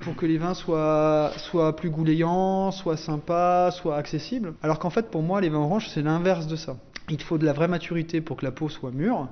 pour 0.00 0.16
que 0.16 0.26
les 0.26 0.38
vins 0.38 0.54
soient, 0.54 1.32
soient 1.36 1.74
plus 1.74 1.90
goulayants, 1.90 2.70
soient 2.70 2.96
sympas, 2.96 3.70
soient 3.70 3.96
accessibles. 3.96 4.54
Alors 4.62 4.78
qu'en 4.78 4.90
fait, 4.90 5.10
pour 5.10 5.22
moi, 5.22 5.40
les 5.40 5.48
vins 5.48 5.58
oranges, 5.58 5.88
c'est 5.88 6.02
l'inverse 6.02 6.46
de 6.46 6.56
ça. 6.56 6.76
Il 7.10 7.20
faut 7.20 7.38
de 7.38 7.44
la 7.44 7.52
vraie 7.52 7.68
maturité 7.68 8.20
pour 8.20 8.36
que 8.36 8.44
la 8.44 8.52
peau 8.52 8.68
soit 8.68 8.90
mûre. 8.90 9.28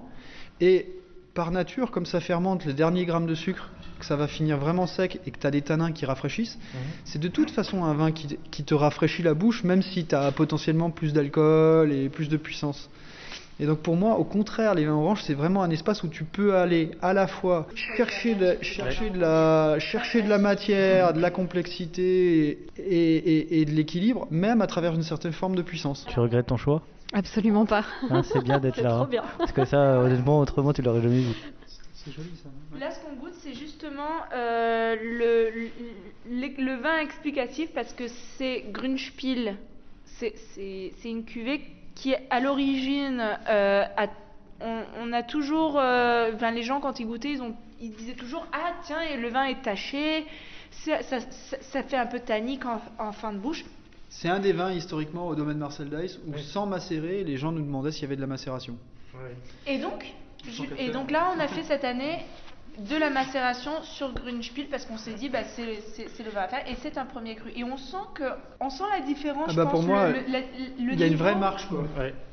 Et 0.61 0.89
par 1.35 1.51
nature, 1.51 1.91
comme 1.91 2.07
ça 2.07 2.20
fermente 2.20 2.64
les 2.64 2.72
derniers 2.72 3.05
grammes 3.05 3.27
de 3.27 3.35
sucre, 3.35 3.70
que 3.99 4.05
ça 4.05 4.16
va 4.16 4.27
finir 4.27 4.59
vraiment 4.59 4.87
sec 4.87 5.20
et 5.27 5.31
que 5.31 5.39
tu 5.39 5.47
as 5.47 5.51
des 5.51 5.62
tanins 5.62 5.93
qui 5.93 6.05
rafraîchissent, 6.05 6.59
c'est 7.05 7.18
de 7.18 7.29
toute 7.29 7.51
façon 7.51 7.85
un 7.85 7.95
vin 7.95 8.12
qui, 8.12 8.39
qui 8.51 8.64
te 8.64 8.74
rafraîchit 8.74 9.22
la 9.22 9.35
bouche, 9.35 9.64
même 9.64 9.83
si 9.83 10.05
tu 10.05 10.14
as 10.14 10.33
potentiellement 10.33 10.91
plus 10.91 11.12
d'alcool 11.12 11.93
et 11.93 12.09
plus 12.09 12.29
de 12.29 12.37
puissance. 12.37 12.91
Et 13.59 13.65
donc 13.67 13.79
pour 13.79 13.97
moi, 13.97 14.19
au 14.19 14.25
contraire, 14.25 14.75
les 14.75 14.85
vins 14.85 14.93
oranges, 14.95 15.23
c'est 15.23 15.33
vraiment 15.35 15.63
un 15.63 15.71
espace 15.71 16.03
où 16.03 16.09
tu 16.09 16.25
peux 16.25 16.57
aller 16.57 16.91
à 17.01 17.15
la 17.15 17.27
fois 17.27 17.67
chercher 17.97 18.35
de, 18.35 18.59
chercher 18.61 19.09
de, 19.09 19.19
la, 19.19 19.79
chercher 19.79 20.21
de 20.21 20.29
la 20.29 20.37
matière, 20.39 21.15
de 21.15 21.21
la 21.21 21.31
complexité 21.31 22.59
et, 22.79 23.17
et- 23.17 23.61
et 23.61 23.65
de 23.65 23.71
l'équilibre, 23.71 24.27
même 24.31 24.61
à 24.61 24.67
travers 24.67 24.93
une 24.95 25.03
certaine 25.03 25.33
forme 25.33 25.55
de 25.57 25.63
puissance. 25.63 26.05
Tu 26.09 26.21
regrettes 26.21 26.47
ton 26.49 26.59
choix? 26.59 26.83
Absolument 27.15 27.65
pas. 27.67 27.85
Hein, 28.11 28.23
C'est 28.25 28.43
bien 28.45 28.59
d'être 28.59 28.75
C'est 28.77 28.83
là. 28.83 28.91
trop 28.91 29.03
hein. 29.05 29.09
bien. 29.11 29.23
Parce 29.39 29.53
que 29.53 29.65
ça, 29.65 30.01
honnêtement, 30.01 30.41
autrement, 30.41 30.73
tu 30.75 30.83
l'aurais 30.83 31.01
jamais 31.01 31.21
vu. 31.21 31.35
C'est 31.95 32.13
joli 32.13 32.29
ça. 32.43 32.51
Là, 32.79 32.91
ce 32.91 33.01
qu'on 33.01 33.15
goûte, 33.17 33.33
c'est 33.41 33.55
justement 33.55 34.03
euh, 34.35 34.97
le, 35.03 35.51
le, 36.31 36.49
le 36.63 36.83
vin 36.83 36.99
explicatif 36.99 37.71
parce 37.75 37.93
que 37.95 38.05
c'est 38.37 38.65
Grünspiel. 38.71 39.57
C'est 40.05 40.35
une 41.05 41.25
cuvée 41.25 41.61
qui, 41.97 42.14
à 42.30 42.38
l'origine, 42.40 43.20
euh, 43.49 43.84
a- 43.97 44.07
on, 44.61 44.82
on 45.01 45.12
a 45.12 45.22
toujours. 45.24 45.78
euh, 45.80 46.30
enfin, 46.34 46.53
les 46.53 46.62
gens, 46.62 46.78
quand 46.80 47.01
ils 47.01 47.07
goûtaient, 47.07 47.32
ils, 47.32 47.42
ont, 47.42 47.55
ils 47.80 47.90
disaient 47.92 48.14
toujours 48.14 48.47
Ah, 48.53 48.74
tiens, 48.84 48.99
le 49.16 49.28
vin 49.28 49.44
est 49.47 49.62
taché. 49.62 50.24
Ça, 50.70 51.03
ça, 51.03 51.18
ça- 51.20 51.57
ça 51.61 51.82
fait 51.82 51.97
un 51.97 52.07
peu 52.07 52.20
tannique 52.20 52.64
en, 52.64 52.80
en 52.99 53.11
fin 53.12 53.32
de 53.32 53.38
bouche. 53.38 53.64
C'est 54.09 54.28
un 54.28 54.38
des 54.38 54.53
vins 54.53 54.72
historiquement 54.72 55.26
au 55.26 55.34
domaine 55.34 55.59
Marcel 55.59 55.88
Dice 55.90 56.20
où 56.28 56.38
sans 56.38 56.66
macérer, 56.66 57.24
les 57.24 57.36
gens 57.36 57.51
nous 57.51 57.62
demandaient 57.62 57.90
s'il 57.90 58.03
y 58.03 58.07
avait 58.07 58.16
de 58.16 58.20
la 58.20 58.26
macération. 58.28 58.76
Et 59.66 59.78
donc, 59.78 60.07
et 60.78 60.90
donc 60.90 61.11
là, 61.11 61.32
on 61.36 61.40
a 61.40 61.49
fait 61.57 61.62
cette 61.64 61.84
année 61.84 62.18
de 62.79 62.97
la 62.97 63.11
macération 63.11 63.70
sur 63.83 64.12
Grünspiel 64.12 64.66
parce 64.68 64.85
qu'on 64.85 64.99
s'est 64.99 65.14
dit 65.14 65.29
bah 65.29 65.45
c'est 65.45 65.81
c'est- 65.95 66.09
c'est 66.14 66.22
le 66.22 66.31
vin 66.31 66.43
à 66.43 66.49
faire 66.49 66.62
et 66.68 66.74
c'est 66.83 66.99
un 66.99 67.07
premier 67.07 67.35
cru 67.35 67.51
et 67.57 67.64
on 67.64 67.77
sent 67.77 67.97
que 68.14 68.24
on 68.61 68.68
sent 68.70 68.85
la 68.93 69.01
différence 69.05 69.47
Ah 69.49 69.53
je 69.53 69.57
bah 69.57 69.62
pense, 69.64 69.72
pour 69.72 69.83
moi, 69.83 70.09
le- 70.11 70.18
le- 70.20 70.33
la- 70.33 70.39
le 70.41 70.93
Il 70.93 71.01
y 71.01 71.03
a 71.03 71.07
une 71.07 71.16
vraie 71.16 71.35
marche 71.37 71.66
quoi. 71.68 71.85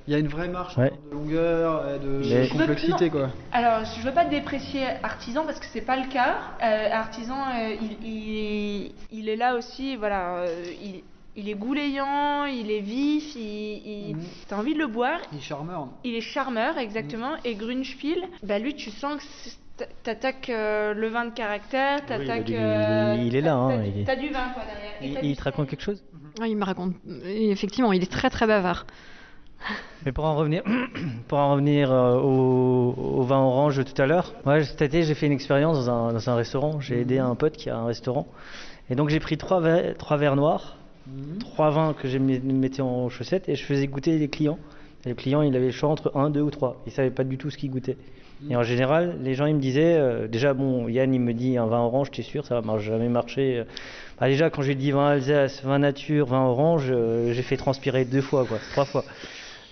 Il 0.05 0.11
y 0.11 0.15
a 0.15 0.19
une 0.19 0.27
vraie 0.27 0.49
marche 0.49 0.77
Ouais. 0.77 0.91
de 0.91 1.13
longueur 1.15 1.89
et 1.95 1.99
de 1.99 2.21
Mais- 2.29 2.49
complexité 2.49 3.09
quoi. 3.09 3.29
Alors, 3.53 3.85
je 3.85 4.01
veux 4.05 4.11
pas 4.13 4.25
déprécier 4.25 4.85
Artisan 5.01 5.45
parce 5.45 5.59
que 5.59 5.65
c'est 5.71 5.81
pas 5.85 5.95
le 5.95 6.07
cas. 6.11 6.35
Euh, 6.61 6.89
Artisan, 6.91 7.37
euh, 7.55 7.75
il, 7.81 8.05
il, 8.05 8.91
il 9.13 9.29
est 9.29 9.37
là 9.37 9.55
aussi, 9.55 9.95
voilà, 9.95 10.39
euh, 10.39 10.63
il, 10.81 11.03
il 11.37 11.47
est 11.47 11.53
goulayant, 11.55 12.43
il 12.45 12.69
est 12.69 12.81
vif, 12.81 13.33
il, 13.35 14.09
il- 14.09 14.15
t'as 14.49 14.57
envie 14.57 14.73
de 14.73 14.79
le 14.79 14.87
boire. 14.87 15.19
Il 15.31 15.37
est 15.37 15.41
charmeur. 15.41 15.87
Il 16.03 16.15
est 16.15 16.21
charmeur, 16.21 16.77
exactement. 16.77 17.35
Et 17.45 17.55
Grünspiel, 17.55 18.23
bah 18.43 18.59
lui, 18.59 18.75
tu 18.75 18.91
sens 18.91 19.15
que 19.15 19.23
c'est- 19.43 19.57
t'attaques 20.03 20.49
euh, 20.49 20.93
le 20.93 21.07
vin 21.07 21.25
de 21.25 21.31
caractère, 21.31 22.05
t'attaques. 22.05 22.49
il- 22.49 22.55
euh, 22.55 23.15
il 23.25 23.35
est 23.35 23.41
là, 23.41 23.55
hein, 23.55 23.81
t'as- 24.05 24.15
du 24.15 24.29
vin, 24.29 24.49
quoi, 24.53 24.63
derrière. 24.65 25.21
Et 25.23 25.27
Il, 25.27 25.35
te 25.35 25.43
raconte 25.43 25.67
quelque 25.69 25.81
chose? 25.83 26.03
Ah, 26.41 26.47
il 26.47 26.57
me 26.57 26.63
raconte. 26.65 26.93
Effectivement, 27.25 27.91
il 27.93 28.03
est 28.03 28.11
très 28.11 28.29
très 28.29 28.47
bavard. 28.47 28.85
Mais 30.05 30.11
pour 30.11 30.25
en 30.25 30.35
revenir, 30.35 30.63
pour 31.27 31.37
en 31.39 31.51
revenir 31.53 31.91
euh, 31.91 32.17
au, 32.19 32.93
au 32.97 33.21
vin 33.23 33.39
orange 33.39 33.83
tout 33.85 34.01
à 34.01 34.05
l'heure, 34.05 34.33
ouais, 34.45 34.63
cet 34.63 34.81
été 34.81 35.03
j'ai 35.03 35.13
fait 35.15 35.25
une 35.25 35.31
expérience 35.31 35.85
dans 35.85 35.91
un, 36.09 36.13
dans 36.13 36.29
un 36.29 36.35
restaurant. 36.35 36.79
J'ai 36.81 37.01
aidé 37.01 37.17
un 37.19 37.35
pote 37.35 37.55
qui 37.55 37.69
a 37.69 37.77
un 37.77 37.85
restaurant. 37.85 38.27
Et 38.89 38.95
donc 38.95 39.09
j'ai 39.09 39.19
pris 39.21 39.37
trois, 39.37 39.61
verres- 39.61 39.95
trois 39.97 40.17
verres 40.17 40.35
noirs, 40.35 40.77
trois 41.39 41.69
vins 41.69 41.93
que 41.93 42.09
je 42.09 42.17
me 42.17 42.37
mettais 42.39 42.81
en 42.81 43.07
chaussettes 43.09 43.47
et 43.47 43.55
je 43.55 43.63
faisais 43.63 43.87
goûter 43.87 44.17
les 44.17 44.27
clients. 44.27 44.59
Et 45.05 45.09
le 45.09 45.15
client 45.15 45.41
il 45.41 45.55
avait 45.55 45.67
le 45.67 45.71
choix 45.71 45.89
entre 45.89 46.11
un, 46.17 46.29
deux 46.29 46.41
ou 46.41 46.51
trois. 46.51 46.81
Il 46.85 46.91
savait 46.91 47.11
pas 47.11 47.23
du 47.23 47.37
tout 47.37 47.49
ce 47.49 47.57
qu'il 47.57 47.71
goûtait. 47.71 47.97
Et 48.49 48.55
en 48.55 48.63
général, 48.63 49.17
les 49.21 49.35
gens 49.35 49.45
ils 49.45 49.55
me 49.55 49.61
disaient, 49.61 49.95
euh, 49.97 50.27
déjà 50.27 50.53
bon, 50.53 50.87
Yann 50.89 51.13
il 51.13 51.19
me 51.21 51.33
dit 51.33 51.57
un 51.57 51.65
vin 51.65 51.79
orange, 51.79 52.11
t'es 52.11 52.23
sûr, 52.23 52.45
ça 52.45 52.59
va 52.59 52.77
jamais 52.79 53.07
marcher. 53.09 53.63
Bah, 54.19 54.27
déjà 54.27 54.49
quand 54.49 54.61
j'ai 54.61 54.75
dit 54.75 54.91
vin 54.91 55.07
Alsace, 55.07 55.63
vin 55.63 55.79
nature, 55.79 56.27
vin 56.27 56.43
orange, 56.45 56.89
euh, 56.91 57.31
j'ai 57.33 57.41
fait 57.41 57.57
transpirer 57.57 58.05
deux 58.05 58.21
fois, 58.21 58.45
quoi, 58.45 58.57
trois 58.71 58.85
fois. 58.85 59.05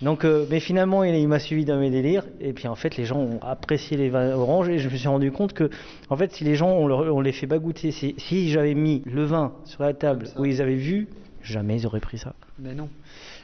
Donc, 0.02 0.26
euh, 0.26 0.48
mais 0.50 0.60
finalement, 0.60 1.04
il, 1.04 1.14
il 1.14 1.28
m'a 1.28 1.38
suivi 1.38 1.64
dans 1.64 1.78
mes 1.78 1.92
délires. 1.92 2.24
Et 2.40 2.54
puis, 2.54 2.68
en 2.68 2.74
fait, 2.74 2.98
les 2.98 3.06
gens 3.06 3.20
ont 3.20 3.40
apprécié 3.44 3.98
les 3.98 4.10
vins 4.10 4.32
oranges. 4.36 4.68
Et 4.70 4.80
je 4.80 4.90
me 4.90 4.96
suis 4.96 5.08
rendu 5.08 5.32
compte 5.32 5.54
que, 5.54 5.70
en 6.10 6.18
fait, 6.18 6.32
si 6.32 6.44
les 6.44 6.56
gens, 6.56 6.72
on, 6.72 6.88
leur- 6.88 7.14
on 7.14 7.22
les 7.22 7.32
fait 7.32 7.46
pas 7.46 7.60
goûter, 7.60 7.92
si, 7.92 8.16
si 8.18 8.50
j'avais 8.50 8.74
mis 8.74 9.04
le 9.06 9.26
vin 9.26 9.54
sur 9.66 9.84
la 9.84 9.94
table 9.94 10.26
où 10.40 10.46
ils 10.46 10.60
avaient 10.60 10.74
vu, 10.74 11.08
jamais 11.44 11.76
ils 11.78 11.86
auraient 11.86 12.00
pris 12.00 12.18
ça. 12.18 12.34
Mais 12.58 12.74
non. 12.74 12.90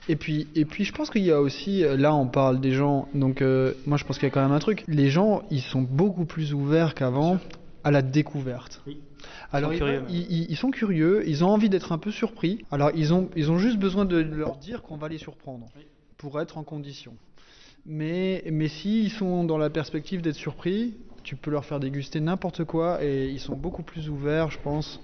Et 0.09 0.15
puis, 0.15 0.47
et 0.55 0.65
puis 0.65 0.83
je 0.85 0.93
pense 0.93 1.09
qu'il 1.09 1.23
y 1.23 1.31
a 1.31 1.41
aussi, 1.41 1.83
euh, 1.83 1.97
là 1.97 2.15
on 2.15 2.27
parle 2.27 2.61
des 2.61 2.71
gens, 2.71 3.07
donc 3.13 3.41
euh, 3.41 3.73
moi 3.85 3.97
je 3.97 4.05
pense 4.05 4.17
qu'il 4.17 4.27
y 4.27 4.31
a 4.31 4.33
quand 4.33 4.41
même 4.41 4.51
un 4.53 4.59
truc, 4.59 4.83
les 4.87 5.09
gens 5.09 5.43
ils 5.51 5.61
sont 5.61 5.81
beaucoup 5.81 6.25
plus 6.25 6.53
ouverts 6.53 6.95
qu'avant 6.95 7.39
à 7.83 7.91
la 7.91 8.01
découverte. 8.01 8.81
Alors 9.51 9.71
sont 9.71 9.75
ils, 9.75 9.79
curieux. 9.79 10.03
ils- 10.09 10.31
ils- 10.31 10.45
ils 10.51 10.55
sont 10.57 10.71
curieux, 10.71 11.23
ils 11.27 11.43
ont 11.43 11.49
envie 11.49 11.69
d'être 11.69 11.91
un 11.91 11.97
peu 11.97 12.11
surpris, 12.11 12.63
alors 12.71 12.91
ils 12.95 13.13
ont, 13.13 13.29
ils 13.35 13.51
ont 13.51 13.57
juste 13.59 13.77
besoin 13.79 14.05
de 14.05 14.17
leur 14.17 14.57
dire 14.57 14.81
qu'on 14.81 14.97
va 14.97 15.09
les 15.09 15.17
surprendre 15.17 15.67
pour 16.17 16.39
être 16.39 16.57
en 16.57 16.63
condition. 16.63 17.13
Mais, 17.85 18.43
mais 18.51 18.67
s'ils 18.67 19.11
sont 19.11 19.43
dans 19.45 19.57
la 19.57 19.69
perspective 19.69 20.21
d'être 20.21 20.35
surpris, 20.35 20.95
tu 21.27 21.35
peux 21.35 21.51
leur 21.51 21.65
faire 21.65 21.81
déguster 21.81 22.21
n'importe 22.21 22.63
quoi 22.63 23.03
et 23.03 23.27
ils 23.27 23.41
sont 23.41 23.57
beaucoup 23.57 23.83
plus 23.83 24.09
ouverts, 24.09 24.49
je 24.49 24.59
pense, 24.63 25.01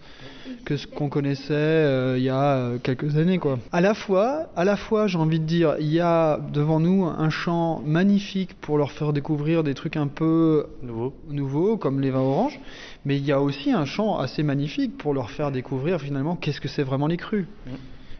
que 0.63 0.77
ce 0.77 0.87
qu'on 0.87 1.09
connaissait 1.09 1.51
euh, 1.51 2.17
il 2.17 2.23
y 2.23 2.29
a 2.29 2.55
euh, 2.55 2.77
quelques 2.81 3.17
années, 3.17 3.39
quoi. 3.39 3.59
À 3.73 3.81
la 3.81 3.93
fois, 3.93 4.47
à 4.55 4.63
la 4.63 4.77
fois, 4.77 5.07
j'ai 5.07 5.17
envie 5.17 5.41
de 5.41 5.45
dire, 5.45 5.75
il 5.81 5.91
y 5.91 5.99
a 5.99 6.39
devant 6.53 6.79
nous 6.79 7.03
un 7.03 7.29
champ 7.29 7.81
magnifique 7.85 8.53
pour 8.61 8.77
leur 8.77 8.93
faire 8.93 9.11
découvrir 9.11 9.65
des 9.65 9.73
trucs 9.73 9.97
un 9.97 10.07
peu 10.07 10.67
Nouveau. 10.81 11.13
nouveaux, 11.29 11.75
comme 11.75 11.99
les 11.99 12.09
vins 12.09 12.21
oranges, 12.21 12.57
mais 13.03 13.17
il 13.17 13.25
y 13.25 13.33
a 13.33 13.41
aussi 13.41 13.73
un 13.73 13.83
champ 13.83 14.17
assez 14.17 14.43
magnifique 14.43 14.97
pour 14.97 15.13
leur 15.13 15.29
faire 15.29 15.51
découvrir 15.51 15.99
finalement 15.99 16.37
qu'est-ce 16.37 16.61
que 16.61 16.69
c'est 16.69 16.83
vraiment 16.83 17.07
les 17.07 17.17
crus. 17.17 17.47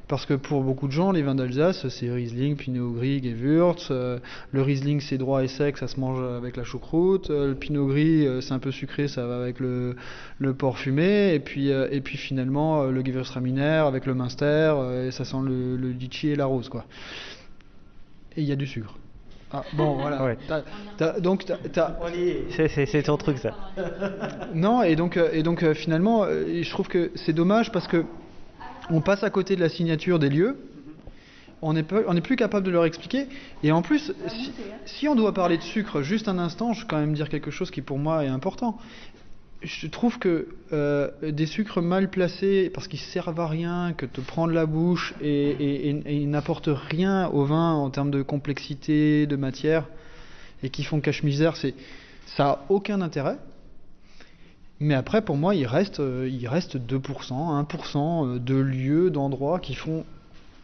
Parce 0.10 0.26
que 0.26 0.34
pour 0.34 0.64
beaucoup 0.64 0.88
de 0.88 0.92
gens, 0.92 1.12
les 1.12 1.22
vins 1.22 1.34
d'Alsace, 1.34 1.88
c'est 1.88 2.10
Riesling, 2.12 2.56
Pinot 2.58 2.92
Gris, 2.92 3.22
Gewürz. 3.24 3.88
euh, 3.90 4.20
le 4.52 4.62
Riesling, 4.62 5.00
c'est 5.00 5.18
droit 5.18 5.44
et 5.44 5.48
sec, 5.48 5.78
ça 5.78 5.88
se 5.88 5.98
mange 6.00 6.22
avec 6.22 6.58
la 6.58 6.64
choucroute. 6.64 7.30
euh, 7.30 7.48
le 7.48 7.56
Pinot 7.56 7.88
Gris, 7.88 8.28
euh, 8.28 8.42
c'est 8.42 8.54
un 8.54 8.60
peu 8.60 8.72
sucré, 8.72 9.08
ça 9.08 9.26
va 9.26 9.38
avec 9.42 9.60
le, 9.62 9.96
le 10.40 10.54
porc 10.54 10.78
fumé. 10.78 11.34
Et 11.34 11.40
puis, 11.40 11.70
et 11.70 12.02
puis 12.02 12.18
finalement, 12.18 12.84
le 12.84 13.04
Gewürztraminer 13.04 13.82
avec 13.88 14.06
le 14.06 14.14
Münster, 14.14 14.46
euh, 14.76 15.08
et 15.08 15.12
ça 15.12 15.24
sent 15.24 15.38
le, 15.44 15.78
le 15.78 15.90
litchi 15.92 16.30
et 16.30 16.36
la 16.36 16.46
rose, 16.46 16.68
quoi. 16.70 16.84
Et 18.36 18.42
il 18.42 18.48
y 18.48 18.52
a 18.52 18.56
du 18.58 18.68
sucre. 18.68 18.96
Ah, 19.54 19.64
bon, 19.74 19.94
voilà. 19.96 20.24
Ouais. 20.24 20.38
T'as- 20.48 20.64
t'as- 20.98 21.20
C'est- 22.50 23.04
ton 23.04 23.18
truc, 23.18 23.38
ça. 23.38 23.52
non, 24.54 24.84
et 24.84 24.96
donc, 24.96 25.18
et 25.32 25.44
donc 25.44 25.64
finalement, 25.74 26.26
je 26.26 26.70
trouve 26.72 26.88
que 26.88 27.12
c'est 27.16 27.34
dommage 27.34 27.72
parce 27.72 27.88
que 27.88 28.04
on 28.90 29.02
passe 29.02 29.24
à 29.24 29.30
côté 29.30 29.56
de 29.56 29.62
la 29.62 29.70
signature 29.70 30.20
des 30.20 30.30
lieux. 30.30 30.58
On 31.62 31.74
n'est 31.74 31.86
on 32.08 32.20
plus 32.20 32.36
capable 32.36 32.66
de 32.66 32.72
leur 32.72 32.84
expliquer. 32.86 33.28
Et 33.64 33.72
en 33.72 33.82
plus, 33.82 34.12
si, 34.28 34.52
si 34.86 35.08
on 35.08 35.16
doit 35.16 35.34
parler 35.34 35.58
de 35.58 35.62
sucre 35.64 36.02
juste 36.02 36.28
un 36.28 36.38
instant, 36.38 36.74
je 36.74 36.82
vais 36.82 36.88
quand 36.88 37.00
même 37.00 37.14
dire 37.14 37.30
quelque 37.30 37.52
chose 37.52 37.72
qui 37.72 37.82
pour 37.82 37.98
moi 37.98 38.26
est 38.26 38.28
important. 38.28 38.78
Je 39.62 39.88
trouve 39.88 40.20
que 40.20 40.50
euh, 40.74 41.10
des 41.22 41.46
sucres 41.46 41.82
mal 41.82 42.10
placés, 42.10 42.70
parce 42.74 42.90
qu'ils 42.90 43.00
servent 43.00 43.40
à 43.40 43.48
rien, 43.48 43.94
que 43.96 44.06
te 44.06 44.20
prendre 44.20 44.52
la 44.52 44.66
bouche 44.66 45.14
et, 45.22 45.30
et- 45.52 45.90
et- 45.90 46.04
et 46.06 46.16
ils 46.18 46.30
n'apportent 46.30 46.70
rien 46.90 47.30
au 47.30 47.46
vin 47.46 47.72
en 47.72 47.90
termes 47.90 48.12
de 48.12 48.24
complexité, 48.24 49.26
de 49.26 49.38
matière, 49.38 49.86
et 50.64 50.70
qui 50.70 50.84
font 50.84 51.00
cache-misère, 51.00 51.56
ça 52.26 52.46
a 52.46 52.66
aucun 52.68 53.00
intérêt. 53.00 53.38
Mais 54.84 54.96
après, 54.96 55.22
pour 55.22 55.38
moi, 55.38 55.56
il 55.56 55.66
reste, 55.66 56.02
euh, 56.02 56.30
il 56.30 56.46
reste 56.46 56.76
2%, 56.76 57.66
1% 57.66 58.28
euh, 58.36 58.38
de 58.38 58.56
lieux, 58.56 59.10
d'endroits 59.10 59.60
qui 59.62 59.76
font 59.76 60.04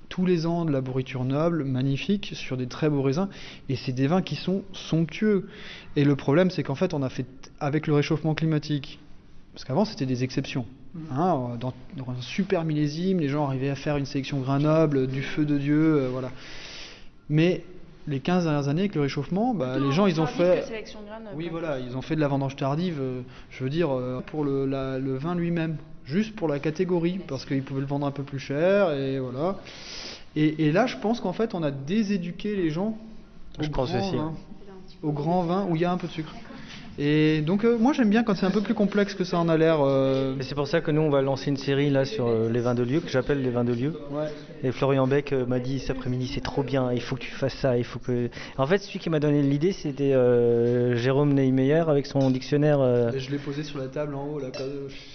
tous 0.09 0.25
les 0.25 0.45
ans 0.45 0.65
de 0.65 0.71
la 0.71 0.81
bourriture 0.81 1.23
noble, 1.23 1.63
magnifique, 1.63 2.31
sur 2.33 2.57
des 2.57 2.67
très 2.67 2.89
beaux 2.89 3.01
raisins. 3.01 3.29
Et 3.69 3.77
c'est 3.77 3.93
des 3.93 4.07
vins 4.07 4.21
qui 4.21 4.35
sont 4.35 4.63
somptueux. 4.73 5.47
Et 5.95 6.03
le 6.03 6.17
problème, 6.17 6.49
c'est 6.49 6.63
qu'en 6.63 6.75
fait, 6.75 6.93
on 6.93 7.01
a 7.01 7.07
fait, 7.07 7.25
avec 7.61 7.87
le 7.87 7.93
réchauffement 7.93 8.35
climatique, 8.35 8.99
parce 9.53 9.63
qu'avant, 9.63 9.85
c'était 9.85 10.05
des 10.05 10.25
exceptions. 10.25 10.65
Hein, 11.11 11.55
dans, 11.57 11.73
dans 11.95 12.11
un 12.11 12.21
super 12.21 12.65
millésime, 12.65 13.21
les 13.21 13.29
gens 13.29 13.47
arrivaient 13.47 13.69
à 13.69 13.75
faire 13.75 13.95
une 13.95 14.05
sélection 14.05 14.41
grain 14.41 14.59
noble, 14.59 15.07
du 15.07 15.21
feu 15.21 15.45
de 15.45 15.57
Dieu, 15.57 16.01
euh, 16.01 16.09
voilà. 16.11 16.31
Mais 17.29 17.63
les 18.09 18.19
15 18.19 18.43
dernières 18.45 18.67
années, 18.67 18.81
avec 18.81 18.95
le 18.95 19.01
réchauffement, 19.01 19.53
bah, 19.53 19.77
les 19.77 19.91
gens, 19.91 20.07
ils 20.07 20.19
ont 20.19 20.25
fait... 20.25 20.61
Oui, 21.35 21.47
voilà, 21.51 21.79
ils 21.79 21.95
ont 21.95 22.01
fait 22.01 22.15
de 22.15 22.21
la 22.21 22.27
vendange 22.27 22.55
tardive, 22.55 22.97
euh, 22.99 23.21
je 23.51 23.63
veux 23.63 23.69
dire, 23.69 23.89
euh, 23.91 24.21
pour 24.25 24.43
le, 24.43 24.65
la- 24.65 24.97
le 24.97 25.15
vin 25.15 25.35
lui-même, 25.35 25.77
juste 26.05 26.35
pour 26.35 26.47
la 26.47 26.59
catégorie, 26.59 27.19
parce 27.27 27.45
qu'ils 27.45 27.63
pouvaient 27.63 27.81
le 27.81 27.87
vendre 27.87 28.05
un 28.07 28.11
peu 28.11 28.23
plus 28.23 28.39
cher, 28.39 28.91
et 28.93 29.19
voilà. 29.19 29.57
Et, 30.35 30.65
et 30.67 30.71
là, 30.71 30.87
je 30.87 30.97
pense 30.97 31.21
qu'en 31.21 31.33
fait, 31.33 31.53
on 31.53 31.61
a 31.63 31.71
déséduqué 31.71 32.55
les 32.55 32.69
gens 32.71 32.97
au 33.59 33.63
Je 33.63 33.69
pense 33.69 33.91
grand 33.91 33.99
aussi, 34.07 34.15
vin, 34.15 34.33
au 35.03 35.11
grand 35.11 35.41
vin 35.43 35.65
où 35.69 35.75
il 35.75 35.81
y 35.81 35.85
a 35.85 35.91
un 35.91 35.97
peu 35.97 36.07
de 36.07 36.11
sucre. 36.11 36.33
Et 37.01 37.39
donc, 37.41 37.63
euh, 37.63 37.77
moi, 37.79 37.93
j'aime 37.93 38.09
bien 38.09 38.23
quand 38.23 38.35
c'est 38.35 38.45
un 38.45 38.51
peu 38.51 38.59
plus 38.59 38.73
complexe 38.73 39.13
que 39.15 39.23
ça 39.23 39.37
en 39.39 39.47
a 39.47 39.55
l'air. 39.55 39.77
euh, 39.81 40.35
Et 40.37 40.43
c'est 40.43 40.53
pour 40.53 40.67
ça 40.67 40.81
que 40.81 40.91
nous, 40.91 41.01
on 41.01 41.09
va 41.09 41.21
lancer 41.21 41.49
une 41.49 41.55
série 41.55 41.89
là 41.89 42.03
sur 42.03 42.27
euh, 42.27 42.49
les 42.51 42.59
vins 42.59 42.75
de 42.75 42.83
lieu, 42.83 42.99
que 42.99 43.07
j'appelle 43.09 43.41
les 43.41 43.49
vins 43.51 43.63
de 43.63 43.71
lieu. 43.73 43.93
Ouais. 44.11 44.25
Et 44.63 44.71
Florian 44.73 45.07
Beck 45.07 45.31
euh, 45.31 45.45
m'a 45.45 45.59
dit 45.59 45.79
cet 45.79 45.91
après-midi, 45.91 46.27
c'est 46.33 46.41
trop 46.41 46.61
bien, 46.61 46.91
il 46.91 46.99
faut 47.01 47.15
que 47.15 47.21
tu 47.21 47.31
fasses 47.31 47.53
ça, 47.55 47.77
il 47.77 47.85
faut 47.85 47.99
que. 47.99 48.29
En 48.57 48.67
fait, 48.67 48.79
celui 48.79 48.99
qui 48.99 49.09
m'a 49.09 49.21
donné 49.21 49.41
l'idée, 49.41 49.71
c'était 49.71 50.13
Jérôme 50.97 51.33
Neymeyer 51.33 51.85
avec 51.87 52.05
son 52.05 52.29
dictionnaire. 52.31 52.79
euh, 52.81 53.11
Je 53.15 53.31
l'ai 53.31 53.37
posé 53.37 53.63
sur 53.63 53.79
la 53.79 53.87
table 53.87 54.13
en 54.15 54.25
haut, 54.27 54.39
là. 54.39 54.47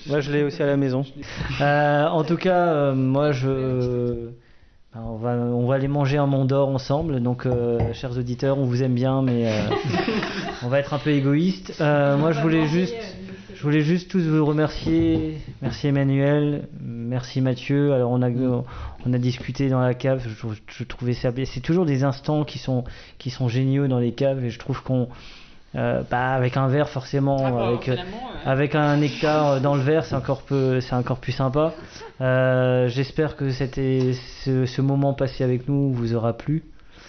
Moi, 0.06 0.20
je 0.20 0.32
l'ai 0.32 0.42
aussi 0.42 0.62
à 0.62 0.66
la 0.66 0.78
maison. 0.78 1.04
En 1.60 2.24
tout 2.24 2.36
cas, 2.36 2.92
moi, 2.92 3.32
je. 3.32 4.28
On 4.96 5.16
va, 5.16 5.30
on 5.32 5.66
va 5.66 5.74
aller 5.74 5.88
manger 5.88 6.18
un 6.18 6.26
Mont 6.26 6.44
d'Or 6.44 6.68
ensemble. 6.68 7.20
Donc, 7.20 7.46
euh, 7.46 7.92
chers 7.94 8.16
auditeurs, 8.16 8.58
on 8.58 8.64
vous 8.64 8.84
aime 8.84 8.94
bien, 8.94 9.22
mais 9.22 9.48
euh, 9.48 9.68
on 10.62 10.68
va 10.68 10.78
être 10.78 10.94
un 10.94 11.00
peu 11.00 11.10
égoïste. 11.10 11.74
Euh, 11.80 12.16
moi, 12.16 12.30
je 12.30 12.40
voulais 12.40 12.68
juste, 12.68 12.94
je 13.52 13.60
voulais 13.60 13.80
juste 13.80 14.08
tous 14.08 14.20
vous 14.20 14.46
remercier. 14.46 15.38
Merci 15.62 15.88
Emmanuel, 15.88 16.68
merci 16.80 17.40
Mathieu. 17.40 17.92
Alors, 17.92 18.12
on 18.12 18.22
a, 18.22 18.30
on 18.30 19.12
a 19.12 19.18
discuté 19.18 19.68
dans 19.68 19.80
la 19.80 19.94
cave. 19.94 20.24
Je 20.68 20.84
trouvais 20.84 21.14
ça 21.14 21.32
bien. 21.32 21.44
C'est 21.44 21.60
toujours 21.60 21.86
des 21.86 22.04
instants 22.04 22.44
qui 22.44 22.58
sont, 22.58 22.84
qui 23.18 23.30
sont 23.30 23.48
géniaux 23.48 23.88
dans 23.88 23.98
les 23.98 24.12
caves, 24.12 24.44
et 24.44 24.50
je 24.50 24.60
trouve 24.60 24.80
qu'on 24.84 25.08
euh, 25.76 26.02
bah, 26.10 26.34
avec 26.34 26.56
un 26.56 26.68
verre 26.68 26.88
forcément, 26.88 27.36
Ah 27.44 27.50
bah, 27.50 27.66
avec, 27.68 27.88
euh, 27.88 27.96
ouais. 27.96 28.02
avec 28.44 28.74
un 28.74 28.96
nectar 28.96 29.46
euh, 29.52 29.60
dans 29.60 29.74
le 29.74 29.82
verre, 29.82 30.04
c'est 30.04 30.14
encore, 30.14 30.42
peu, 30.42 30.80
c'est 30.80 30.94
encore 30.94 31.18
plus 31.18 31.32
sympa. 31.32 31.72
Euh, 32.20 32.88
J'espère 32.88 33.36
que 33.36 33.50
c'était 33.50 34.12
ce, 34.44 34.66
ce 34.66 34.82
moment 34.82 35.14
passé 35.14 35.42
avec 35.44 35.68
nous 35.68 35.92
vous 35.92 36.14
aura 36.14 36.32
plu. 36.32 36.64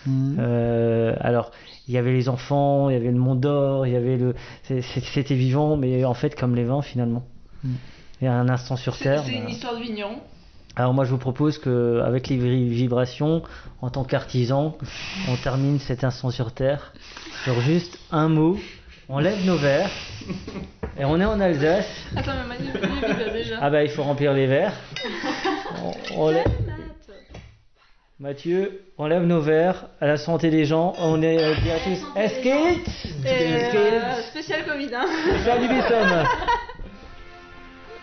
Euh, 0.08 1.16
alors, 1.20 1.50
il 1.88 1.94
y 1.96 1.98
avait 1.98 2.14
les 2.14 2.30
enfants, 2.30 2.90
il 2.90 2.94
y 2.94 2.96
avait 2.96 3.12
le 3.12 3.18
Mont 3.18 3.36
d'Or, 3.36 3.88
il 3.88 3.94
y 3.94 3.96
avait 3.96 4.18
le, 4.18 4.36
c'était 4.64 5.34
vivant, 5.36 5.78
mais 5.78 6.06
en 6.06 6.14
fait 6.14 6.36
comme 6.40 6.56
les 6.56 6.64
vins 6.64 6.82
finalement. 6.82 7.24
Mhm. 7.64 7.76
Il 8.22 8.26
y 8.26 8.28
a 8.28 8.34
un 8.34 8.48
instant 8.48 8.76
sur 8.76 8.98
terre. 8.98 9.24
c'est 9.26 9.32
bah, 9.32 9.38
une 9.44 9.50
histoire 9.50 9.76
de 9.76 9.82
vigneron. 9.82 10.18
Alors 10.76 10.94
moi 10.94 11.06
je 11.06 11.12
vous 11.12 11.18
propose 11.18 11.58
que 11.58 12.02
avec 12.06 12.28
les 12.28 12.38
vibrations, 12.38 13.44
en 13.82 13.90
tant 13.90 14.04
qu'artisan, 14.04 14.78
on 15.30 15.36
termine 15.38 15.80
cet 15.80 16.04
instant 16.04 16.32
sur 16.32 16.52
Terre 16.52 16.94
sur 17.44 17.60
juste 17.62 17.98
un 18.12 18.28
mot. 18.30 18.58
On 19.08 19.20
lève 19.20 19.46
nos 19.46 19.56
verres 19.58 19.92
Et 20.98 21.06
on 21.06 21.20
est 21.22 21.26
en 21.26 21.40
Alsace. 21.40 21.86
Attends, 22.16 22.32
mais 22.50 22.56
Manu, 22.58 22.72
Manu, 22.82 23.16
il 23.20 23.22
a 23.22 23.30
déjà. 23.32 23.60
Ah 23.62 23.70
bah 23.70 23.84
il 23.84 23.90
faut 23.90 24.02
remplir 24.02 24.34
les 24.34 24.48
verres. 24.48 24.74
On, 25.84 25.92
on 26.24 26.30
lève- 26.32 26.44
Mathieu, 28.18 28.82
on 28.98 29.06
lève 29.08 29.24
nos 29.24 29.42
verres 29.42 29.88
à 30.00 30.08
la 30.08 30.18
santé 30.18 30.50
des 30.50 30.64
gens. 30.66 30.94
On 31.00 31.22
est 31.22 31.38
euh, 31.38 31.54
bien 31.62 31.76
tous. 31.84 32.02
Euh, 33.26 34.22
spécial 34.32 34.66
Covid, 34.66 34.90
hein. 34.96 35.06
Bissom 35.68 36.24